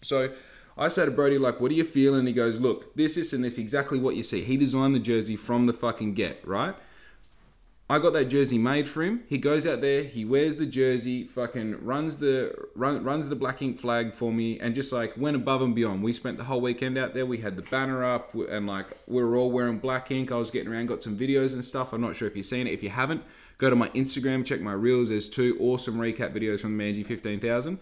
So 0.00 0.32
I 0.76 0.88
said 0.88 1.04
to 1.04 1.12
Brody, 1.12 1.38
like, 1.38 1.60
what 1.60 1.70
are 1.70 1.74
you 1.74 1.84
feeling? 1.84 2.26
He 2.26 2.32
goes, 2.32 2.58
look, 2.58 2.96
this, 2.96 3.14
this, 3.14 3.32
and 3.32 3.44
this, 3.44 3.58
exactly 3.58 4.00
what 4.00 4.16
you 4.16 4.24
see. 4.24 4.42
He 4.42 4.56
designed 4.56 4.96
the 4.96 4.98
jersey 4.98 5.36
from 5.36 5.66
the 5.66 5.72
fucking 5.72 6.14
get, 6.14 6.44
right? 6.44 6.74
I 7.92 7.98
got 7.98 8.14
that 8.14 8.30
jersey 8.30 8.56
made 8.56 8.88
for 8.88 9.02
him. 9.02 9.22
He 9.28 9.36
goes 9.36 9.66
out 9.66 9.82
there, 9.82 10.02
he 10.02 10.24
wears 10.24 10.54
the 10.54 10.64
jersey, 10.64 11.24
fucking 11.24 11.84
runs 11.84 12.16
the 12.16 12.54
run, 12.74 13.04
runs 13.04 13.28
the 13.28 13.36
black 13.36 13.60
ink 13.60 13.78
flag 13.78 14.14
for 14.14 14.32
me, 14.32 14.58
and 14.58 14.74
just 14.74 14.92
like 14.92 15.14
went 15.18 15.36
above 15.36 15.60
and 15.60 15.74
beyond. 15.74 16.02
We 16.02 16.14
spent 16.14 16.38
the 16.38 16.44
whole 16.44 16.62
weekend 16.62 16.96
out 16.96 17.12
there. 17.12 17.26
We 17.26 17.36
had 17.36 17.54
the 17.54 17.60
banner 17.60 18.02
up, 18.02 18.34
and 18.34 18.66
like 18.66 18.86
we 19.06 19.22
were 19.22 19.36
all 19.36 19.50
wearing 19.50 19.76
black 19.76 20.10
ink. 20.10 20.32
I 20.32 20.36
was 20.36 20.50
getting 20.50 20.72
around, 20.72 20.86
got 20.86 21.02
some 21.02 21.18
videos 21.18 21.52
and 21.52 21.62
stuff. 21.62 21.92
I'm 21.92 22.00
not 22.00 22.16
sure 22.16 22.26
if 22.26 22.34
you've 22.34 22.46
seen 22.46 22.66
it. 22.66 22.70
If 22.70 22.82
you 22.82 22.88
haven't, 22.88 23.24
go 23.58 23.68
to 23.68 23.76
my 23.76 23.90
Instagram, 23.90 24.42
check 24.42 24.62
my 24.62 24.72
reels. 24.72 25.10
There's 25.10 25.28
two 25.28 25.58
awesome 25.60 25.98
recap 25.98 26.32
videos 26.32 26.60
from 26.60 26.78
the 26.78 26.82
Manji 26.82 27.04
15,000. 27.04 27.78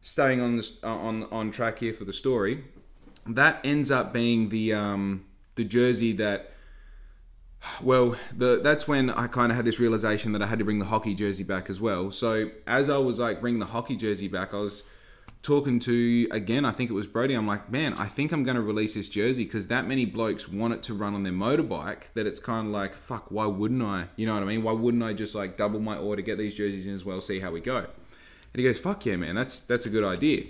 Staying 0.00 0.40
on 0.40 0.56
this 0.56 0.78
uh, 0.82 0.86
on 0.86 1.24
on 1.24 1.50
track 1.50 1.80
here 1.80 1.92
for 1.92 2.06
the 2.06 2.14
story, 2.14 2.64
that 3.26 3.60
ends 3.62 3.90
up 3.90 4.10
being 4.10 4.48
the 4.48 4.72
um, 4.72 5.26
the 5.56 5.64
jersey 5.64 6.14
that 6.14 6.53
well, 7.82 8.16
the, 8.36 8.60
that's 8.62 8.86
when 8.86 9.10
I 9.10 9.26
kind 9.26 9.50
of 9.50 9.56
had 9.56 9.64
this 9.64 9.78
realization 9.78 10.32
that 10.32 10.42
I 10.42 10.46
had 10.46 10.58
to 10.58 10.64
bring 10.64 10.78
the 10.78 10.84
hockey 10.86 11.14
jersey 11.14 11.44
back 11.44 11.70
as 11.70 11.80
well. 11.80 12.10
So 12.10 12.50
as 12.66 12.88
I 12.90 12.98
was 12.98 13.18
like 13.18 13.40
bringing 13.40 13.60
the 13.60 13.66
hockey 13.66 13.96
jersey 13.96 14.28
back, 14.28 14.54
I 14.54 14.58
was 14.58 14.82
talking 15.42 15.78
to 15.78 16.26
again. 16.30 16.64
I 16.64 16.72
think 16.72 16.90
it 16.90 16.94
was 16.94 17.06
Brody. 17.06 17.34
I'm 17.34 17.46
like, 17.46 17.70
man, 17.70 17.94
I 17.94 18.06
think 18.06 18.32
I'm 18.32 18.42
going 18.42 18.56
to 18.56 18.62
release 18.62 18.94
this 18.94 19.08
jersey 19.08 19.44
because 19.44 19.68
that 19.68 19.86
many 19.86 20.04
blokes 20.06 20.48
want 20.48 20.74
it 20.74 20.82
to 20.84 20.94
run 20.94 21.14
on 21.14 21.22
their 21.22 21.32
motorbike 21.32 22.04
that 22.14 22.26
it's 22.26 22.40
kind 22.40 22.66
of 22.66 22.72
like, 22.72 22.94
fuck, 22.94 23.30
why 23.30 23.46
wouldn't 23.46 23.82
I? 23.82 24.06
You 24.16 24.26
know 24.26 24.34
what 24.34 24.42
I 24.42 24.46
mean? 24.46 24.62
Why 24.62 24.72
wouldn't 24.72 25.02
I 25.02 25.12
just 25.12 25.34
like 25.34 25.56
double 25.56 25.80
my 25.80 25.96
order, 25.96 26.22
get 26.22 26.38
these 26.38 26.54
jerseys 26.54 26.86
in 26.86 26.94
as 26.94 27.04
well, 27.04 27.20
see 27.20 27.40
how 27.40 27.50
we 27.50 27.60
go? 27.60 27.78
And 27.78 27.86
he 28.54 28.62
goes, 28.62 28.80
fuck 28.80 29.04
yeah, 29.04 29.16
man, 29.16 29.34
that's 29.34 29.60
that's 29.60 29.86
a 29.86 29.90
good 29.90 30.04
idea. 30.04 30.44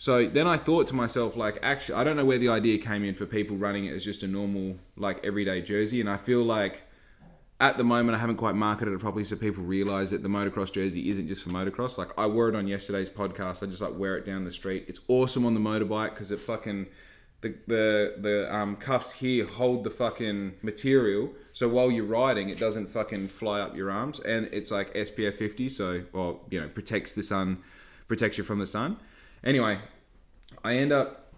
So 0.00 0.26
then 0.26 0.46
I 0.46 0.56
thought 0.56 0.86
to 0.88 0.94
myself, 0.94 1.36
like, 1.36 1.58
actually, 1.60 1.96
I 1.96 2.04
don't 2.04 2.16
know 2.16 2.24
where 2.24 2.38
the 2.38 2.48
idea 2.48 2.78
came 2.78 3.02
in 3.02 3.14
for 3.14 3.26
people 3.26 3.56
running 3.56 3.84
it 3.84 3.92
as 3.92 4.04
just 4.04 4.22
a 4.22 4.28
normal, 4.28 4.76
like, 4.96 5.24
everyday 5.26 5.60
jersey. 5.60 6.00
And 6.00 6.08
I 6.08 6.16
feel 6.16 6.44
like 6.44 6.82
at 7.60 7.76
the 7.76 7.82
moment, 7.82 8.14
I 8.14 8.20
haven't 8.20 8.36
quite 8.36 8.54
marketed 8.54 8.94
it 8.94 9.00
properly 9.00 9.24
so 9.24 9.34
people 9.34 9.64
realize 9.64 10.10
that 10.12 10.22
the 10.22 10.28
motocross 10.28 10.72
jersey 10.72 11.08
isn't 11.08 11.26
just 11.26 11.42
for 11.42 11.50
motocross. 11.50 11.98
Like, 11.98 12.16
I 12.16 12.26
wore 12.26 12.48
it 12.48 12.54
on 12.54 12.68
yesterday's 12.68 13.10
podcast. 13.10 13.60
I 13.60 13.66
just, 13.66 13.82
like, 13.82 13.98
wear 13.98 14.16
it 14.16 14.24
down 14.24 14.44
the 14.44 14.52
street. 14.52 14.84
It's 14.86 15.00
awesome 15.08 15.44
on 15.44 15.54
the 15.54 15.60
motorbike 15.60 16.10
because 16.10 16.30
it 16.30 16.38
fucking. 16.40 16.86
The, 17.40 17.54
the 17.68 18.14
the 18.18 18.52
um, 18.52 18.74
cuffs 18.74 19.12
here 19.12 19.46
hold 19.46 19.84
the 19.84 19.90
fucking 19.90 20.54
material, 20.60 21.30
so 21.50 21.68
while 21.68 21.88
you're 21.88 22.04
riding, 22.04 22.48
it 22.48 22.58
doesn't 22.58 22.88
fucking 22.88 23.28
fly 23.28 23.60
up 23.60 23.76
your 23.76 23.92
arms, 23.92 24.18
and 24.18 24.48
it's 24.50 24.72
like 24.72 24.92
SPF 24.94 25.34
50, 25.34 25.68
so 25.68 26.02
well, 26.12 26.40
you 26.50 26.60
know, 26.60 26.66
protects 26.66 27.12
the 27.12 27.22
sun, 27.22 27.58
protects 28.08 28.38
you 28.38 28.42
from 28.42 28.58
the 28.58 28.66
sun. 28.66 28.96
Anyway, 29.44 29.78
I 30.64 30.74
end 30.74 30.92
up 30.92 31.32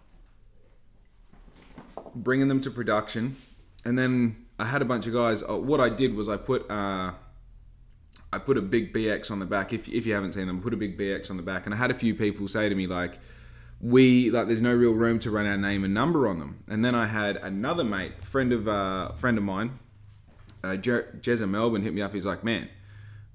bringing 2.14 2.48
them 2.48 2.60
to 2.62 2.70
production, 2.70 3.36
and 3.84 3.98
then 3.98 4.46
I 4.58 4.66
had 4.66 4.82
a 4.82 4.84
bunch 4.84 5.06
of 5.06 5.12
guys. 5.12 5.42
Uh, 5.42 5.56
what 5.56 5.80
I 5.80 5.88
did 5.88 6.14
was 6.14 6.28
I 6.28 6.36
put 6.36 6.70
uh, 6.70 7.12
I 8.32 8.38
put 8.38 8.56
a 8.56 8.62
big 8.62 8.92
BX 8.92 9.30
on 9.30 9.38
the 9.38 9.46
back. 9.46 9.72
If 9.72 9.88
if 9.88 10.06
you 10.06 10.14
haven't 10.14 10.34
seen 10.34 10.46
them, 10.46 10.60
put 10.60 10.74
a 10.74 10.76
big 10.76 10.98
BX 10.98 11.30
on 11.30 11.36
the 11.36 11.42
back, 11.42 11.66
and 11.66 11.74
I 11.74 11.78
had 11.78 11.90
a 11.90 11.94
few 11.94 12.14
people 12.14 12.48
say 12.48 12.68
to 12.68 12.74
me 12.74 12.86
like, 12.86 13.18
"We 13.80 14.30
like 14.30 14.46
there's 14.46 14.62
no 14.62 14.74
real 14.74 14.92
room 14.92 15.18
to 15.20 15.30
run 15.30 15.46
our 15.46 15.56
name 15.56 15.84
and 15.84 15.92
number 15.94 16.28
on 16.28 16.38
them." 16.38 16.64
And 16.68 16.84
then 16.84 16.94
I 16.94 17.06
had 17.06 17.36
another 17.36 17.84
mate, 17.84 18.24
friend 18.24 18.52
of 18.52 18.68
uh, 18.68 19.12
friend 19.12 19.36
of 19.38 19.44
mine, 19.44 19.78
uh, 20.64 20.76
Jezza 20.76 21.48
Melbourne, 21.48 21.82
hit 21.82 21.94
me 21.94 22.02
up. 22.02 22.14
He's 22.14 22.26
like, 22.26 22.44
"Man." 22.44 22.68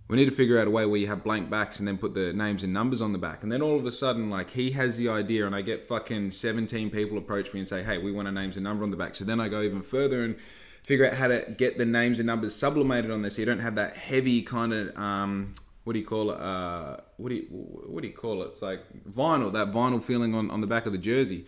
We 0.07 0.17
need 0.17 0.25
to 0.25 0.31
figure 0.31 0.59
out 0.59 0.67
a 0.67 0.71
way 0.71 0.85
where 0.85 0.99
you 0.99 1.07
have 1.07 1.23
blank 1.23 1.49
backs 1.49 1.79
and 1.79 1.87
then 1.87 1.97
put 1.97 2.13
the 2.13 2.31
names 2.31 2.63
and 2.63 2.71
numbers 2.71 3.01
on 3.01 3.11
the 3.11 3.17
back. 3.17 3.41
And 3.41 3.51
then 3.51 3.61
all 3.61 3.75
of 3.75 3.85
a 3.85 3.91
sudden, 3.91 4.29
like 4.29 4.51
he 4.51 4.71
has 4.71 4.97
the 4.97 5.09
idea, 5.09 5.47
and 5.47 5.55
I 5.55 5.61
get 5.61 5.87
fucking 5.87 6.31
17 6.31 6.91
people 6.91 7.17
approach 7.17 7.53
me 7.53 7.59
and 7.59 7.67
say, 7.67 7.81
hey, 7.81 7.97
we 7.97 8.11
want 8.11 8.27
a 8.27 8.31
names 8.31 8.55
and 8.55 8.63
number 8.63 8.83
on 8.83 8.91
the 8.91 8.97
back. 8.97 9.15
So 9.15 9.25
then 9.25 9.39
I 9.39 9.49
go 9.49 9.61
even 9.61 9.81
further 9.81 10.23
and 10.23 10.35
figure 10.83 11.07
out 11.07 11.13
how 11.13 11.27
to 11.27 11.55
get 11.57 11.79
the 11.79 11.85
names 11.85 12.19
and 12.19 12.27
numbers 12.27 12.53
sublimated 12.55 13.09
on 13.09 13.23
there 13.23 13.31
so 13.31 13.41
you 13.41 13.47
don't 13.47 13.59
have 13.59 13.75
that 13.75 13.95
heavy 13.97 14.43
kind 14.43 14.73
of. 14.73 14.97
Um, 14.97 15.53
what 15.85 15.93
do 15.93 15.99
you 15.99 16.05
call 16.05 16.31
it? 16.31 16.39
Uh, 16.39 16.97
what 17.17 17.29
do 17.29 17.35
you 17.35 17.43
what 17.43 18.01
do 18.01 18.07
you 18.07 18.13
call 18.13 18.43
it? 18.43 18.47
It's 18.47 18.61
like 18.61 18.81
vinyl, 19.09 19.53
that 19.53 19.71
vinyl 19.71 20.01
feeling 20.01 20.35
on, 20.35 20.51
on 20.51 20.61
the 20.61 20.67
back 20.67 20.85
of 20.85 20.91
the 20.91 20.97
jersey. 20.97 21.45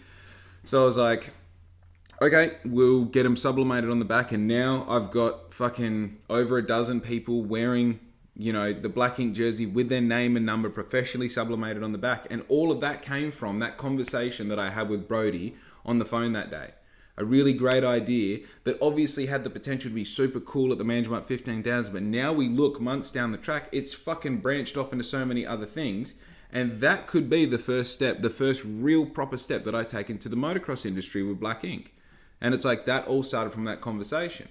So 0.64 0.82
I 0.82 0.86
was 0.86 0.98
like, 0.98 1.32
okay, 2.22 2.58
we'll 2.66 3.06
get 3.06 3.24
them 3.24 3.36
sublimated 3.36 3.90
on 3.90 4.00
the 4.00 4.06
back, 4.06 4.32
and 4.32 4.48
now 4.48 4.86
I've 4.88 5.12
got 5.12 5.54
fucking 5.54 6.18
over 6.30 6.58
a 6.58 6.66
dozen 6.66 7.02
people 7.02 7.44
wearing 7.44 8.00
you 8.38 8.54
know, 8.54 8.72
the 8.72 8.90
black 8.90 9.20
ink 9.20 9.36
jersey 9.36 9.66
with 9.66 9.90
their 9.90 10.02
name 10.02 10.38
and 10.38 10.46
number 10.46 10.70
professionally 10.70 11.28
sublimated 11.28 11.82
on 11.82 11.92
the 11.92 11.98
back. 11.98 12.28
And 12.30 12.44
all 12.48 12.72
of 12.72 12.82
that 12.82 13.02
came 13.02 13.32
from 13.32 13.60
that 13.60 13.78
conversation 13.78 14.48
that 14.50 14.60
I 14.60 14.70
had 14.70 14.90
with 14.90 15.08
Brody 15.08 15.56
on 15.86 15.98
the 15.98 16.06
phone 16.06 16.34
that 16.34 16.52
day. 16.52 16.72
A 17.20 17.26
really 17.26 17.54
great 17.54 17.84
idea 17.84 18.42
that 18.64 18.78
obviously 18.80 19.26
had 19.26 19.44
the 19.44 19.50
potential 19.50 19.90
to 19.90 19.96
be 19.96 20.04
super 20.04 20.40
cool 20.40 20.72
at 20.72 20.78
the 20.78 20.84
Management 20.84 21.28
15,000, 21.28 21.92
but 21.92 22.04
now 22.04 22.32
we 22.32 22.48
look 22.48 22.80
months 22.80 23.10
down 23.10 23.32
the 23.32 23.40
track, 23.40 23.70
it's 23.72 23.96
fucking 23.96 24.38
branched 24.38 24.78
off 24.78 24.92
into 24.92 25.04
so 25.04 25.26
many 25.26 25.44
other 25.44 25.66
things. 25.66 26.14
And 26.52 26.74
that 26.74 27.08
could 27.08 27.30
be 27.30 27.46
the 27.46 27.58
first 27.58 27.92
step, 27.92 28.22
the 28.22 28.30
first 28.30 28.64
real 28.64 29.08
proper 29.08 29.38
step 29.38 29.64
that 29.64 29.74
I 29.74 29.84
take 29.84 30.12
into 30.12 30.30
the 30.30 30.36
motocross 30.36 30.86
industry 30.86 31.24
with 31.24 31.40
Black 31.40 31.64
Ink. 31.64 31.96
And 32.40 32.54
it's 32.54 32.64
like 32.64 32.86
that 32.86 33.08
all 33.08 33.24
started 33.24 33.52
from 33.52 33.66
that 33.66 33.82
conversation. 33.82 34.48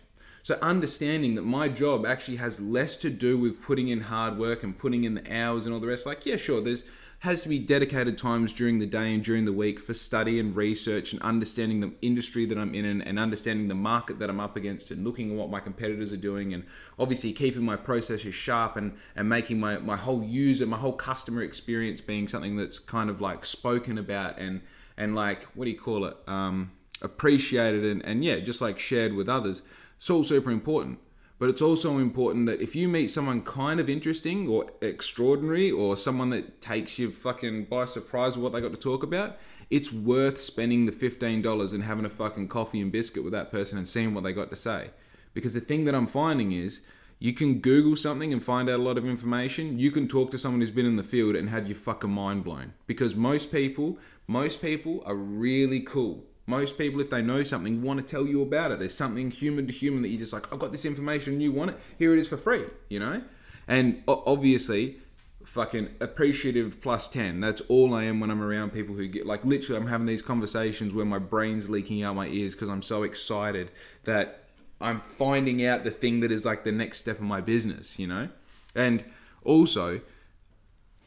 So 0.46 0.56
understanding 0.62 1.34
that 1.34 1.42
my 1.42 1.68
job 1.68 2.06
actually 2.06 2.36
has 2.36 2.60
less 2.60 2.94
to 2.98 3.10
do 3.10 3.36
with 3.36 3.60
putting 3.60 3.88
in 3.88 4.02
hard 4.02 4.38
work 4.38 4.62
and 4.62 4.78
putting 4.78 5.02
in 5.02 5.14
the 5.14 5.36
hours 5.36 5.66
and 5.66 5.74
all 5.74 5.80
the 5.80 5.88
rest. 5.88 6.06
Like, 6.06 6.24
yeah, 6.24 6.36
sure, 6.36 6.60
there's 6.60 6.84
has 7.18 7.42
to 7.42 7.48
be 7.48 7.58
dedicated 7.58 8.16
times 8.16 8.52
during 8.52 8.78
the 8.78 8.86
day 8.86 9.12
and 9.12 9.24
during 9.24 9.44
the 9.44 9.52
week 9.52 9.80
for 9.80 9.92
study 9.92 10.38
and 10.38 10.54
research 10.54 11.12
and 11.12 11.20
understanding 11.22 11.80
the 11.80 11.92
industry 12.00 12.46
that 12.46 12.56
I'm 12.56 12.76
in 12.76 12.84
and, 12.84 13.04
and 13.04 13.18
understanding 13.18 13.66
the 13.66 13.74
market 13.74 14.20
that 14.20 14.30
I'm 14.30 14.38
up 14.38 14.54
against 14.54 14.92
and 14.92 15.02
looking 15.02 15.32
at 15.32 15.36
what 15.36 15.50
my 15.50 15.58
competitors 15.58 16.12
are 16.12 16.16
doing 16.16 16.54
and 16.54 16.64
obviously 16.96 17.32
keeping 17.32 17.64
my 17.64 17.74
processes 17.74 18.32
sharp 18.32 18.76
and, 18.76 18.96
and 19.16 19.28
making 19.28 19.58
my, 19.58 19.78
my 19.78 19.96
whole 19.96 20.22
user, 20.22 20.64
my 20.64 20.76
whole 20.76 20.92
customer 20.92 21.42
experience 21.42 22.00
being 22.00 22.28
something 22.28 22.54
that's 22.54 22.78
kind 22.78 23.10
of 23.10 23.20
like 23.20 23.44
spoken 23.44 23.98
about 23.98 24.38
and 24.38 24.60
and 24.96 25.16
like 25.16 25.42
what 25.56 25.64
do 25.64 25.72
you 25.72 25.78
call 25.78 26.04
it? 26.04 26.16
Um, 26.28 26.70
appreciated 27.02 27.84
and, 27.84 28.04
and 28.04 28.24
yeah, 28.24 28.38
just 28.38 28.60
like 28.60 28.78
shared 28.78 29.12
with 29.12 29.28
others. 29.28 29.62
It's 29.96 30.10
all 30.10 30.24
super 30.24 30.50
important. 30.50 30.98
But 31.38 31.50
it's 31.50 31.60
also 31.60 31.98
important 31.98 32.46
that 32.46 32.62
if 32.62 32.74
you 32.74 32.88
meet 32.88 33.08
someone 33.08 33.42
kind 33.42 33.78
of 33.78 33.90
interesting 33.90 34.48
or 34.48 34.70
extraordinary 34.80 35.70
or 35.70 35.96
someone 35.96 36.30
that 36.30 36.62
takes 36.62 36.98
you 36.98 37.10
fucking 37.10 37.64
by 37.64 37.84
surprise 37.84 38.36
with 38.36 38.42
what 38.42 38.52
they 38.52 38.60
got 38.62 38.72
to 38.72 38.80
talk 38.80 39.02
about, 39.02 39.36
it's 39.68 39.92
worth 39.92 40.40
spending 40.40 40.86
the 40.86 40.92
$15 40.92 41.74
and 41.74 41.82
having 41.82 42.06
a 42.06 42.10
fucking 42.10 42.48
coffee 42.48 42.80
and 42.80 42.90
biscuit 42.90 43.22
with 43.22 43.32
that 43.32 43.50
person 43.50 43.76
and 43.76 43.86
seeing 43.86 44.14
what 44.14 44.24
they 44.24 44.32
got 44.32 44.48
to 44.48 44.56
say. 44.56 44.90
Because 45.34 45.52
the 45.52 45.60
thing 45.60 45.84
that 45.84 45.94
I'm 45.94 46.06
finding 46.06 46.52
is 46.52 46.80
you 47.18 47.34
can 47.34 47.60
Google 47.60 47.96
something 47.96 48.32
and 48.32 48.42
find 48.42 48.70
out 48.70 48.80
a 48.80 48.82
lot 48.82 48.96
of 48.96 49.06
information. 49.06 49.78
You 49.78 49.90
can 49.90 50.08
talk 50.08 50.30
to 50.30 50.38
someone 50.38 50.62
who's 50.62 50.70
been 50.70 50.86
in 50.86 50.96
the 50.96 51.02
field 51.02 51.36
and 51.36 51.50
have 51.50 51.66
your 51.66 51.76
fucking 51.76 52.10
mind 52.10 52.44
blown. 52.44 52.72
Because 52.86 53.14
most 53.14 53.52
people, 53.52 53.98
most 54.26 54.62
people 54.62 55.02
are 55.04 55.14
really 55.14 55.80
cool 55.80 56.24
most 56.46 56.78
people, 56.78 57.00
if 57.00 57.10
they 57.10 57.22
know 57.22 57.42
something, 57.42 57.82
want 57.82 58.00
to 58.00 58.06
tell 58.06 58.26
you 58.26 58.40
about 58.40 58.70
it. 58.70 58.78
There's 58.78 58.94
something 58.94 59.30
human 59.30 59.66
to 59.66 59.72
human 59.72 60.02
that 60.02 60.08
you're 60.08 60.20
just 60.20 60.32
like, 60.32 60.52
I've 60.52 60.60
got 60.60 60.72
this 60.72 60.84
information 60.84 61.34
and 61.34 61.42
you 61.42 61.52
want 61.52 61.72
it. 61.72 61.78
Here 61.98 62.14
it 62.14 62.18
is 62.18 62.28
for 62.28 62.36
free, 62.36 62.64
you 62.88 63.00
know? 63.00 63.22
And 63.66 64.02
obviously, 64.06 64.98
fucking 65.44 65.96
appreciative 66.00 66.80
plus 66.80 67.08
10. 67.08 67.40
That's 67.40 67.62
all 67.62 67.94
I 67.94 68.04
am 68.04 68.20
when 68.20 68.30
I'm 68.30 68.42
around 68.42 68.70
people 68.72 68.94
who 68.94 69.08
get, 69.08 69.26
like, 69.26 69.44
literally, 69.44 69.80
I'm 69.80 69.88
having 69.88 70.06
these 70.06 70.22
conversations 70.22 70.94
where 70.94 71.04
my 71.04 71.18
brain's 71.18 71.68
leaking 71.68 72.02
out 72.04 72.14
my 72.14 72.28
ears 72.28 72.54
because 72.54 72.68
I'm 72.68 72.82
so 72.82 73.02
excited 73.02 73.70
that 74.04 74.44
I'm 74.80 75.00
finding 75.00 75.64
out 75.64 75.82
the 75.82 75.90
thing 75.90 76.20
that 76.20 76.30
is 76.30 76.44
like 76.44 76.62
the 76.62 76.72
next 76.72 76.98
step 76.98 77.16
of 77.16 77.24
my 77.24 77.40
business, 77.40 77.98
you 77.98 78.06
know? 78.06 78.28
And 78.74 79.04
also, 79.42 80.00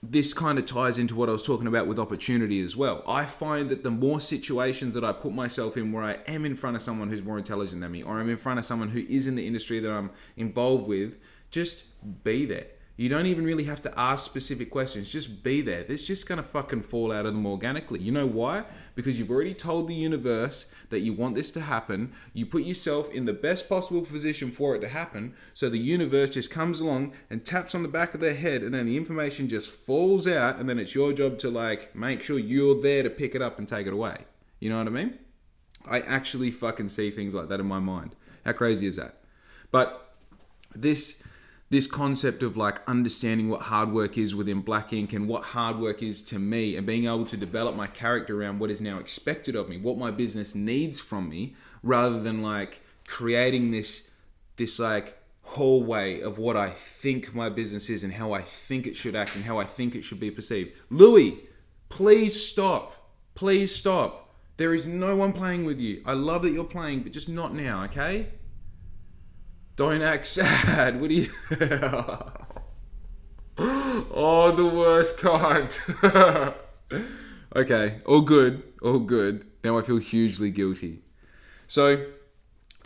this 0.02 0.34
kind 0.34 0.58
of 0.58 0.66
ties 0.66 0.98
into 0.98 1.14
what 1.16 1.28
I 1.30 1.34
was 1.34 1.44
talking 1.44 1.68
about 1.68 1.88
with 1.88 2.00
opportunity 2.00 2.62
as 2.62 2.78
well. 2.78 3.04
I 3.08 3.26
find 3.26 3.70
that 3.70 3.84
the 3.84 3.92
more 3.92 4.22
situations 4.22 4.94
that 4.94 5.04
I 5.04 5.12
put 5.12 5.34
myself 5.34 5.76
in 5.76 5.92
where 5.92 6.04
I 6.04 6.20
am 6.28 6.46
in 6.46 6.56
front 6.56 6.78
of 6.78 6.82
someone 6.82 7.10
who's 7.10 7.22
more 7.22 7.38
intelligent 7.38 7.82
than 7.82 7.92
me, 7.92 8.02
or 8.02 8.20
I'm 8.20 8.30
in 8.30 8.38
front 8.38 8.60
of 8.60 8.66
someone 8.66 8.90
who 8.90 9.06
is 9.10 9.28
in 9.28 9.36
the 9.36 9.46
industry 9.46 9.80
that 9.80 9.92
I'm 9.92 10.12
involved 10.38 10.88
with, 10.88 11.18
just 11.52 11.86
be 12.24 12.46
there. 12.46 12.68
You 12.96 13.08
don't 13.08 13.28
even 13.28 13.46
really 13.46 13.64
have 13.64 13.82
to 13.84 14.00
ask 14.00 14.26
specific 14.26 14.70
questions. 14.70 15.10
Just 15.10 15.42
be 15.42 15.62
there. 15.62 15.86
It's 15.88 16.06
just 16.06 16.28
to 16.28 16.44
fucking 16.44 16.84
fall 16.84 17.14
out 17.14 17.26
of 17.26 17.34
them 17.34 17.46
organically. 17.46 18.00
You 18.00 18.12
know 18.12 18.28
why? 18.28 18.66
Because 19.00 19.18
you've 19.18 19.32
already 19.32 19.54
told 19.54 19.88
the 19.88 19.96
universe 19.96 20.66
that 20.90 21.00
you 21.00 21.14
want 21.14 21.34
this 21.34 21.52
to 21.52 21.62
happen. 21.62 22.12
You 22.34 22.46
put 22.46 22.64
yourself 22.64 23.10
in 23.14 23.24
the 23.24 23.32
best 23.32 23.70
possible 23.70 24.02
position 24.02 24.52
for 24.52 24.76
it 24.76 24.82
to 24.82 24.90
happen. 24.90 25.36
So 25.54 25.70
the 25.70 25.80
universe 25.80 26.32
just 26.32 26.52
comes 26.52 26.82
along 26.82 27.14
and 27.30 27.46
taps 27.46 27.74
on 27.74 27.82
the 27.82 27.88
back 27.88 28.14
of 28.14 28.20
their 28.20 28.34
head, 28.34 28.62
and 28.62 28.74
then 28.74 28.88
the 28.88 28.98
information 28.98 29.48
just 29.48 29.72
falls 29.72 30.28
out. 30.28 30.58
And 30.58 30.68
then 30.68 30.78
it's 30.80 30.94
your 30.94 31.14
job 31.14 31.40
to 31.40 31.50
like 31.50 31.96
make 31.96 32.24
sure 32.24 32.38
you're 32.38 32.82
there 32.82 33.02
to 33.02 33.10
pick 33.10 33.36
it 33.36 33.42
up 33.42 33.58
and 33.58 33.70
take 33.70 33.88
it 33.88 33.94
away. 33.94 34.26
You 34.60 34.70
know 34.70 34.80
what 34.80 34.88
I 34.88 34.92
mean? 34.92 35.18
I 35.86 36.02
actually 36.02 36.52
fucking 36.52 36.90
see 36.90 37.10
things 37.10 37.34
like 37.34 37.48
that 37.48 37.62
in 37.62 37.68
my 37.68 37.80
mind. 37.80 38.18
How 38.44 38.52
crazy 38.52 38.86
is 38.86 38.98
that? 38.98 39.22
But 39.72 40.14
this 40.76 41.24
this 41.70 41.86
concept 41.86 42.42
of 42.42 42.58
like 42.58 42.88
understanding 42.88 43.50
what 43.50 43.62
hard 43.62 43.92
work 43.92 44.18
is 44.18 44.34
within 44.34 44.62
black 44.62 44.92
ink 44.92 45.14
and 45.14 45.28
what 45.28 45.44
hard 45.44 45.78
work 45.78 46.02
is 46.02 46.22
to 46.24 46.40
me 46.40 46.76
and 46.76 46.86
being 46.88 47.06
able 47.06 47.26
to 47.26 47.38
develop 47.38 47.76
my 47.76 47.88
character 47.88 48.42
around 48.42 48.60
what 48.60 48.72
is 48.72 48.82
now 48.82 48.98
expected 49.00 49.56
of 49.56 49.70
me 49.70 49.78
what 49.78 49.98
my 49.98 50.12
business 50.12 50.56
needs 50.56 51.00
from 51.00 51.30
me 51.30 51.56
rather 51.84 52.20
than 52.20 52.42
like 52.42 52.82
creating 53.08 53.72
this 53.72 54.10
this 54.58 54.80
like 54.80 55.18
hallway 55.44 56.20
of 56.22 56.38
what 56.38 56.58
i 56.58 56.70
think 56.70 57.34
my 57.34 57.50
business 57.50 57.90
is 57.90 58.04
and 58.04 58.14
how 58.14 58.34
i 58.34 58.42
think 58.42 58.86
it 58.86 58.96
should 58.96 59.16
act 59.16 59.36
and 59.36 59.46
how 59.46 59.58
i 59.58 59.64
think 59.64 59.96
it 59.96 60.04
should 60.04 60.20
be 60.20 60.32
perceived. 60.32 60.72
Louis 60.90 61.40
please 61.90 62.48
stop. 62.48 62.96
Please 63.34 63.74
stop. 63.74 64.36
There 64.58 64.76
is 64.76 64.86
no 64.86 65.16
one 65.16 65.34
playing 65.34 65.66
with 65.66 65.80
you. 65.80 66.04
I 66.06 66.14
love 66.14 66.44
that 66.44 66.52
you're 66.52 66.64
playing 66.64 67.02
but 67.02 67.14
just 67.14 67.30
not 67.30 67.54
now 67.54 67.84
okay 67.86 68.28
don't 69.80 70.02
act 70.02 70.28
sad. 70.28 71.00
What 71.00 71.10
do 71.10 71.16
you? 71.16 71.32
oh, 73.58 74.54
the 74.54 74.66
worst 74.66 75.18
kind. 75.18 75.80
okay, 77.56 78.02
all 78.06 78.20
good, 78.20 78.62
all 78.82 79.00
good. 79.00 79.46
Now 79.64 79.80
I 79.80 79.82
feel 79.82 79.96
hugely 79.96 80.52
guilty. 80.52 81.00
So, 81.70 82.08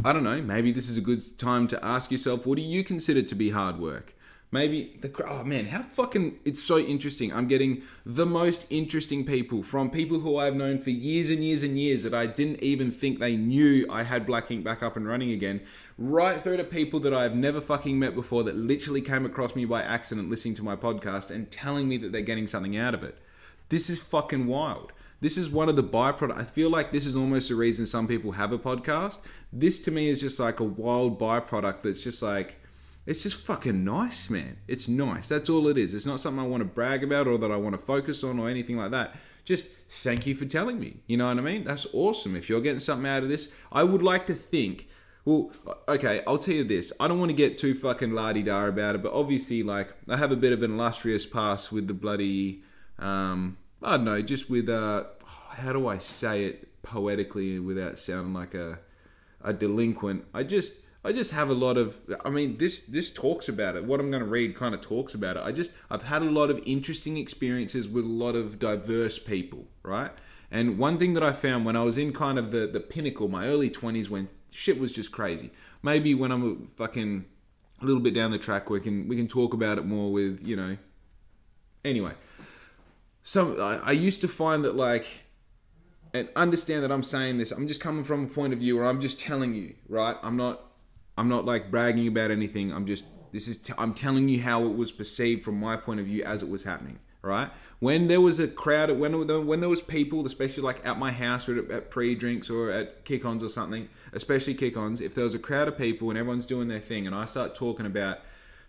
I 0.06 0.14
don't 0.14 0.24
know. 0.24 0.40
Maybe 0.44 0.72
this 0.72 0.88
is 0.88 0.96
a 0.96 1.02
good 1.02 1.24
time 1.40 1.68
to 1.70 1.84
ask 1.84 2.12
yourself: 2.12 2.46
What 2.46 2.58
do 2.58 2.62
you 2.62 2.84
consider 2.84 3.24
to 3.24 3.34
be 3.34 3.50
hard 3.50 3.80
work? 3.80 4.14
Maybe 4.54 4.96
the 5.02 5.12
oh 5.28 5.44
man, 5.44 5.66
how 5.66 5.82
fucking 5.82 6.38
it's 6.46 6.62
so 6.62 6.78
interesting. 6.78 7.34
I'm 7.34 7.48
getting 7.48 7.82
the 8.06 8.28
most 8.28 8.68
interesting 8.70 9.26
people 9.26 9.64
from 9.64 9.90
people 9.90 10.20
who 10.20 10.38
I've 10.38 10.56
known 10.56 10.78
for 10.78 10.92
years 10.92 11.32
and 11.32 11.44
years 11.44 11.64
and 11.64 11.80
years 11.80 12.04
that 12.04 12.14
I 12.14 12.28
didn't 12.28 12.62
even 12.62 12.92
think 12.92 13.18
they 13.18 13.36
knew 13.36 13.88
I 13.90 14.04
had 14.04 14.28
Black 14.28 14.52
Ink 14.52 14.64
back 14.64 14.84
up 14.84 14.96
and 14.96 15.08
running 15.08 15.32
again. 15.32 15.62
Right 15.98 16.40
through 16.40 16.58
to 16.58 16.64
people 16.64 17.00
that 17.00 17.16
I've 17.16 17.36
never 17.36 17.62
fucking 17.62 17.98
met 17.98 18.14
before 18.14 18.44
that 18.44 18.56
literally 18.56 19.02
came 19.02 19.26
across 19.26 19.56
me 19.56 19.66
by 19.66 19.82
accident 19.82 20.30
listening 20.30 20.54
to 20.58 20.64
my 20.64 20.76
podcast 20.76 21.32
and 21.32 21.50
telling 21.50 21.90
me 21.90 21.98
that 21.98 22.12
they're 22.12 22.22
getting 22.22 22.46
something 22.46 22.78
out 22.78 22.94
of 22.94 23.02
it. 23.02 23.18
This 23.70 23.90
is 23.90 24.04
fucking 24.04 24.46
wild. 24.46 24.92
This 25.20 25.36
is 25.36 25.50
one 25.50 25.68
of 25.68 25.76
the 25.76 25.84
byproduct. 25.84 26.38
I 26.38 26.44
feel 26.44 26.70
like 26.70 26.92
this 26.92 27.08
is 27.08 27.16
almost 27.16 27.50
the 27.50 27.56
reason 27.56 27.88
some 27.88 28.08
people 28.08 28.34
have 28.34 28.52
a 28.52 28.60
podcast. 28.60 29.18
This 29.52 29.82
to 29.86 29.90
me 29.90 30.10
is 30.10 30.22
just 30.22 30.40
like 30.40 30.60
a 30.60 30.64
wild 30.64 31.20
byproduct 31.20 31.82
that's 31.82 32.04
just 32.04 32.22
like 32.22 32.60
it's 33.06 33.24
just 33.24 33.42
fucking 33.42 33.84
nice, 33.84 34.30
man. 34.30 34.58
It's 34.68 34.88
nice. 34.88 35.28
That's 35.28 35.50
all 35.50 35.68
it 35.68 35.78
is. 35.78 35.94
It's 35.94 36.06
not 36.06 36.20
something 36.20 36.44
I 36.44 36.48
want 36.48 36.62
to 36.62 36.66
brag 36.66 37.04
about 37.04 37.28
or 37.28 37.38
that 37.38 37.52
I 37.52 37.58
want 37.58 37.74
to 37.74 37.82
focus 37.82 38.24
on 38.24 38.40
or 38.40 38.50
anything 38.50 38.78
like 38.78 38.92
that. 38.92 39.16
Just 39.44 39.68
thank 39.90 40.26
you 40.26 40.36
for 40.36 40.46
telling 40.46 40.80
me. 40.80 41.02
You 41.06 41.18
know 41.18 41.28
what 41.28 41.38
I 41.38 41.42
mean? 41.42 41.66
That's 41.66 41.86
awesome. 41.94 42.36
If 42.36 42.50
you're 42.50 42.62
getting 42.62 42.80
something 42.80 43.10
out 43.10 43.24
of 43.24 43.30
this, 43.30 43.54
I 43.72 43.84
would 43.84 44.02
like 44.02 44.26
to 44.28 44.34
think. 44.34 44.88
Well, 45.26 45.52
okay, 45.88 46.22
I'll 46.26 46.38
tell 46.38 46.56
you 46.56 46.64
this. 46.64 46.94
I 47.00 47.08
don't 47.08 47.20
want 47.20 47.30
to 47.30 47.36
get 47.36 47.58
too 47.58 47.76
fucking 47.76 48.12
la 48.12 48.32
da 48.34 48.66
about 48.66 48.96
it, 48.96 49.04
but 49.04 49.14
obviously, 49.14 49.64
like, 49.64 49.94
I 50.08 50.18
have 50.18 50.32
a 50.32 50.38
bit 50.38 50.54
of 50.54 50.64
an 50.64 50.72
illustrious 50.72 51.26
past 51.26 51.72
with 51.72 51.88
the 51.88 51.94
bloody, 51.94 52.64
um, 53.00 53.58
I 53.82 53.98
don't 53.98 54.06
know, 54.06 54.22
just 54.22 54.50
with, 54.50 54.70
uh, 54.70 55.06
how 55.50 55.74
do 55.74 55.88
I 55.88 55.98
say 55.98 56.46
it 56.46 56.82
poetically 56.84 57.60
without 57.60 58.00
sounding 58.00 58.34
like 58.34 58.54
a, 58.54 58.80
a 59.42 59.54
delinquent? 59.54 60.26
I 60.34 60.44
just, 60.44 60.74
I 61.06 61.12
just 61.12 61.32
have 61.32 61.50
a 61.50 61.54
lot 61.54 61.78
of 61.78 62.00
I 62.24 62.30
mean 62.30 62.58
this 62.58 62.82
this 62.82 63.12
talks 63.12 63.50
about 63.50 63.76
it. 63.76 63.84
What 63.84 64.00
I'm 64.00 64.10
going 64.10 64.24
to 64.24 64.30
read 64.30 64.56
kind 64.56 64.74
of 64.74 64.82
talks 64.82 65.14
about 65.14 65.36
it. 65.36 65.44
I 65.44 65.52
just 65.52 65.72
I've 65.90 66.04
had 66.04 66.22
a 66.22 66.30
lot 66.30 66.50
of 66.50 66.62
interesting 66.66 67.18
experiences 67.18 67.88
with 67.88 68.06
a 68.06 68.08
lot 68.08 68.36
of 68.36 68.58
diverse 68.58 69.20
people, 69.20 69.68
right? 69.84 70.12
And 70.50 70.78
one 70.78 70.98
thing 70.98 71.14
that 71.14 71.24
I 71.24 71.34
found 71.34 71.66
when 71.66 71.76
I 71.76 71.84
was 71.84 71.98
in 71.98 72.14
kind 72.14 72.40
of 72.40 72.52
the 72.52 72.68
the 72.68 72.80
pinnacle, 72.80 73.28
my 73.28 73.48
early 73.48 73.70
20s 73.70 74.10
when 74.10 74.30
shit 74.50 74.80
was 74.80 74.92
just 74.92 75.12
crazy. 75.12 75.52
Maybe 75.82 76.16
when 76.16 76.32
I'm 76.32 76.68
fucking 76.78 77.26
a 77.82 77.86
little 77.86 78.02
bit 78.02 78.14
down 78.14 78.32
the 78.32 78.38
track 78.38 78.70
we 78.70 78.80
can 78.80 79.08
we 79.10 79.18
can 79.18 79.28
talk 79.28 79.54
about 79.54 79.78
it 79.78 79.86
more 79.86 80.12
with, 80.12 80.42
you 80.42 80.56
know. 80.56 80.78
Anyway, 81.84 82.14
so 83.24 83.60
I, 83.60 83.90
I 83.90 83.92
used 83.92 84.22
to 84.22 84.30
find 84.30 84.64
that 84.64 84.78
like 84.78 85.06
and 86.14 86.30
understand 86.36 86.84
that 86.84 86.92
I'm 86.94 87.04
saying 87.04 87.40
this. 87.40 87.52
I'm 87.52 87.68
just 87.68 87.82
coming 87.82 88.06
from 88.06 88.26
a 88.26 88.28
point 88.28 88.54
of 88.54 88.60
view 88.60 88.78
where 88.78 88.86
I'm 88.86 89.02
just 89.02 89.20
telling 89.20 89.54
you, 89.56 89.76
right? 89.90 90.16
I'm 90.22 90.38
not 90.38 90.62
I'm 91.18 91.30
not 91.30 91.46
like 91.46 91.72
bragging 91.72 92.08
about 92.08 92.32
anything. 92.32 92.74
I'm 92.74 92.86
just 92.86 93.06
this 93.32 93.48
is 93.48 93.58
t- 93.58 93.74
I'm 93.78 93.94
telling 93.94 94.30
you 94.30 94.42
how 94.42 94.64
it 94.66 94.76
was 94.76 94.92
perceived 94.92 95.44
from 95.44 95.60
my 95.60 95.78
point 95.78 96.00
of 96.00 96.06
view 96.06 96.24
as 96.24 96.42
it 96.42 96.50
was 96.50 96.64
happening. 96.64 97.00
Right 97.22 97.50
when 97.84 98.08
there 98.08 98.22
was 98.22 98.40
a 98.40 98.48
crowd, 98.48 98.90
when 98.92 99.28
when 99.46 99.60
there 99.60 99.68
was 99.68 99.82
people, 99.82 100.26
especially 100.26 100.64
like 100.64 100.80
at 100.86 100.98
my 100.98 101.12
house 101.12 101.50
or 101.50 101.60
at, 101.60 101.70
at 101.70 101.92
pre-drinks 101.92 102.50
or 102.50 102.72
at 102.72 103.04
kick-ons 103.04 103.44
or 103.44 103.50
something, 103.50 103.90
especially 104.14 104.54
kick-ons, 104.54 105.02
if 105.02 105.14
there 105.14 105.26
was 105.26 105.34
a 105.34 105.40
crowd 105.40 105.68
of 105.68 105.78
people 105.78 106.10
and 106.10 106.18
everyone's 106.18 106.46
doing 106.46 106.70
their 106.70 106.80
thing, 106.80 107.06
and 107.06 107.14
I 107.14 107.26
start 107.26 107.56
talking 107.56 107.86
about 107.86 108.20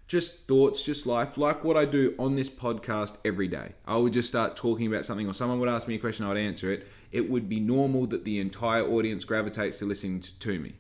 just 0.08 0.48
thoughts, 0.48 0.82
just 0.82 1.06
life, 1.06 1.38
like 1.38 1.62
what 1.62 1.76
I 1.76 1.84
do 1.84 2.16
on 2.18 2.34
this 2.34 2.50
podcast 2.50 3.16
every 3.24 3.46
day. 3.46 3.74
I 3.86 3.98
would 3.98 4.12
just 4.12 4.26
start 4.26 4.56
talking 4.56 4.88
about 4.88 5.04
something, 5.04 5.28
or 5.28 5.32
someone 5.32 5.60
would 5.60 5.68
ask 5.68 5.86
me 5.86 5.94
a 5.94 5.98
question, 6.00 6.26
I'd 6.26 6.36
answer 6.36 6.72
it. 6.72 6.84
It 7.12 7.30
would 7.30 7.48
be 7.48 7.60
normal 7.60 8.08
that 8.08 8.24
the 8.24 8.40
entire 8.40 8.82
audience 8.82 9.24
gravitates 9.24 9.78
to 9.78 9.84
listening 9.84 10.24
to 10.40 10.58
me. 10.58 10.74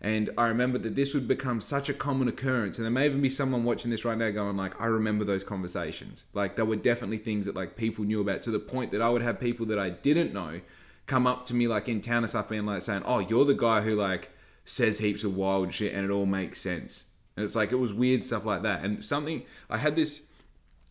And 0.00 0.30
I 0.36 0.46
remember 0.46 0.78
that 0.78 0.94
this 0.94 1.14
would 1.14 1.26
become 1.26 1.60
such 1.60 1.88
a 1.88 1.94
common 1.94 2.28
occurrence. 2.28 2.78
And 2.78 2.84
there 2.84 2.92
may 2.92 3.06
even 3.06 3.22
be 3.22 3.30
someone 3.30 3.64
watching 3.64 3.90
this 3.90 4.04
right 4.04 4.18
now 4.18 4.30
going 4.30 4.56
like, 4.56 4.80
I 4.80 4.86
remember 4.86 5.24
those 5.24 5.42
conversations. 5.42 6.24
Like 6.34 6.56
there 6.56 6.64
were 6.64 6.76
definitely 6.76 7.18
things 7.18 7.46
that 7.46 7.56
like 7.56 7.76
people 7.76 8.04
knew 8.04 8.20
about 8.20 8.42
to 8.44 8.50
the 8.50 8.58
point 8.58 8.92
that 8.92 9.00
I 9.00 9.08
would 9.08 9.22
have 9.22 9.40
people 9.40 9.66
that 9.66 9.78
I 9.78 9.90
didn't 9.90 10.34
know 10.34 10.60
come 11.06 11.26
up 11.26 11.46
to 11.46 11.54
me 11.54 11.68
like 11.68 11.88
in 11.88 12.00
town 12.00 12.18
and 12.18 12.28
stuff 12.28 12.48
being 12.48 12.66
like 12.66 12.82
saying, 12.82 13.02
Oh, 13.06 13.20
you're 13.20 13.44
the 13.44 13.54
guy 13.54 13.80
who 13.80 13.96
like 13.96 14.30
says 14.64 14.98
heaps 14.98 15.24
of 15.24 15.36
wild 15.36 15.72
shit 15.72 15.94
and 15.94 16.04
it 16.04 16.10
all 16.10 16.26
makes 16.26 16.60
sense. 16.60 17.06
And 17.36 17.44
it's 17.44 17.54
like 17.54 17.72
it 17.72 17.76
was 17.76 17.92
weird 17.92 18.24
stuff 18.24 18.44
like 18.44 18.62
that. 18.62 18.84
And 18.84 19.04
something 19.04 19.42
I 19.70 19.78
had 19.78 19.96
this 19.96 20.26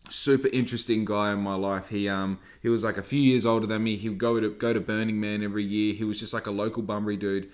super 0.08 0.48
interesting 0.48 1.04
guy 1.04 1.32
in 1.32 1.40
my 1.40 1.54
life. 1.54 1.88
He 1.88 2.08
um 2.08 2.38
he 2.62 2.68
was 2.68 2.84
like 2.84 2.96
a 2.96 3.02
few 3.02 3.20
years 3.20 3.46
older 3.46 3.66
than 3.66 3.82
me. 3.82 3.96
He 3.96 4.08
would 4.08 4.18
go 4.18 4.40
to 4.40 4.50
go 4.50 4.72
to 4.72 4.80
Burning 4.80 5.20
Man 5.20 5.42
every 5.42 5.64
year. 5.64 5.94
He 5.94 6.04
was 6.04 6.18
just 6.18 6.32
like 6.32 6.46
a 6.46 6.50
local 6.50 6.82
Bunbury 6.82 7.16
dude, 7.16 7.50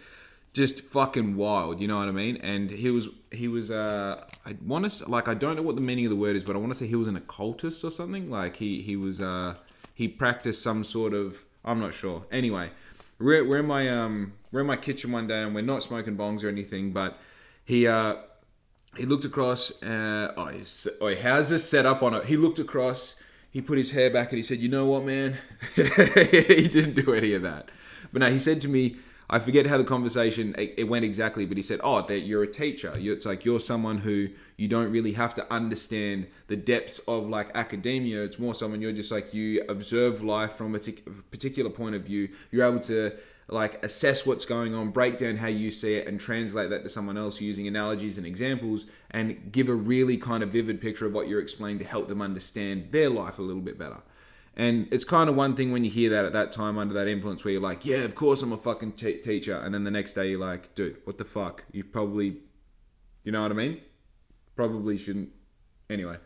just 0.52 0.80
fucking 0.82 1.36
wild. 1.36 1.80
You 1.80 1.88
know 1.88 1.98
what 1.98 2.08
I 2.08 2.12
mean? 2.12 2.36
And 2.38 2.70
he 2.70 2.90
was 2.90 3.08
he 3.30 3.48
was 3.48 3.70
uh 3.70 4.24
I 4.44 4.56
want 4.64 4.90
to 4.90 5.08
like 5.08 5.28
I 5.28 5.34
don't 5.34 5.56
know 5.56 5.62
what 5.62 5.76
the 5.76 5.82
meaning 5.82 6.06
of 6.06 6.10
the 6.10 6.16
word 6.16 6.36
is, 6.36 6.44
but 6.44 6.56
I 6.56 6.58
want 6.58 6.72
to 6.72 6.78
say 6.78 6.86
he 6.86 6.96
was 6.96 7.08
an 7.08 7.16
occultist 7.16 7.84
or 7.84 7.90
something. 7.90 8.30
Like 8.30 8.56
he 8.56 8.82
he 8.82 8.96
was 8.96 9.22
uh 9.22 9.54
he 9.94 10.08
practiced 10.08 10.62
some 10.62 10.84
sort 10.84 11.14
of 11.14 11.44
I'm 11.64 11.80
not 11.80 11.94
sure. 11.94 12.26
Anyway, 12.30 12.70
we're, 13.18 13.48
we're 13.48 13.60
in 13.60 13.66
my 13.66 13.88
um 13.88 14.34
we're 14.50 14.60
in 14.60 14.66
my 14.66 14.76
kitchen 14.76 15.12
one 15.12 15.26
day 15.26 15.42
and 15.42 15.54
we're 15.54 15.62
not 15.62 15.82
smoking 15.82 16.16
bongs 16.16 16.44
or 16.44 16.48
anything, 16.48 16.92
but 16.92 17.18
he 17.64 17.86
uh 17.86 18.16
he 18.96 19.06
looked 19.06 19.24
across. 19.24 19.82
Uh, 19.82 20.32
oh, 20.36 20.46
he's, 20.48 20.86
oh, 21.00 21.14
how's 21.14 21.48
this 21.48 21.68
set 21.68 21.86
up 21.86 22.02
on 22.02 22.14
it? 22.14 22.26
He 22.26 22.36
looked 22.36 22.58
across. 22.58 23.16
He 23.50 23.60
put 23.60 23.78
his 23.78 23.92
hair 23.92 24.10
back 24.10 24.30
and 24.30 24.36
he 24.36 24.42
said, 24.42 24.58
"You 24.58 24.68
know 24.68 24.86
what, 24.86 25.04
man? 25.04 25.38
he 25.74 26.68
didn't 26.68 26.94
do 26.94 27.14
any 27.14 27.32
of 27.34 27.42
that." 27.42 27.70
But 28.12 28.20
now 28.20 28.28
he 28.28 28.38
said 28.38 28.60
to 28.62 28.68
me, 28.68 28.96
I 29.32 29.38
forget 29.38 29.66
how 29.66 29.78
the 29.78 29.84
conversation 29.84 30.54
it 30.58 30.88
went 30.88 31.06
exactly, 31.06 31.46
but 31.46 31.56
he 31.56 31.62
said, 31.62 31.80
"Oh, 31.82 32.02
that 32.02 32.20
you're 32.20 32.42
a 32.42 32.46
teacher. 32.46 32.94
You're, 32.98 33.16
it's 33.16 33.24
like 33.24 33.46
you're 33.46 33.60
someone 33.60 33.96
who 33.98 34.28
you 34.58 34.68
don't 34.68 34.92
really 34.92 35.12
have 35.12 35.32
to 35.36 35.50
understand 35.50 36.26
the 36.48 36.56
depths 36.56 36.98
of 37.08 37.30
like 37.30 37.48
academia. 37.54 38.24
It's 38.24 38.38
more 38.38 38.54
someone 38.54 38.82
you're 38.82 38.92
just 38.92 39.10
like 39.10 39.32
you 39.32 39.64
observe 39.70 40.22
life 40.22 40.52
from 40.52 40.74
a 40.74 40.78
particular 40.78 41.70
point 41.70 41.94
of 41.94 42.02
view. 42.02 42.28
You're 42.50 42.68
able 42.68 42.80
to 42.80 43.12
like 43.48 43.82
assess 43.82 44.26
what's 44.26 44.44
going 44.44 44.74
on, 44.74 44.90
break 44.90 45.16
down 45.16 45.38
how 45.38 45.48
you 45.48 45.70
see 45.70 45.94
it, 45.94 46.06
and 46.06 46.20
translate 46.20 46.68
that 46.68 46.82
to 46.82 46.90
someone 46.90 47.16
else 47.16 47.40
using 47.40 47.66
analogies 47.66 48.18
and 48.18 48.26
examples, 48.26 48.84
and 49.12 49.50
give 49.50 49.70
a 49.70 49.74
really 49.74 50.18
kind 50.18 50.42
of 50.42 50.50
vivid 50.50 50.78
picture 50.78 51.06
of 51.06 51.14
what 51.14 51.26
you're 51.26 51.40
explaining 51.40 51.78
to 51.78 51.86
help 51.86 52.06
them 52.06 52.20
understand 52.20 52.88
their 52.90 53.08
life 53.08 53.38
a 53.38 53.42
little 53.42 53.62
bit 53.62 53.78
better. 53.78 54.02
And 54.54 54.86
it's 54.90 55.04
kind 55.04 55.30
of 55.30 55.36
one 55.36 55.56
thing 55.56 55.72
when 55.72 55.82
you 55.82 55.90
hear 55.90 56.10
that 56.10 56.26
at 56.26 56.32
that 56.34 56.52
time 56.52 56.76
under 56.76 56.92
that 56.94 57.08
influence 57.08 57.44
where 57.44 57.52
you're 57.52 57.62
like, 57.62 57.86
yeah, 57.86 57.98
of 57.98 58.14
course 58.14 58.42
I'm 58.42 58.52
a 58.52 58.58
fucking 58.58 58.92
t- 58.92 59.18
teacher. 59.18 59.56
And 59.56 59.74
then 59.74 59.84
the 59.84 59.90
next 59.90 60.12
day 60.12 60.28
you're 60.30 60.40
like, 60.40 60.74
dude, 60.74 60.98
what 61.04 61.16
the 61.16 61.24
fuck? 61.24 61.64
You 61.72 61.84
probably, 61.84 62.36
you 63.24 63.32
know 63.32 63.42
what 63.42 63.50
I 63.50 63.54
mean? 63.54 63.80
Probably 64.54 64.98
shouldn't. 64.98 65.30
Anyway. 65.88 66.18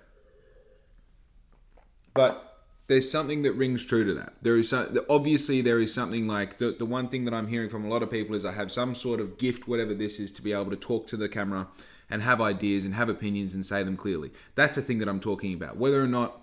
But 2.14 2.46
there's 2.88 3.10
something 3.10 3.42
that 3.42 3.52
rings 3.52 3.84
true 3.84 4.04
to 4.04 4.14
that. 4.14 4.34
There 4.42 4.56
is 4.56 4.70
some, 4.70 4.96
obviously 5.08 5.60
there 5.60 5.78
is 5.78 5.92
something 5.92 6.26
like 6.26 6.58
the 6.58 6.72
the 6.72 6.86
one 6.86 7.08
thing 7.08 7.24
that 7.26 7.34
I'm 7.34 7.48
hearing 7.48 7.68
from 7.68 7.84
a 7.84 7.88
lot 7.88 8.02
of 8.02 8.10
people 8.10 8.34
is 8.34 8.44
I 8.44 8.52
have 8.52 8.72
some 8.72 8.94
sort 8.94 9.20
of 9.20 9.38
gift, 9.38 9.68
whatever 9.68 9.92
this 9.94 10.18
is, 10.18 10.30
to 10.32 10.42
be 10.42 10.52
able 10.52 10.70
to 10.70 10.76
talk 10.76 11.06
to 11.08 11.16
the 11.16 11.28
camera 11.28 11.68
and 12.08 12.22
have 12.22 12.40
ideas 12.40 12.84
and 12.84 12.94
have 12.94 13.08
opinions 13.08 13.54
and 13.54 13.66
say 13.66 13.82
them 13.82 13.96
clearly. 13.96 14.30
That's 14.54 14.76
the 14.76 14.82
thing 14.82 14.98
that 14.98 15.08
I'm 15.08 15.20
talking 15.20 15.52
about. 15.52 15.76
Whether 15.76 16.02
or 16.02 16.06
not 16.06 16.40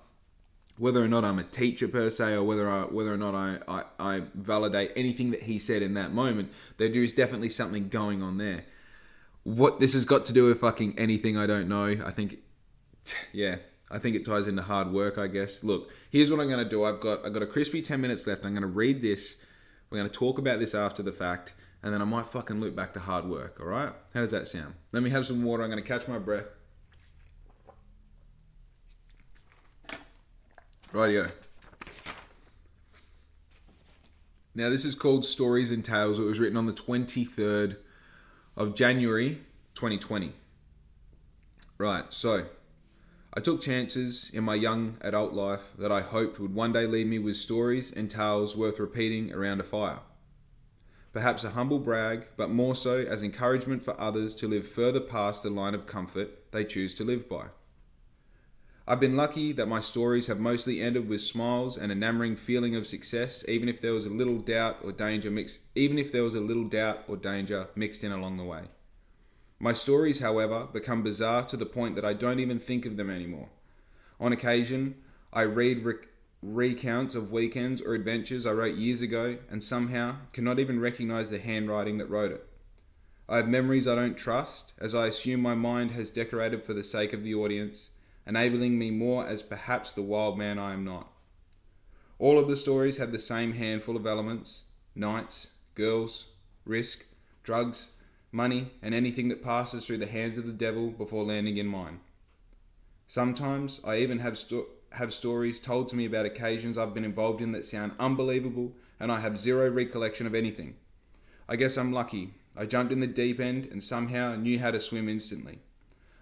whether 0.78 1.03
or 1.03 1.07
not 1.07 1.24
I'm 1.24 1.39
a 1.39 1.43
teacher 1.43 1.88
per 1.88 2.09
se, 2.09 2.34
or 2.34 2.43
whether 2.43 2.69
I, 2.69 2.84
whether 2.84 3.13
or 3.13 3.17
not 3.17 3.36
I, 3.36 3.59
I, 3.67 3.84
I 3.99 4.21
validate 4.34 4.91
anything 4.95 5.32
that 5.32 5.43
he 5.43 5.59
said 5.59 5.82
in 5.82 5.93
that 5.93 6.13
moment, 6.13 6.51
there 6.78 6.88
is 6.88 7.13
definitely 7.13 7.49
something 7.49 7.89
going 7.89 8.24
on 8.24 8.38
there. 8.38 8.65
What 9.43 9.80
this 9.80 9.93
has 9.93 10.05
got 10.05 10.26
to 10.26 10.34
do 10.34 10.47
with 10.47 10.59
fucking 10.59 10.95
anything, 10.97 11.38
I 11.38 11.45
don't 11.45 11.67
know. 11.67 11.95
I 12.05 12.11
think, 12.11 12.38
yeah, 13.34 13.57
I 13.91 13.99
think 13.99 14.15
it 14.15 14.26
ties 14.26 14.47
into 14.47 14.63
hard 14.63 14.91
work, 14.91 15.17
I 15.17 15.28
guess. 15.28 15.63
Look, 15.63 15.91
here's 16.09 16.32
what 16.32 16.39
I'm 16.39 16.47
to 16.63 16.69
do. 16.69 16.84
I've 16.84 16.99
got 16.99 17.26
I've 17.26 17.34
got 17.34 17.43
a 17.43 17.47
crispy 17.47 17.82
10 17.82 18.01
minutes 18.01 18.26
left. 18.26 18.43
I'm 18.43 18.53
to 18.63 18.67
read 18.67 19.01
this. 19.01 19.38
We're 19.89 19.97
to 20.09 20.13
talk 20.13 20.39
about 20.39 20.59
this 20.59 20.74
after 20.74 21.03
the 21.03 21.11
fact, 21.11 21.53
and 21.84 21.93
then 21.93 22.01
I 22.01 22.05
might 22.05 22.26
fucking 22.26 22.59
loop 22.59 22.76
back 22.76 22.93
to 22.93 22.99
hard 22.99 23.26
work, 23.26 23.59
all 23.59 23.67
right? 23.67 23.93
How 24.15 24.21
does 24.21 24.32
that 24.32 24.47
sound? 24.47 24.74
Let 24.91 25.03
me 25.03 25.11
have 25.11 25.28
some 25.28 25.43
water. 25.43 25.61
I'm 25.61 25.69
to 25.82 25.88
catch 25.88 26.07
my 26.07 26.17
breath. 26.17 26.47
Rightio. 30.94 31.32
Now, 34.54 34.70
this 34.70 34.86
is 34.86 34.94
called 34.94 35.26
Stories 35.26 35.72
and 35.72 35.84
Tales. 35.84 36.20
It 36.20 36.24
was 36.24 36.38
written 36.38 36.56
on 36.56 36.68
the 36.68 36.74
23rd 36.74 37.78
of 38.56 38.76
January 38.76 39.39
2020. 39.74 40.34
Right, 41.80 42.06
so 42.12 42.46
I 43.34 43.39
took 43.39 43.62
chances 43.62 44.30
in 44.32 44.44
my 44.44 44.54
young 44.54 44.98
adult 45.02 45.34
life 45.34 45.64
that 45.80 45.91
I 45.91 46.02
hoped 46.02 46.39
would 46.39 46.54
one 46.54 46.74
day 46.74 46.86
leave 46.86 47.08
me 47.08 47.18
with 47.18 47.38
stories 47.38 47.91
and 47.91 48.12
tales 48.12 48.56
worth 48.56 48.80
repeating 48.80 49.34
around 49.34 49.62
a 49.62 49.64
fire. 49.64 50.02
Perhaps 51.12 51.44
a 51.44 51.50
humble 51.50 51.80
brag, 51.80 52.28
but 52.38 52.52
more 52.52 52.76
so 52.76 53.00
as 53.00 53.24
encouragement 53.24 53.82
for 53.82 54.00
others 54.00 54.36
to 54.36 54.48
live 54.48 54.68
further 54.68 55.00
past 55.00 55.41
the 55.41 55.50
line 55.50 55.74
of 55.74 55.88
comfort 55.88 56.52
they 56.52 56.64
choose 56.64 56.94
to 56.94 57.04
live 57.04 57.28
by. 57.28 57.46
I've 58.86 59.00
been 59.00 59.16
lucky 59.16 59.54
that 59.54 59.70
my 59.70 59.80
stories 59.80 60.28
have 60.28 60.42
mostly 60.42 60.82
ended 60.82 61.08
with 61.08 61.22
smiles 61.22 61.78
and 61.78 61.90
a 61.90 61.96
enamoring 61.96 62.36
feeling 62.36 62.76
of 62.76 62.86
success, 62.86 63.46
even 63.48 63.70
if 63.70 63.80
there 63.80 63.94
was 63.94 64.06
a 64.06 64.10
little 64.10 64.40
doubt 64.40 64.80
or 64.84 64.92
danger 64.92 65.32
mixed 65.32 65.62
even 65.74 65.98
if 65.98 66.12
there 66.12 66.24
was 66.24 66.36
a 66.36 66.42
little 66.42 66.66
doubt 66.66 67.06
or 67.08 67.16
danger 67.16 67.70
mixed 67.76 68.04
in 68.04 68.12
along 68.12 68.36
the 68.36 68.44
way. 68.44 68.64
My 69.58 69.72
stories, 69.72 70.20
however, 70.20 70.68
become 70.74 71.02
bizarre 71.02 71.46
to 71.46 71.56
the 71.56 71.66
point 71.66 71.96
that 71.96 72.04
I 72.04 72.12
don't 72.12 72.42
even 72.42 72.60
think 72.60 72.86
of 72.86 72.98
them 72.98 73.10
anymore. 73.10 73.48
On 74.20 74.34
occasion, 74.34 74.96
I 75.32 75.44
read 75.44 75.86
rec- 75.86 76.10
recounts 76.42 77.16
of 77.16 77.32
weekends 77.32 77.80
or 77.80 77.94
adventures 77.94 78.46
I 78.46 78.52
wrote 78.52 78.76
years 78.76 79.00
ago 79.00 79.38
and 79.50 79.64
somehow 79.64 80.18
cannot 80.34 80.60
even 80.60 80.82
recognize 80.82 81.30
the 81.30 81.40
handwriting 81.40 82.00
that 82.00 82.10
wrote 82.10 82.34
it. 82.34 82.46
I 83.30 83.38
have 83.38 83.48
memories 83.48 83.88
I 83.88 83.96
don't 83.96 84.18
trust, 84.18 84.74
as 84.78 84.94
I 84.94 85.08
assume 85.08 85.40
my 85.40 85.56
mind 85.56 85.92
has 85.92 86.10
decorated 86.10 86.66
for 86.66 86.74
the 86.74 86.84
sake 86.84 87.14
of 87.14 87.24
the 87.24 87.34
audience, 87.34 87.92
enabling 88.26 88.78
me 88.78 88.91
more 88.91 89.28
as 89.28 89.41
perhaps 89.41 89.91
the 89.91 90.01
wild 90.01 90.38
man 90.38 90.57
I 90.57 90.74
am 90.74 90.84
not. 90.84 91.11
All 92.19 92.39
of 92.39 92.47
the 92.47 92.55
stories 92.55 92.97
have 92.97 93.11
the 93.11 93.19
same 93.19 93.53
handful 93.53 93.97
of 93.97 94.05
elements 94.05 94.65
nights, 94.95 95.47
girls, 95.76 96.28
risk, 96.65 97.05
drugs, 97.43 97.89
money, 98.32 98.71
and 98.82 98.93
anything 98.93 99.30
that 99.30 99.43
passes 99.43 99.86
through 99.86 99.97
the 99.97 100.07
hands 100.07 100.38
of 100.38 100.45
the 100.45 100.53
devil 100.53 100.89
before 100.91 101.24
landing 101.24 101.57
in 101.57 101.67
mine. 101.67 101.99
Sometimes 103.07 103.80
I 103.84 103.97
even 103.97 104.19
have, 104.19 104.38
sto- 104.38 104.67
have 104.91 105.13
stories 105.13 105.59
told 105.59 105.89
to 105.89 105.95
me 105.95 106.05
about 106.05 106.26
occasions 106.26 106.78
I've 106.78 106.93
been 106.93 107.05
involved 107.05 107.41
in 107.41 107.51
that 107.51 107.65
sound 107.65 107.93
unbelievable 107.99 108.74
and 108.99 109.11
I 109.11 109.19
have 109.19 109.38
zero 109.38 109.69
recollection 109.69 110.26
of 110.26 110.34
anything. 110.36 110.76
I 111.47 111.55
guess 111.55 111.78
I'm 111.78 111.91
lucky. 111.91 112.34
I 112.55 112.65
jumped 112.65 112.93
in 112.93 112.99
the 112.99 113.07
deep 113.07 113.39
end 113.39 113.65
and 113.65 113.84
somehow 113.84 114.36
knew 114.36 114.59
how 114.59 114.71
to 114.71 114.80
swim 114.80 115.09
instantly. 115.09 115.59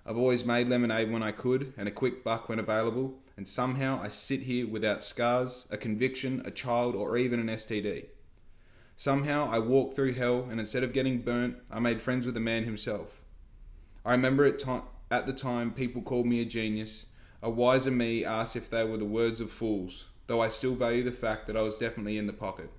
I've 0.05 0.17
always 0.17 0.43
made 0.43 0.67
lemonade 0.67 1.11
when 1.11 1.21
I 1.21 1.31
could 1.31 1.73
and 1.77 1.87
a 1.87 1.91
quick 1.91 2.23
buck 2.23 2.49
when 2.49 2.59
available, 2.59 3.19
and 3.37 3.47
somehow 3.47 3.99
I 4.01 4.09
sit 4.09 4.41
here 4.41 4.67
without 4.67 5.03
scars, 5.03 5.67
a 5.69 5.77
conviction, 5.77 6.41
a 6.45 6.51
child, 6.51 6.95
or 6.95 7.17
even 7.17 7.39
an 7.39 7.47
STD. 7.47 8.05
Somehow 8.97 9.49
I 9.49 9.59
walked 9.59 9.95
through 9.95 10.13
hell, 10.13 10.47
and 10.49 10.59
instead 10.59 10.83
of 10.83 10.93
getting 10.93 11.21
burnt, 11.21 11.57
I 11.69 11.79
made 11.79 12.01
friends 12.01 12.25
with 12.25 12.35
the 12.35 12.41
man 12.41 12.65
himself. 12.65 13.23
I 14.05 14.11
remember 14.11 14.45
at, 14.45 14.59
to- 14.59 14.83
at 15.09 15.27
the 15.27 15.33
time 15.33 15.71
people 15.71 16.01
called 16.01 16.25
me 16.25 16.41
a 16.41 16.45
genius. 16.45 17.07
A 17.43 17.49
wiser 17.49 17.91
me 17.91 18.23
asked 18.23 18.55
if 18.55 18.69
they 18.69 18.83
were 18.83 18.97
the 18.97 19.05
words 19.05 19.41
of 19.41 19.51
fools, 19.51 20.05
though 20.27 20.41
I 20.41 20.49
still 20.49 20.75
value 20.75 21.03
the 21.03 21.11
fact 21.11 21.47
that 21.47 21.57
I 21.57 21.61
was 21.61 21.77
definitely 21.77 22.17
in 22.17 22.27
the 22.27 22.33
pocket. 22.33 22.71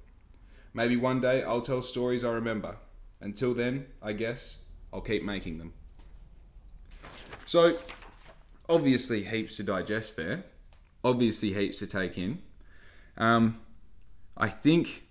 Maybe 0.74 0.96
one 0.96 1.20
day 1.20 1.42
I'll 1.42 1.60
tell 1.60 1.82
stories 1.82 2.24
I 2.24 2.32
remember. 2.32 2.76
Until 3.20 3.54
then, 3.54 3.86
I 4.00 4.12
guess 4.12 4.58
I'll 4.92 5.00
keep 5.00 5.22
making 5.24 5.58
them. 5.58 5.74
So, 7.46 7.78
obviously, 8.68 9.24
heaps 9.24 9.56
to 9.58 9.62
digest 9.62 10.16
there. 10.16 10.44
Obviously, 11.04 11.52
heaps 11.52 11.78
to 11.80 11.86
take 11.86 12.16
in. 12.16 12.40
Um, 13.16 13.60
I 14.36 14.48
think 14.48 15.04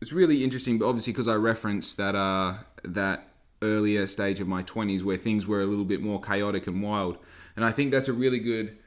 it's 0.00 0.12
really 0.12 0.42
interesting, 0.42 0.78
but 0.78 0.86
obviously 0.86 1.12
because 1.12 1.28
I 1.28 1.34
referenced 1.34 1.96
that 1.98 2.14
uh, 2.14 2.54
that 2.84 3.28
earlier 3.62 4.06
stage 4.06 4.40
of 4.40 4.48
my 4.48 4.62
twenties 4.62 5.04
where 5.04 5.16
things 5.16 5.46
were 5.46 5.60
a 5.60 5.66
little 5.66 5.84
bit 5.84 6.00
more 6.00 6.20
chaotic 6.20 6.66
and 6.66 6.82
wild, 6.82 7.18
and 7.56 7.64
I 7.64 7.72
think 7.72 7.92
that's 7.92 8.08
a 8.08 8.12
really 8.12 8.38
good 8.38 8.78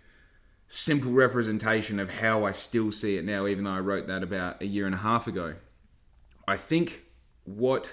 simple 0.68 1.12
representation 1.12 2.00
of 2.00 2.10
how 2.10 2.46
I 2.46 2.52
still 2.52 2.92
see 2.92 3.18
it 3.18 3.26
now, 3.26 3.46
even 3.46 3.66
though 3.66 3.72
I 3.72 3.80
wrote 3.80 4.08
that 4.08 4.24
about 4.24 4.62
a 4.62 4.66
year 4.66 4.88
and 4.88 4.96
a 4.96 5.00
half 5.00 5.28
ago. 5.28 5.54
I 6.48 6.58
think 6.58 7.04
what 7.44 7.92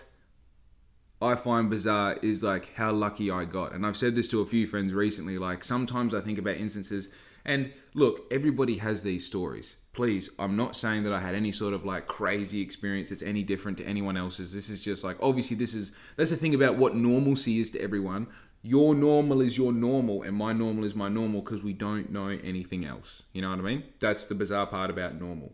I 1.23 1.35
find 1.35 1.69
bizarre 1.69 2.19
is 2.23 2.43
like 2.43 2.75
how 2.75 2.93
lucky 2.93 3.31
I 3.31 3.45
got. 3.45 3.73
And 3.73 3.87
I've 3.87 3.97
said 3.97 4.15
this 4.15 4.29
to 4.29 4.41
a 4.41 4.47
few 4.47 4.67
friends 4.67 4.93
recently. 4.93 5.39
Like 5.39 5.65
sometimes 5.65 6.15
I 6.15 6.21
think 6.21 6.39
about 6.39 6.57
instances, 6.57 7.09
and 7.45 7.73
look, 7.95 8.27
everybody 8.31 8.79
has 8.79 9.03
these 9.03 9.27
stories 9.27 9.77
please, 9.93 10.31
I'm 10.39 10.57
not 10.57 10.77
saying 10.77 11.03
that 11.05 11.13
I 11.13 11.21
had 11.21 11.35
any 11.35 11.53
sort 11.53 11.75
of 11.75 11.85
like 11.85 12.07
crazy 12.07 12.61
experience 12.61 13.11
It's 13.11 13.23
any 13.23 13.43
different 13.43 13.79
to 13.79 13.85
anyone 13.85 14.17
else's. 14.17 14.55
This 14.55 14.71
is 14.71 14.81
just 14.81 15.05
like 15.05 15.17
obviously 15.21 15.57
this 15.57 15.75
is 15.75 15.93
that's 16.17 16.31
the 16.31 16.37
thing 16.37 16.55
about 16.55 16.77
what 16.77 16.95
normalcy 16.95 17.61
is 17.61 17.71
to 17.73 17.81
everyone. 17.81 18.29
Your 18.63 18.95
normal 18.95 19.41
is 19.41 19.57
your 19.57 19.73
normal, 19.73 20.23
and 20.23 20.37
my 20.37 20.53
normal 20.53 20.85
is 20.85 20.95
my 20.95 21.09
normal 21.09 21.41
because 21.41 21.63
we 21.63 21.73
don't 21.73 22.11
know 22.11 22.29
anything 22.29 22.85
else. 22.85 23.23
You 23.33 23.41
know 23.41 23.51
what 23.51 23.59
I 23.59 23.63
mean? 23.63 23.85
That's 24.01 24.27
the 24.27 24.35
bizarre 24.35 24.67
part 24.67 24.91
about 24.91 25.19
normal. 25.19 25.53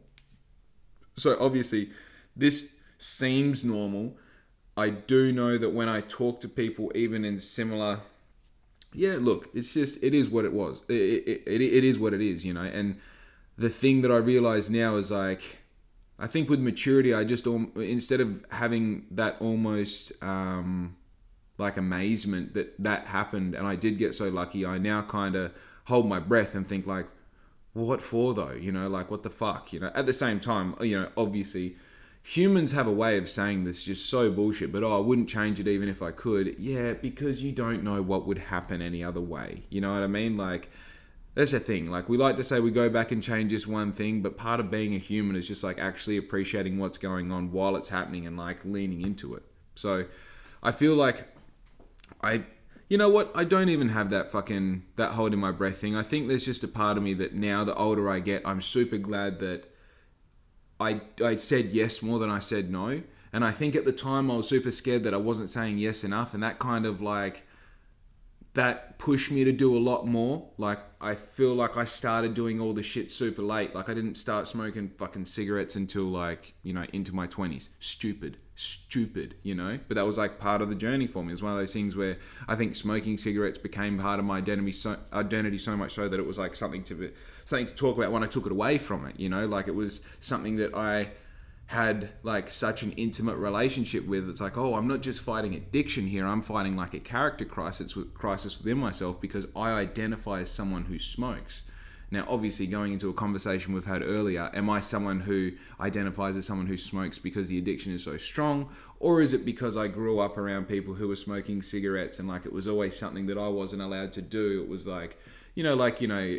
So 1.17 1.37
obviously, 1.39 1.91
this 2.35 2.75
seems 2.99 3.64
normal. 3.64 4.17
I 4.77 4.91
do 4.91 5.33
know 5.33 5.57
that 5.59 5.70
when 5.70 5.89
I 5.89 6.03
talk 6.03 6.41
to 6.43 6.49
people, 6.49 6.93
even 6.95 7.24
in 7.24 7.41
similar 7.41 8.01
yeah, 8.97 9.16
look, 9.20 9.51
it's 9.53 9.74
just 9.74 10.03
it 10.03 10.14
is 10.14 10.29
what 10.29 10.45
it 10.45 10.53
was. 10.53 10.83
It, 10.89 10.95
it, 10.95 11.43
it, 11.47 11.61
it 11.61 11.85
is 11.85 11.99
what 11.99 12.14
it 12.14 12.22
is, 12.22 12.47
you 12.47 12.55
know. 12.55 12.62
And 12.62 12.99
the 13.59 13.68
thing 13.68 14.01
that 14.01 14.11
I 14.11 14.16
realize 14.16 14.70
now 14.70 14.97
is 14.97 15.11
like, 15.11 15.59
I 16.18 16.27
think 16.27 16.49
with 16.49 16.61
maturity, 16.61 17.12
I 17.12 17.24
just 17.24 17.47
instead 17.47 18.20
of 18.20 18.45
having 18.51 19.07
that 19.11 19.37
almost 19.39 20.12
um, 20.22 20.97
like 21.59 21.77
amazement 21.77 22.55
that 22.55 22.74
that 22.83 23.07
happened 23.09 23.55
and 23.55 23.66
I 23.66 23.77
did 23.77 23.99
get 23.99 24.14
so 24.14 24.29
lucky, 24.29 24.64
I 24.64 24.79
now 24.79 25.03
kind 25.03 25.37
of 25.37 25.53
hold 25.85 26.09
my 26.09 26.18
breath 26.18 26.55
and 26.55 26.66
think 26.66 26.87
like, 26.87 27.07
what 27.74 28.01
for 28.01 28.33
though? 28.33 28.53
You 28.53 28.72
know, 28.72 28.89
like 28.89 29.11
what 29.11 29.22
the 29.22 29.31
fuck? 29.31 29.74
You 29.74 29.81
know. 29.81 29.91
At 29.95 30.07
the 30.07 30.14
same 30.14 30.41
time, 30.41 30.74
you 30.81 30.99
know, 30.99 31.11
obviously 31.18 31.77
humans 32.27 32.72
have 32.72 32.89
a 32.89 32.93
way 32.93 33.16
of 33.18 33.31
saying 33.31 33.62
this 33.62 33.85
just 33.85 34.11
so 34.11 34.29
bullshit, 34.29 34.72
but 34.72 34.83
oh, 34.83 34.97
I 34.97 35.01
wouldn't 35.01 35.29
change 35.29 35.61
it 35.61 35.68
even 35.68 35.89
if 35.89 36.03
I 36.03 36.11
could. 36.11 36.57
Yeah, 36.59 36.95
because 36.95 37.41
you 37.41 37.53
don't 37.53 37.85
know 37.85 38.03
what 38.03 38.27
would 38.27 38.39
happen 38.39 38.83
any 38.83 39.05
other 39.05 39.20
way. 39.20 39.62
You 39.70 39.81
know 39.81 39.93
what 39.93 40.03
I 40.03 40.09
mean? 40.09 40.37
Like, 40.37 40.68
that's 41.37 41.53
the 41.53 41.61
thing. 41.61 41.89
Like, 41.89 42.09
we 42.09 42.16
like 42.16 42.35
to 42.37 42.45
say 42.45 42.59
we 42.59 42.72
go 42.72 42.91
back 42.91 43.12
and 43.12 43.22
change 43.22 43.53
this 43.53 43.64
one 43.64 43.93
thing, 43.93 44.22
but 44.22 44.37
part 44.37 44.59
of 44.59 44.72
being 44.72 44.97
a 44.97 44.99
human 44.99 45.37
is 45.37 45.47
just 45.47 45.62
like 45.62 45.79
actually 45.79 46.16
appreciating 46.16 46.79
what's 46.79 46.99
going 46.99 47.31
on 47.31 47.53
while 47.53 47.77
it's 47.77 47.91
happening 47.91 48.27
and 48.27 48.37
like 48.37 48.64
leaning 48.64 49.03
into 49.03 49.37
it. 49.37 49.45
So, 49.77 50.07
I 50.64 50.72
feel 50.72 50.95
like 50.95 51.29
I. 52.22 52.43
You 52.89 52.99
know 52.99 53.09
what? 53.09 53.33
I 53.35 53.43
don't 53.43 53.68
even 53.68 53.89
have 53.91 54.11
that 54.11 54.31
fucking 54.31 54.85
that 54.97 55.12
holding 55.12 55.41
my 55.41 55.51
breath 55.53 55.79
thing. 55.79 55.97
I 55.97 56.03
think 56.03 56.29
there's 56.29 56.45
just 56.45 56.64
a 56.64 56.68
part 56.68 56.97
of 56.97 57.03
me 57.03 57.14
that 57.14 57.35
now 57.35 57.64
the 57.64 57.74
older 57.74 58.09
I 58.09 58.20
get, 58.20 58.43
I'm 58.45 58.62
super 58.62 58.97
glad 58.97 59.41
that 59.41 59.72
I, 60.79 61.01
I 61.24 61.37
said 61.37 61.66
yes 61.66 62.03
more 62.03 62.18
than 62.18 62.31
I 62.31 62.39
said 62.39 62.70
no. 62.70 63.03
And 63.33 63.45
I 63.45 63.51
think 63.51 63.77
at 63.77 63.85
the 63.85 63.93
time 63.93 64.31
I 64.31 64.37
was 64.37 64.49
super 64.49 64.70
scared 64.70 65.05
that 65.05 65.14
I 65.14 65.18
wasn't 65.18 65.51
saying 65.51 65.79
yes 65.79 66.05
enough. 66.05 66.35
And 66.35 66.43
that 66.43 66.59
kind 66.59 66.87
of 66.87 67.01
like, 67.01 67.47
that 68.55 68.99
pushed 68.99 69.31
me 69.31 69.45
to 69.45 69.53
do 69.53 69.77
a 69.77 69.79
lot 69.79 70.07
more. 70.07 70.49
Like, 70.57 70.79
I 71.01 71.14
feel 71.14 71.55
like 71.55 71.77
I 71.77 71.85
started 71.85 72.33
doing 72.33 72.61
all 72.61 72.72
the 72.72 72.83
shit 72.83 73.12
super 73.12 73.43
late. 73.43 73.74
Like, 73.74 73.91
I 73.91 73.95
didn't 73.95 74.14
start 74.14 74.47
smoking 74.49 74.89
fucking 74.89 75.27
cigarettes 75.27 75.77
until 75.77 76.05
like, 76.05 76.55
you 76.62 76.72
know, 76.72 76.87
into 76.93 77.14
my 77.14 77.27
20s. 77.27 77.68
Stupid. 77.79 78.39
Stupid, 78.55 79.35
you 79.43 79.55
know? 79.55 79.79
But 79.87 79.97
that 79.97 80.07
was 80.07 80.16
like 80.16 80.39
part 80.39 80.62
of 80.62 80.70
the 80.70 80.74
journey 80.74 81.07
for 81.07 81.22
me. 81.22 81.35
It's 81.35 81.43
one 81.43 81.53
of 81.53 81.59
those 81.59 81.74
things 81.74 81.95
where 81.95 82.16
I 82.49 82.57
think 82.57 82.74
smoking 82.74 83.18
cigarettes 83.18 83.59
became 83.59 83.99
part 83.99 84.18
of 84.18 84.24
my 84.24 84.39
identity 84.39 84.72
so, 84.72 84.97
identity 85.12 85.59
so 85.59 85.77
much 85.77 85.93
so 85.93 86.09
that 86.09 86.18
it 86.18 86.27
was 86.27 86.39
like 86.39 86.55
something 86.55 86.83
to 86.85 86.95
be 86.95 87.11
something 87.47 87.66
to 87.68 87.74
talk 87.74 87.97
about 87.97 88.12
when 88.12 88.22
I 88.22 88.26
took 88.26 88.44
it 88.44 88.53
away 88.53 88.76
from 88.76 89.07
it. 89.07 89.18
You 89.18 89.30
know, 89.30 89.47
like 89.47 89.68
it 89.68 89.74
was 89.74 90.03
something 90.20 90.57
that 90.57 90.74
I 90.74 91.09
had 91.66 92.11
like 92.22 92.51
such 92.51 92.82
an 92.82 92.92
intimate 92.92 93.36
relationship 93.36 94.07
with. 94.07 94.28
It's 94.28 94.40
like, 94.40 94.59
oh, 94.59 94.74
I'm 94.74 94.86
not 94.86 95.01
just 95.01 95.22
fighting 95.22 95.55
addiction 95.55 96.09
here. 96.09 96.26
I'm 96.26 96.42
fighting 96.42 96.76
like 96.76 96.92
a 96.92 97.01
character 97.01 97.44
crisis 97.44 97.97
crisis 98.14 98.59
within 98.59 98.78
myself 98.78 99.20
because 99.20 99.47
I 99.57 99.70
identify 99.70 100.40
as 100.40 100.51
someone 100.51 100.84
who 100.84 100.99
smokes. 100.99 101.62
Now, 102.09 102.24
obviously, 102.28 102.68
going 102.68 102.92
into 102.92 103.09
a 103.09 103.12
conversation 103.12 103.74
we've 103.74 103.84
had 103.84 104.01
earlier, 104.01 104.49
am 104.55 104.70
I 104.70 104.78
someone 104.78 105.20
who 105.20 105.53
identifies 105.80 106.36
as 106.36 106.47
someone 106.47 106.68
who 106.68 106.76
smokes 106.76 107.18
because 107.18 107.49
the 107.49 107.59
addiction 107.59 107.92
is 107.92 108.05
so 108.05 108.16
strong, 108.16 108.68
or 109.01 109.20
is 109.20 109.32
it 109.32 109.44
because 109.44 109.76
I 109.76 109.88
grew 109.88 110.20
up 110.20 110.38
around 110.38 110.68
people 110.68 110.94
who 110.94 111.09
were 111.09 111.16
smoking 111.16 111.62
cigarettes 111.62 112.20
and 112.20 112.28
like 112.28 112.47
it 112.47 112.53
was 112.53 112.68
always 112.68 112.97
something 112.97 113.26
that 113.26 113.38
I 113.38 113.49
wasn't 113.49 113.82
allowed 113.82 114.12
to 114.14 114.22
do? 114.22 114.62
It 114.62 114.68
was 114.68 114.86
like 114.86 115.18
you 115.57 115.63
know, 115.63 115.75
like, 115.75 116.03
you 116.03 116.07
know, 116.07 116.39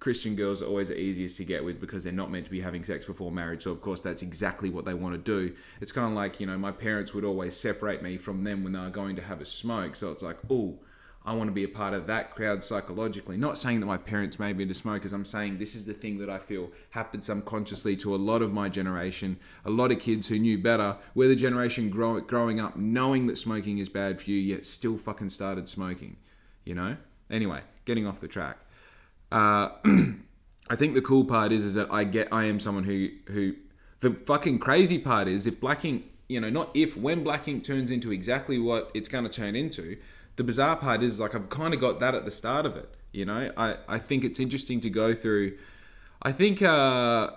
Christian 0.00 0.34
girls 0.34 0.62
are 0.62 0.66
always 0.66 0.88
the 0.88 0.98
easiest 0.98 1.36
to 1.36 1.44
get 1.44 1.62
with 1.62 1.78
because 1.78 2.04
they're 2.04 2.12
not 2.12 2.30
meant 2.30 2.46
to 2.46 2.50
be 2.50 2.62
having 2.62 2.82
sex 2.82 3.04
before 3.04 3.30
marriage. 3.30 3.62
So, 3.62 3.70
of 3.70 3.82
course, 3.82 4.00
that's 4.00 4.22
exactly 4.22 4.70
what 4.70 4.86
they 4.86 4.94
want 4.94 5.14
to 5.14 5.18
do. 5.18 5.54
It's 5.82 5.92
kind 5.92 6.08
of 6.08 6.14
like, 6.14 6.40
you 6.40 6.46
know, 6.46 6.56
my 6.56 6.72
parents 6.72 7.12
would 7.12 7.22
always 7.22 7.54
separate 7.54 8.02
me 8.02 8.16
from 8.16 8.44
them 8.44 8.64
when 8.64 8.72
they 8.72 8.78
were 8.78 8.88
going 8.88 9.14
to 9.16 9.22
have 9.22 9.42
a 9.42 9.46
smoke. 9.46 9.94
So 9.94 10.10
it's 10.10 10.22
like, 10.22 10.38
oh, 10.50 10.78
I 11.22 11.34
want 11.34 11.48
to 11.48 11.52
be 11.52 11.64
a 11.64 11.68
part 11.68 11.92
of 11.92 12.06
that 12.06 12.34
crowd 12.34 12.64
psychologically. 12.64 13.36
Not 13.36 13.58
saying 13.58 13.80
that 13.80 13.86
my 13.86 13.98
parents 13.98 14.38
made 14.38 14.56
me 14.56 14.62
into 14.62 14.74
smokers. 14.74 15.12
I'm 15.12 15.26
saying 15.26 15.58
this 15.58 15.74
is 15.74 15.84
the 15.84 15.92
thing 15.92 16.16
that 16.18 16.30
I 16.30 16.38
feel 16.38 16.70
happened 16.90 17.24
subconsciously 17.24 17.94
to 17.98 18.14
a 18.14 18.16
lot 18.16 18.40
of 18.40 18.54
my 18.54 18.70
generation, 18.70 19.38
a 19.66 19.70
lot 19.70 19.92
of 19.92 19.98
kids 19.98 20.28
who 20.28 20.38
knew 20.38 20.56
better. 20.56 20.96
We're 21.14 21.28
the 21.28 21.36
generation 21.36 21.90
grow, 21.90 22.20
growing 22.20 22.58
up 22.58 22.76
knowing 22.76 23.26
that 23.26 23.36
smoking 23.36 23.76
is 23.76 23.90
bad 23.90 24.18
for 24.22 24.30
you, 24.30 24.38
yet 24.38 24.64
still 24.64 24.96
fucking 24.96 25.28
started 25.28 25.68
smoking, 25.68 26.16
you 26.64 26.74
know? 26.74 26.96
Anyway, 27.28 27.60
getting 27.86 28.06
off 28.06 28.20
the 28.20 28.28
track. 28.28 28.58
Uh, 29.32 29.70
I 30.68 30.76
think 30.76 30.94
the 30.94 31.00
cool 31.00 31.24
part 31.24 31.52
is 31.52 31.64
is 31.64 31.74
that 31.74 31.90
I 31.90 32.04
get 32.04 32.28
I 32.30 32.44
am 32.44 32.60
someone 32.60 32.84
who 32.84 33.08
who 33.28 33.54
the 34.00 34.10
fucking 34.10 34.58
crazy 34.58 34.98
part 34.98 35.28
is 35.28 35.46
if 35.46 35.60
Black 35.60 35.84
Ink, 35.84 36.04
you 36.28 36.40
know, 36.40 36.50
not 36.50 36.70
if 36.74 36.96
when 36.96 37.24
Black 37.24 37.48
Ink 37.48 37.64
turns 37.64 37.90
into 37.90 38.12
exactly 38.12 38.58
what 38.58 38.90
it's 38.92 39.08
going 39.08 39.24
to 39.24 39.30
turn 39.30 39.56
into. 39.56 39.96
The 40.34 40.44
bizarre 40.44 40.76
part 40.76 41.02
is 41.02 41.18
like 41.18 41.34
I've 41.34 41.48
kind 41.48 41.72
of 41.72 41.80
got 41.80 41.98
that 42.00 42.14
at 42.14 42.26
the 42.26 42.30
start 42.30 42.66
of 42.66 42.76
it. 42.76 42.94
You 43.12 43.24
know, 43.24 43.50
I 43.56 43.76
I 43.88 43.98
think 43.98 44.22
it's 44.22 44.38
interesting 44.38 44.80
to 44.80 44.90
go 44.90 45.14
through. 45.14 45.56
I 46.22 46.32
think 46.32 46.60
uh, 46.60 47.30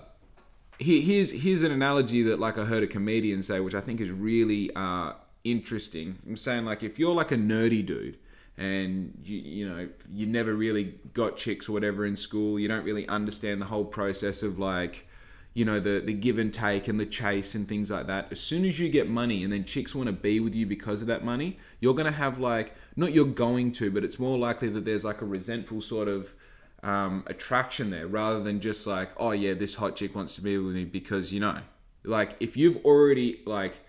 here 0.80 1.02
here's 1.02 1.32
here's 1.32 1.64
an 1.64 1.72
analogy 1.72 2.24
that 2.24 2.39
like 2.39 2.58
I 2.58 2.66
heard 2.66 2.84
a 2.84 2.88
comedian 2.88 3.41
say, 3.41 3.62
which 3.62 3.76
I 3.76 3.80
think 3.80 4.02
is 4.02 4.12
really 4.12 4.70
uh, 4.76 5.14
interesting. 5.45 6.20
I'm 6.28 6.36
saying 6.36 6.66
like 6.66 6.84
if 6.84 7.00
you're 7.00 7.16
like 7.16 7.32
a 7.32 7.38
nerdy 7.38 7.86
dude 7.86 8.18
and 8.60 9.18
you, 9.24 9.38
you 9.38 9.70
know 9.70 9.88
you 10.14 10.28
never 10.28 10.53
really 10.53 10.95
got 11.14 11.38
chicks 11.38 11.70
or 11.70 11.72
whatever 11.72 12.05
in 12.05 12.18
school. 12.18 12.60
You 12.60 12.68
don't 12.68 12.84
really 12.84 13.07
understand 13.07 13.62
the 13.62 13.66
whole 13.66 13.86
process 13.86 14.43
of 14.43 14.60
like 14.60 15.07
you 15.53 15.64
know 15.64 15.80
the 15.80 16.01
the 16.05 16.14
give 16.14 16.38
and 16.38 16.53
take 16.53 16.89
and 16.89 16.99
the 16.99 17.05
chase 17.05 17.55
and 17.55 17.68
things 17.68 17.89
like 17.89 18.07
that. 18.07 18.28
As 18.32 18.41
soon 18.41 18.66
as 18.66 18.78
you 18.78 18.89
get 18.89 19.10
money 19.10 19.45
and 19.45 19.51
then 19.51 19.64
chicks 19.64 19.95
want 19.95 20.07
to 20.07 20.14
be 20.14 20.41
with 20.41 20.53
you 20.53 20.66
because 20.66 21.01
of 21.01 21.07
that 21.07 21.24
money 21.24 21.57
you're 21.80 21.93
going 21.93 22.05
to 22.05 22.12
have 22.12 22.38
like 22.38 22.76
not 22.97 23.14
you're 23.14 23.26
going 23.26 23.72
to 23.74 23.89
but 23.89 24.03
it's 24.03 24.20
more 24.20 24.38
likely 24.38 24.68
that 24.70 24.84
there's 24.84 25.05
like 25.05 25.22
a 25.22 25.26
resentful 25.26 25.82
sort 25.82 26.10
of 26.10 26.36
um, 26.84 27.24
attraction 27.28 27.89
there 27.89 28.07
rather 28.07 28.43
than 28.43 28.60
just 28.60 28.86
like 28.86 29.12
oh 29.18 29.32
yeah 29.32 29.53
this 29.53 29.76
hot 29.76 29.95
chick 29.95 30.14
wants 30.14 30.36
to 30.36 30.41
be 30.41 30.57
with 30.57 30.76
me 30.76 30.84
because 30.84 31.32
you 31.32 31.39
know. 31.39 31.60
Like 32.03 32.36
if 32.39 32.55
you've 32.55 32.78
already 32.86 33.41
like 33.45 33.82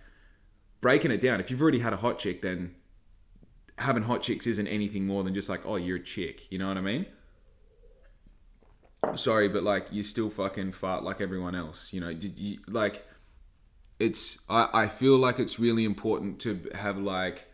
breaking 0.81 1.11
it 1.11 1.21
down 1.21 1.41
if 1.41 1.51
you've 1.51 1.63
already 1.63 1.79
had 1.81 1.93
a 1.93 1.97
hot 1.99 2.19
chick 2.19 2.43
then 2.43 2.75
having 3.81 4.03
hot 4.03 4.23
chicks 4.23 4.47
isn't 4.47 4.67
anything 4.67 5.07
more 5.07 5.25
than 5.25 5.35
just 5.35 5.49
like, 5.49 5.65
oh, 5.65 5.77
you're 5.77 5.97
a 5.97 6.03
chick. 6.03 6.51
You 6.51 6.59
know 6.59 6.69
what 6.69 6.77
I 6.77 6.83
mean? 6.83 7.07
Sorry, 9.15 9.49
but 9.49 9.63
like 9.63 9.87
you 9.91 10.03
still 10.03 10.31
fucking 10.31 10.73
fart 10.73 11.03
like 11.03 11.21
everyone 11.21 11.55
else. 11.55 11.93
You 11.93 12.01
know, 12.01 12.13
did 12.13 12.39
you 12.39 12.59
like? 12.69 13.07
It's 13.99 14.39
I 14.49 14.69
I 14.73 14.89
feel 14.89 15.17
like 15.17 15.39
it's 15.39 15.59
really 15.59 15.85
important 15.85 16.39
to 16.41 16.71
have 16.75 16.99
like 16.99 17.47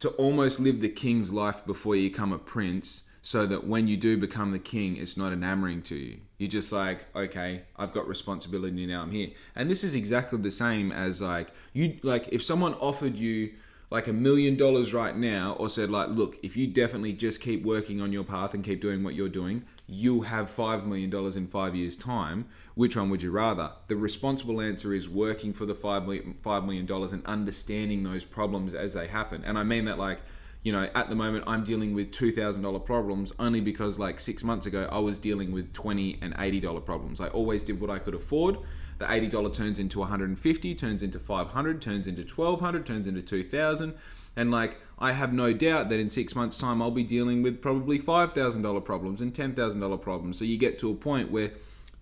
to 0.00 0.10
almost 0.10 0.60
live 0.60 0.80
the 0.80 0.88
king's 0.88 1.32
life 1.32 1.64
before 1.64 1.96
you 1.96 2.10
become 2.10 2.32
a 2.32 2.38
prince 2.38 3.08
so 3.22 3.46
that 3.46 3.66
when 3.66 3.88
you 3.88 3.96
do 3.96 4.18
become 4.18 4.50
the 4.50 4.58
king, 4.58 4.96
it's 4.96 5.16
not 5.16 5.32
enamoring 5.32 5.80
to 5.82 5.94
you. 5.94 6.20
You're 6.38 6.50
just 6.50 6.72
like, 6.72 7.06
okay, 7.14 7.62
I've 7.76 7.92
got 7.92 8.06
responsibility 8.06 8.84
now. 8.84 9.02
I'm 9.02 9.12
here, 9.12 9.30
and 9.54 9.70
this 9.70 9.82
is 9.82 9.94
exactly 9.94 10.38
the 10.40 10.50
same 10.50 10.92
as 10.92 11.22
like 11.22 11.52
you 11.72 11.98
like 12.02 12.28
if 12.30 12.42
someone 12.42 12.74
offered 12.74 13.16
you 13.16 13.54
like 13.92 14.08
a 14.08 14.12
million 14.12 14.56
dollars 14.56 14.92
right 14.92 15.16
now 15.16 15.52
or 15.58 15.68
said 15.68 15.90
like 15.90 16.08
look 16.08 16.36
if 16.42 16.56
you 16.56 16.66
definitely 16.66 17.12
just 17.12 17.40
keep 17.40 17.62
working 17.62 18.00
on 18.00 18.12
your 18.12 18.24
path 18.24 18.54
and 18.54 18.64
keep 18.64 18.80
doing 18.80 19.04
what 19.04 19.14
you're 19.14 19.28
doing 19.28 19.64
you'll 19.92 20.22
have 20.22 20.48
five 20.48 20.86
million 20.86 21.10
dollars 21.10 21.36
in 21.36 21.46
five 21.46 21.76
years 21.76 21.96
time. 21.96 22.46
Which 22.74 22.96
one 22.96 23.10
would 23.10 23.22
you 23.22 23.30
rather? 23.30 23.72
The 23.88 23.96
responsible 23.96 24.60
answer 24.60 24.94
is 24.94 25.08
working 25.08 25.52
for 25.52 25.66
the 25.66 25.74
five 25.74 26.06
million 26.06 26.86
dollars 26.86 27.12
and 27.12 27.24
understanding 27.26 28.02
those 28.02 28.24
problems 28.24 28.74
as 28.74 28.94
they 28.94 29.06
happen. 29.06 29.44
And 29.44 29.58
i 29.58 29.62
mean 29.62 29.84
that 29.84 29.98
like 29.98 30.20
you 30.62 30.72
know 30.72 30.88
at 30.94 31.08
the 31.08 31.16
moment 31.16 31.42
i'm 31.46 31.64
dealing 31.64 31.92
with 31.92 32.12
$2000 32.12 32.86
problems 32.86 33.32
only 33.38 33.60
because 33.60 33.98
like 33.98 34.20
six 34.20 34.44
months 34.44 34.64
ago 34.64 34.88
i 34.92 34.98
was 34.98 35.18
dealing 35.18 35.50
with 35.50 35.72
20 35.72 36.18
and 36.22 36.34
$80 36.34 36.84
problems. 36.84 37.20
I 37.20 37.28
always 37.28 37.62
did 37.62 37.80
what 37.80 37.90
i 37.90 37.98
could 37.98 38.14
afford 38.14 38.58
the 39.02 39.08
$80 39.08 39.52
turns 39.52 39.78
into 39.78 39.98
150 39.98 40.74
turns 40.74 41.02
into 41.02 41.18
500 41.18 41.82
turns 41.82 42.06
into 42.06 42.22
1200 42.22 42.86
turns 42.86 43.06
into 43.06 43.22
2000 43.22 43.94
and 44.36 44.50
like 44.50 44.78
i 44.98 45.12
have 45.12 45.32
no 45.32 45.52
doubt 45.52 45.88
that 45.88 45.98
in 45.98 46.08
six 46.08 46.34
months 46.34 46.56
time 46.56 46.80
i'll 46.80 46.90
be 46.90 47.02
dealing 47.02 47.42
with 47.42 47.60
probably 47.60 47.98
$5000 47.98 48.84
problems 48.84 49.20
and 49.20 49.34
$10000 49.34 50.00
problems 50.00 50.38
so 50.38 50.44
you 50.44 50.56
get 50.56 50.78
to 50.78 50.90
a 50.90 50.94
point 50.94 51.30
where 51.30 51.50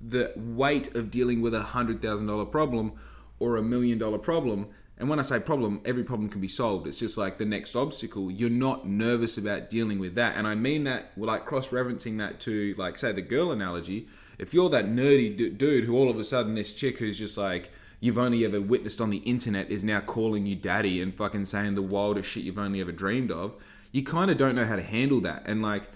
the 0.01 0.32
weight 0.36 0.94
of 0.94 1.11
dealing 1.11 1.40
with 1.40 1.55
a 1.55 1.61
$100000 1.61 2.51
problem 2.51 2.92
or 3.38 3.57
a 3.57 3.62
million 3.62 3.98
dollar 3.98 4.18
problem 4.18 4.68
and 4.98 5.09
when 5.09 5.18
I 5.18 5.22
say 5.22 5.40
problem, 5.40 5.80
every 5.86 6.05
problem 6.05 6.28
can 6.28 6.42
be 6.42 6.48
solved. 6.48 6.86
It's 6.86 6.98
just 6.98 7.16
like 7.16 7.38
the 7.38 7.46
next 7.46 7.74
obstacle. 7.74 8.30
You're 8.30 8.51
not 8.51 8.86
nervous 8.86 9.38
about 9.38 9.70
dealing 9.70 9.98
with 9.98 10.14
that. 10.16 10.36
And 10.36 10.46
I 10.46 10.55
mean 10.55 10.84
that, 10.84 11.12
like 11.16 11.46
cross 11.46 11.70
referencing 11.70 12.18
that 12.18 12.38
to, 12.40 12.74
like, 12.76 12.98
say, 12.98 13.11
the 13.11 13.22
girl 13.22 13.51
analogy 13.51 14.09
if 14.41 14.55
you're 14.55 14.70
that 14.70 14.86
nerdy 14.86 15.36
d- 15.36 15.51
dude 15.51 15.84
who 15.84 15.95
all 15.95 16.11
of 16.11 16.18
a 16.18 16.24
sudden 16.24 16.55
this 16.55 16.72
chick 16.72 16.99
who's 16.99 17.18
just 17.18 17.36
like 17.36 17.70
you've 18.01 18.18
only 18.18 18.45
ever 18.45 18.61
witnessed 18.61 19.01
on 19.01 19.11
the 19.11 19.18
internet 19.18 19.70
is 19.70 19.84
now 19.84 20.01
calling 20.01 20.47
you 20.47 20.57
daddy 20.57 21.01
and 21.03 21.14
fucking 21.14 21.45
saying 21.45 21.74
the 21.74 21.82
wildest 21.82 22.28
shit 22.28 22.43
you've 22.43 22.59
only 22.59 22.80
ever 22.80 22.93
dreamed 22.93 23.30
of, 23.30 23.55
you 23.93 24.03
kind 24.03 24.30
of 24.30 24.38
don't 24.38 24.55
know 24.55 24.64
how 24.64 24.76
to 24.76 24.82
handle 24.82 25.20
that. 25.20 25.43
And 25.45 25.61
like, 25.61 25.91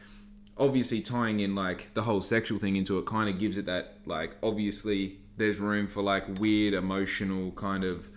obviously 0.56 1.00
tying 1.00 1.40
in 1.40 1.54
like 1.54 1.92
the 1.94 2.02
whole 2.02 2.20
sexual 2.20 2.58
thing 2.58 2.76
into 2.76 2.98
it 2.98 3.06
kind 3.06 3.28
of 3.28 3.38
gives 3.38 3.56
it 3.56 3.66
that 3.66 3.94
like 4.06 4.36
obviously 4.42 5.18
there's 5.36 5.58
room 5.58 5.86
for 5.86 6.02
like 6.02 6.38
weird 6.38 6.74
emotional 6.74 7.50
kind 7.52 7.82
of 7.82 8.08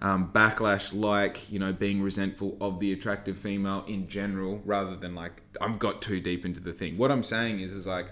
um, 0.00 0.30
backlash 0.32 0.92
like 0.92 1.50
you 1.50 1.58
know 1.58 1.72
being 1.72 2.02
resentful 2.02 2.56
of 2.60 2.78
the 2.78 2.92
attractive 2.92 3.38
female 3.38 3.84
in 3.88 4.06
general 4.06 4.60
rather 4.64 4.96
than 4.96 5.14
like 5.14 5.42
i've 5.60 5.78
got 5.78 6.02
too 6.02 6.20
deep 6.20 6.44
into 6.44 6.60
the 6.60 6.72
thing 6.72 6.96
what 6.98 7.10
i'm 7.10 7.22
saying 7.22 7.58
is 7.58 7.72
is 7.72 7.86
like 7.86 8.10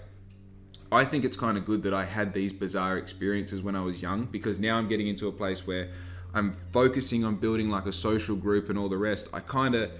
i 0.91 1.03
think 1.03 1.23
it's 1.25 1.37
kind 1.37 1.57
of 1.57 1.65
good 1.65 1.83
that 1.83 1.93
i 1.93 2.05
had 2.05 2.33
these 2.33 2.53
bizarre 2.53 2.97
experiences 2.97 3.61
when 3.61 3.75
i 3.75 3.81
was 3.81 4.01
young 4.01 4.25
because 4.25 4.59
now 4.59 4.77
i'm 4.77 4.87
getting 4.87 5.07
into 5.07 5.27
a 5.27 5.31
place 5.31 5.65
where 5.67 5.89
i'm 6.33 6.51
focusing 6.51 7.23
on 7.23 7.35
building 7.35 7.69
like 7.69 7.85
a 7.85 7.93
social 7.93 8.35
group 8.35 8.69
and 8.69 8.77
all 8.77 8.89
the 8.89 8.97
rest 8.97 9.27
i 9.33 9.39
kind 9.39 9.75
of 9.75 9.91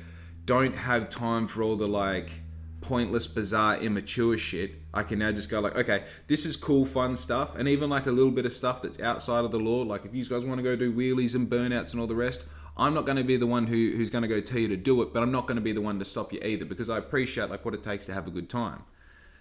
don't 0.45 0.75
have 0.75 1.09
time 1.09 1.47
for 1.47 1.61
all 1.61 1.75
the 1.75 1.88
like 1.88 2.41
pointless, 2.81 3.27
bizarre, 3.27 3.77
immature 3.77 4.38
shit, 4.38 4.75
I 4.93 5.03
can 5.03 5.19
now 5.19 5.31
just 5.31 5.49
go 5.49 5.59
like, 5.59 5.75
okay, 5.75 6.05
this 6.27 6.45
is 6.45 6.55
cool, 6.55 6.85
fun 6.85 7.15
stuff, 7.17 7.55
and 7.55 7.67
even 7.67 7.89
like 7.89 8.05
a 8.05 8.11
little 8.11 8.31
bit 8.31 8.45
of 8.45 8.53
stuff 8.53 8.81
that's 8.81 8.99
outside 8.99 9.43
of 9.43 9.51
the 9.51 9.59
law. 9.59 9.81
Like 9.81 10.05
if 10.05 10.15
you 10.15 10.23
guys 10.25 10.45
want 10.45 10.59
to 10.59 10.63
go 10.63 10.75
do 10.75 10.93
wheelies 10.93 11.35
and 11.35 11.49
burnouts 11.49 11.91
and 11.91 11.99
all 11.99 12.07
the 12.07 12.15
rest, 12.15 12.45
I'm 12.77 12.93
not 12.93 13.05
going 13.05 13.17
to 13.17 13.23
be 13.23 13.38
the 13.38 13.47
one 13.47 13.67
who, 13.67 13.93
who's 13.95 14.09
going 14.09 14.21
to 14.21 14.27
go 14.27 14.39
tell 14.39 14.59
you 14.59 14.67
to 14.69 14.77
do 14.77 15.01
it, 15.01 15.13
but 15.13 15.21
I'm 15.21 15.31
not 15.31 15.47
going 15.47 15.55
to 15.55 15.61
be 15.61 15.73
the 15.73 15.81
one 15.81 15.99
to 15.99 16.05
stop 16.05 16.31
you 16.31 16.39
either 16.41 16.63
because 16.63 16.89
I 16.89 16.97
appreciate 16.97 17.49
like 17.49 17.65
what 17.65 17.73
it 17.73 17.83
takes 17.83 18.05
to 18.05 18.13
have 18.13 18.27
a 18.27 18.31
good 18.31 18.49
time. 18.49 18.83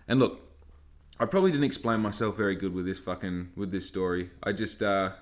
And 0.09 0.19
look, 0.19 0.46
I 1.19 1.25
probably 1.25 1.51
didn't 1.51 1.65
explain 1.65 2.01
myself 2.01 2.37
very 2.37 2.55
good 2.55 2.75
with 2.75 2.85
this 2.85 2.99
fucking 2.99 3.53
with 3.57 3.73
this 3.73 3.87
story. 3.87 4.31
I 4.43 4.53
just, 4.53 4.83
uh, 4.83 5.13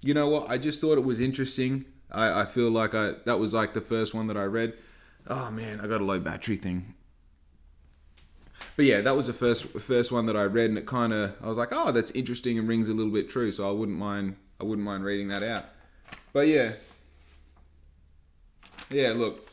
you 0.00 0.12
know 0.12 0.28
what? 0.28 0.50
I 0.50 0.58
just 0.58 0.80
thought 0.80 0.98
it 0.98 1.04
was 1.04 1.20
interesting. 1.20 1.84
I, 2.10 2.42
I 2.42 2.44
feel 2.46 2.70
like 2.70 2.94
I 2.94 3.12
that 3.26 3.38
was 3.38 3.54
like 3.54 3.74
the 3.74 3.80
first 3.80 4.12
one 4.12 4.26
that 4.26 4.36
I 4.36 4.44
read. 4.44 4.74
Oh 5.28 5.50
man, 5.50 5.80
I 5.80 5.86
got 5.86 6.00
a 6.00 6.04
low 6.04 6.18
battery 6.18 6.56
thing. 6.56 6.94
But 8.76 8.86
yeah, 8.86 9.00
that 9.02 9.16
was 9.16 9.26
the 9.26 9.32
first 9.32 9.66
first 9.66 10.10
one 10.10 10.26
that 10.26 10.36
I 10.36 10.44
read, 10.44 10.70
and 10.70 10.78
it 10.78 10.86
kind 10.86 11.12
of 11.12 11.34
I 11.42 11.48
was 11.48 11.58
like, 11.58 11.68
oh, 11.72 11.92
that's 11.92 12.10
interesting 12.12 12.58
and 12.58 12.68
rings 12.68 12.88
a 12.88 12.94
little 12.94 13.12
bit 13.12 13.28
true. 13.28 13.52
So 13.52 13.68
I 13.68 13.72
wouldn't 13.72 13.98
mind 13.98 14.36
I 14.60 14.64
wouldn't 14.64 14.84
mind 14.84 15.04
reading 15.04 15.28
that 15.28 15.42
out. 15.42 15.66
But 16.32 16.48
yeah, 16.48 16.72
yeah. 18.90 19.12
Look, 19.12 19.48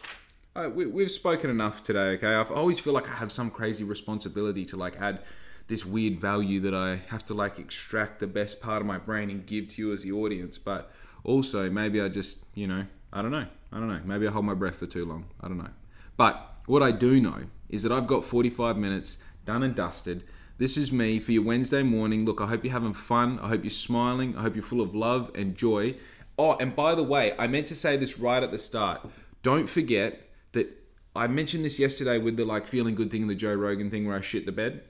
I, 0.60 0.68
we, 0.68 0.86
we've 0.86 1.12
spoken 1.12 1.50
enough 1.50 1.84
today. 1.84 2.12
Okay, 2.16 2.28
I 2.28 2.44
always 2.44 2.80
feel 2.80 2.92
like 2.92 3.10
I 3.10 3.16
have 3.16 3.32
some 3.32 3.50
crazy 3.50 3.84
responsibility 3.86 4.66
to 4.66 4.78
like 4.78 5.00
add 5.00 5.22
this 5.68 5.86
weird 5.86 6.20
value 6.20 6.60
that 6.62 6.74
I 6.74 7.00
have 7.08 7.24
to 7.26 7.34
like 7.34 7.60
extract 7.60 8.20
the 8.20 8.28
best 8.28 8.60
part 8.60 8.82
of 8.82 8.88
my 8.88 8.98
brain 8.98 9.30
and 9.30 9.46
give 9.46 9.70
to 9.70 9.82
you 9.82 9.94
as 9.94 10.04
the 10.04 10.12
audience. 10.12 10.58
But 10.58 10.92
also, 11.24 11.70
maybe 11.70 12.02
I 12.02 12.10
just 12.10 12.40
you 12.56 12.68
know 12.68 12.86
I 13.14 13.22
don't 13.22 13.32
know. 13.32 13.48
I 13.72 13.80
don't 13.80 13.88
know. 13.88 14.02
Maybe 14.04 14.28
I 14.28 14.32
hold 14.32 14.46
my 14.46 14.54
breath 14.54 14.76
for 14.76 14.86
too 14.86 15.06
long. 15.06 15.26
I 15.40 15.48
don't 15.48 15.58
know. 15.58 15.70
But 16.18 16.60
what 16.66 16.84
I 16.84 16.92
do 16.92 17.22
know 17.22 17.44
is 17.70 17.84
that 17.84 17.92
I've 17.92 18.08
got 18.08 18.26
45 18.26 18.76
minutes 18.78 19.18
done 19.46 19.64
and 19.64 19.74
dusted. 19.74 20.26
This 20.58 20.76
is 20.76 20.92
me 20.92 21.20
for 21.20 21.32
your 21.32 21.44
Wednesday 21.44 21.84
morning. 21.84 22.26
Look, 22.26 22.42
I 22.42 22.48
hope 22.48 22.66
you're 22.66 22.74
having 22.74 22.94
fun. 22.94 23.40
I 23.40 23.48
hope 23.48 23.64
you're 23.64 23.72
smiling. 23.72 24.36
I 24.36 24.42
hope 24.42 24.56
you're 24.56 24.64
full 24.64 24.82
of 24.82 24.94
love 24.94 25.32
and 25.36 25.56
joy. 25.56 25.96
Oh, 26.38 26.58
and 26.58 26.76
by 26.76 26.96
the 26.96 27.04
way, 27.04 27.34
I 27.40 27.48
meant 27.48 27.68
to 27.68 27.76
say 27.76 27.96
this 27.96 28.20
right 28.20 28.44
at 28.44 28.52
the 28.52 28.58
start. 28.58 29.08
Don't 29.42 29.70
forget 29.70 30.29
that 30.52 30.76
I 31.16 31.28
mentioned 31.28 31.66
this 31.66 31.80
yesterday 31.80 32.18
with 32.18 32.38
the 32.38 32.46
like 32.46 32.68
feeling 32.68 32.96
good 32.96 33.12
thing, 33.12 33.28
the 33.28 33.36
Joe 33.36 33.54
Rogan 33.54 33.90
thing 33.90 34.08
where 34.08 34.18
I 34.18 34.22
shit 34.22 34.46
the 34.46 34.52
bed. 34.52 34.82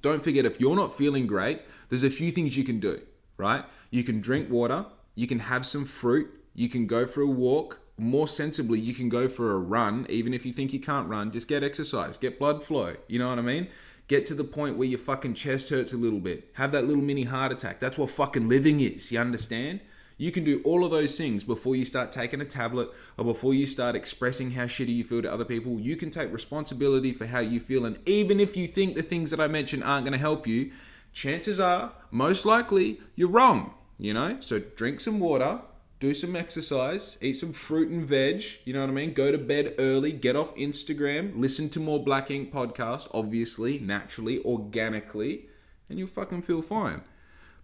Don't 0.00 0.22
forget 0.22 0.44
if 0.44 0.60
you're 0.60 0.76
not 0.76 0.96
feeling 0.96 1.26
great, 1.26 1.62
there's 1.88 2.02
a 2.02 2.10
few 2.10 2.32
things 2.32 2.56
you 2.56 2.64
can 2.64 2.80
do, 2.80 3.02
right? 3.36 3.64
You 3.90 4.02
can 4.02 4.20
drink 4.20 4.50
water, 4.50 4.86
you 5.14 5.26
can 5.26 5.38
have 5.38 5.64
some 5.64 5.84
fruit, 5.84 6.30
you 6.54 6.68
can 6.68 6.86
go 6.86 7.06
for 7.06 7.20
a 7.20 7.26
walk. 7.26 7.80
More 7.98 8.26
sensibly, 8.26 8.80
you 8.80 8.94
can 8.94 9.08
go 9.08 9.28
for 9.28 9.52
a 9.52 9.58
run, 9.58 10.06
even 10.08 10.32
if 10.34 10.46
you 10.46 10.52
think 10.52 10.72
you 10.72 10.80
can't 10.80 11.08
run. 11.08 11.30
Just 11.30 11.46
get 11.46 11.62
exercise, 11.62 12.16
get 12.16 12.38
blood 12.38 12.64
flow. 12.64 12.96
You 13.06 13.18
know 13.18 13.28
what 13.28 13.38
I 13.38 13.42
mean? 13.42 13.68
Get 14.08 14.26
to 14.26 14.34
the 14.34 14.44
point 14.44 14.76
where 14.76 14.88
your 14.88 14.98
fucking 14.98 15.34
chest 15.34 15.68
hurts 15.68 15.92
a 15.92 15.96
little 15.96 16.18
bit. 16.18 16.50
Have 16.54 16.72
that 16.72 16.86
little 16.86 17.02
mini 17.02 17.24
heart 17.24 17.52
attack. 17.52 17.78
That's 17.80 17.98
what 17.98 18.10
fucking 18.10 18.48
living 18.48 18.80
is. 18.80 19.12
You 19.12 19.20
understand? 19.20 19.80
You 20.22 20.30
can 20.30 20.44
do 20.44 20.62
all 20.62 20.84
of 20.84 20.92
those 20.92 21.18
things 21.18 21.42
before 21.42 21.74
you 21.74 21.84
start 21.84 22.12
taking 22.12 22.40
a 22.40 22.44
tablet 22.44 22.90
or 23.18 23.24
before 23.24 23.54
you 23.54 23.66
start 23.66 23.96
expressing 23.96 24.52
how 24.52 24.66
shitty 24.66 24.94
you 24.94 25.02
feel 25.02 25.20
to 25.20 25.32
other 25.32 25.44
people. 25.44 25.80
You 25.80 25.96
can 25.96 26.10
take 26.10 26.32
responsibility 26.32 27.12
for 27.12 27.26
how 27.26 27.40
you 27.40 27.58
feel. 27.58 27.84
And 27.84 27.98
even 28.06 28.38
if 28.38 28.56
you 28.56 28.68
think 28.68 28.94
the 28.94 29.02
things 29.02 29.32
that 29.32 29.40
I 29.40 29.48
mentioned 29.48 29.82
aren't 29.82 30.04
going 30.04 30.12
to 30.12 30.20
help 30.20 30.46
you, 30.46 30.70
chances 31.12 31.58
are, 31.58 31.90
most 32.12 32.46
likely, 32.46 33.00
you're 33.16 33.30
wrong. 33.30 33.74
You 33.98 34.14
know? 34.14 34.36
So 34.38 34.60
drink 34.60 35.00
some 35.00 35.18
water, 35.18 35.60
do 35.98 36.14
some 36.14 36.36
exercise, 36.36 37.18
eat 37.20 37.32
some 37.32 37.52
fruit 37.52 37.90
and 37.90 38.06
veg, 38.06 38.44
you 38.64 38.72
know 38.74 38.82
what 38.82 38.90
I 38.90 38.92
mean? 38.92 39.14
Go 39.14 39.32
to 39.32 39.38
bed 39.38 39.74
early, 39.80 40.12
get 40.12 40.36
off 40.36 40.54
Instagram, 40.54 41.32
listen 41.34 41.68
to 41.70 41.80
more 41.80 42.00
Black 42.00 42.30
Ink 42.30 42.52
podcast, 42.52 43.08
obviously, 43.12 43.80
naturally, 43.80 44.40
organically, 44.44 45.46
and 45.88 45.98
you'll 45.98 46.06
fucking 46.06 46.42
feel 46.42 46.62
fine. 46.62 47.02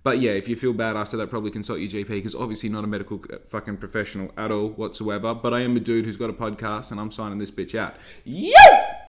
But 0.08 0.20
yeah, 0.20 0.30
if 0.30 0.48
you 0.48 0.56
feel 0.56 0.72
bad 0.72 0.96
after 0.96 1.18
that, 1.18 1.28
probably 1.28 1.50
consult 1.50 1.80
your 1.80 1.90
GP 1.90 2.08
because 2.08 2.34
obviously 2.34 2.70
not 2.70 2.82
a 2.82 2.86
medical 2.86 3.22
uh, 3.30 3.36
fucking 3.46 3.76
professional 3.76 4.32
at 4.38 4.50
all 4.50 4.70
whatsoever. 4.70 5.34
But 5.34 5.52
I 5.52 5.60
am 5.60 5.76
a 5.76 5.80
dude 5.80 6.06
who's 6.06 6.16
got 6.16 6.30
a 6.30 6.32
podcast 6.32 6.90
and 6.90 6.98
I'm 6.98 7.10
signing 7.10 7.36
this 7.36 7.50
bitch 7.50 7.78
out. 7.78 7.94
Yeah! 8.24 8.98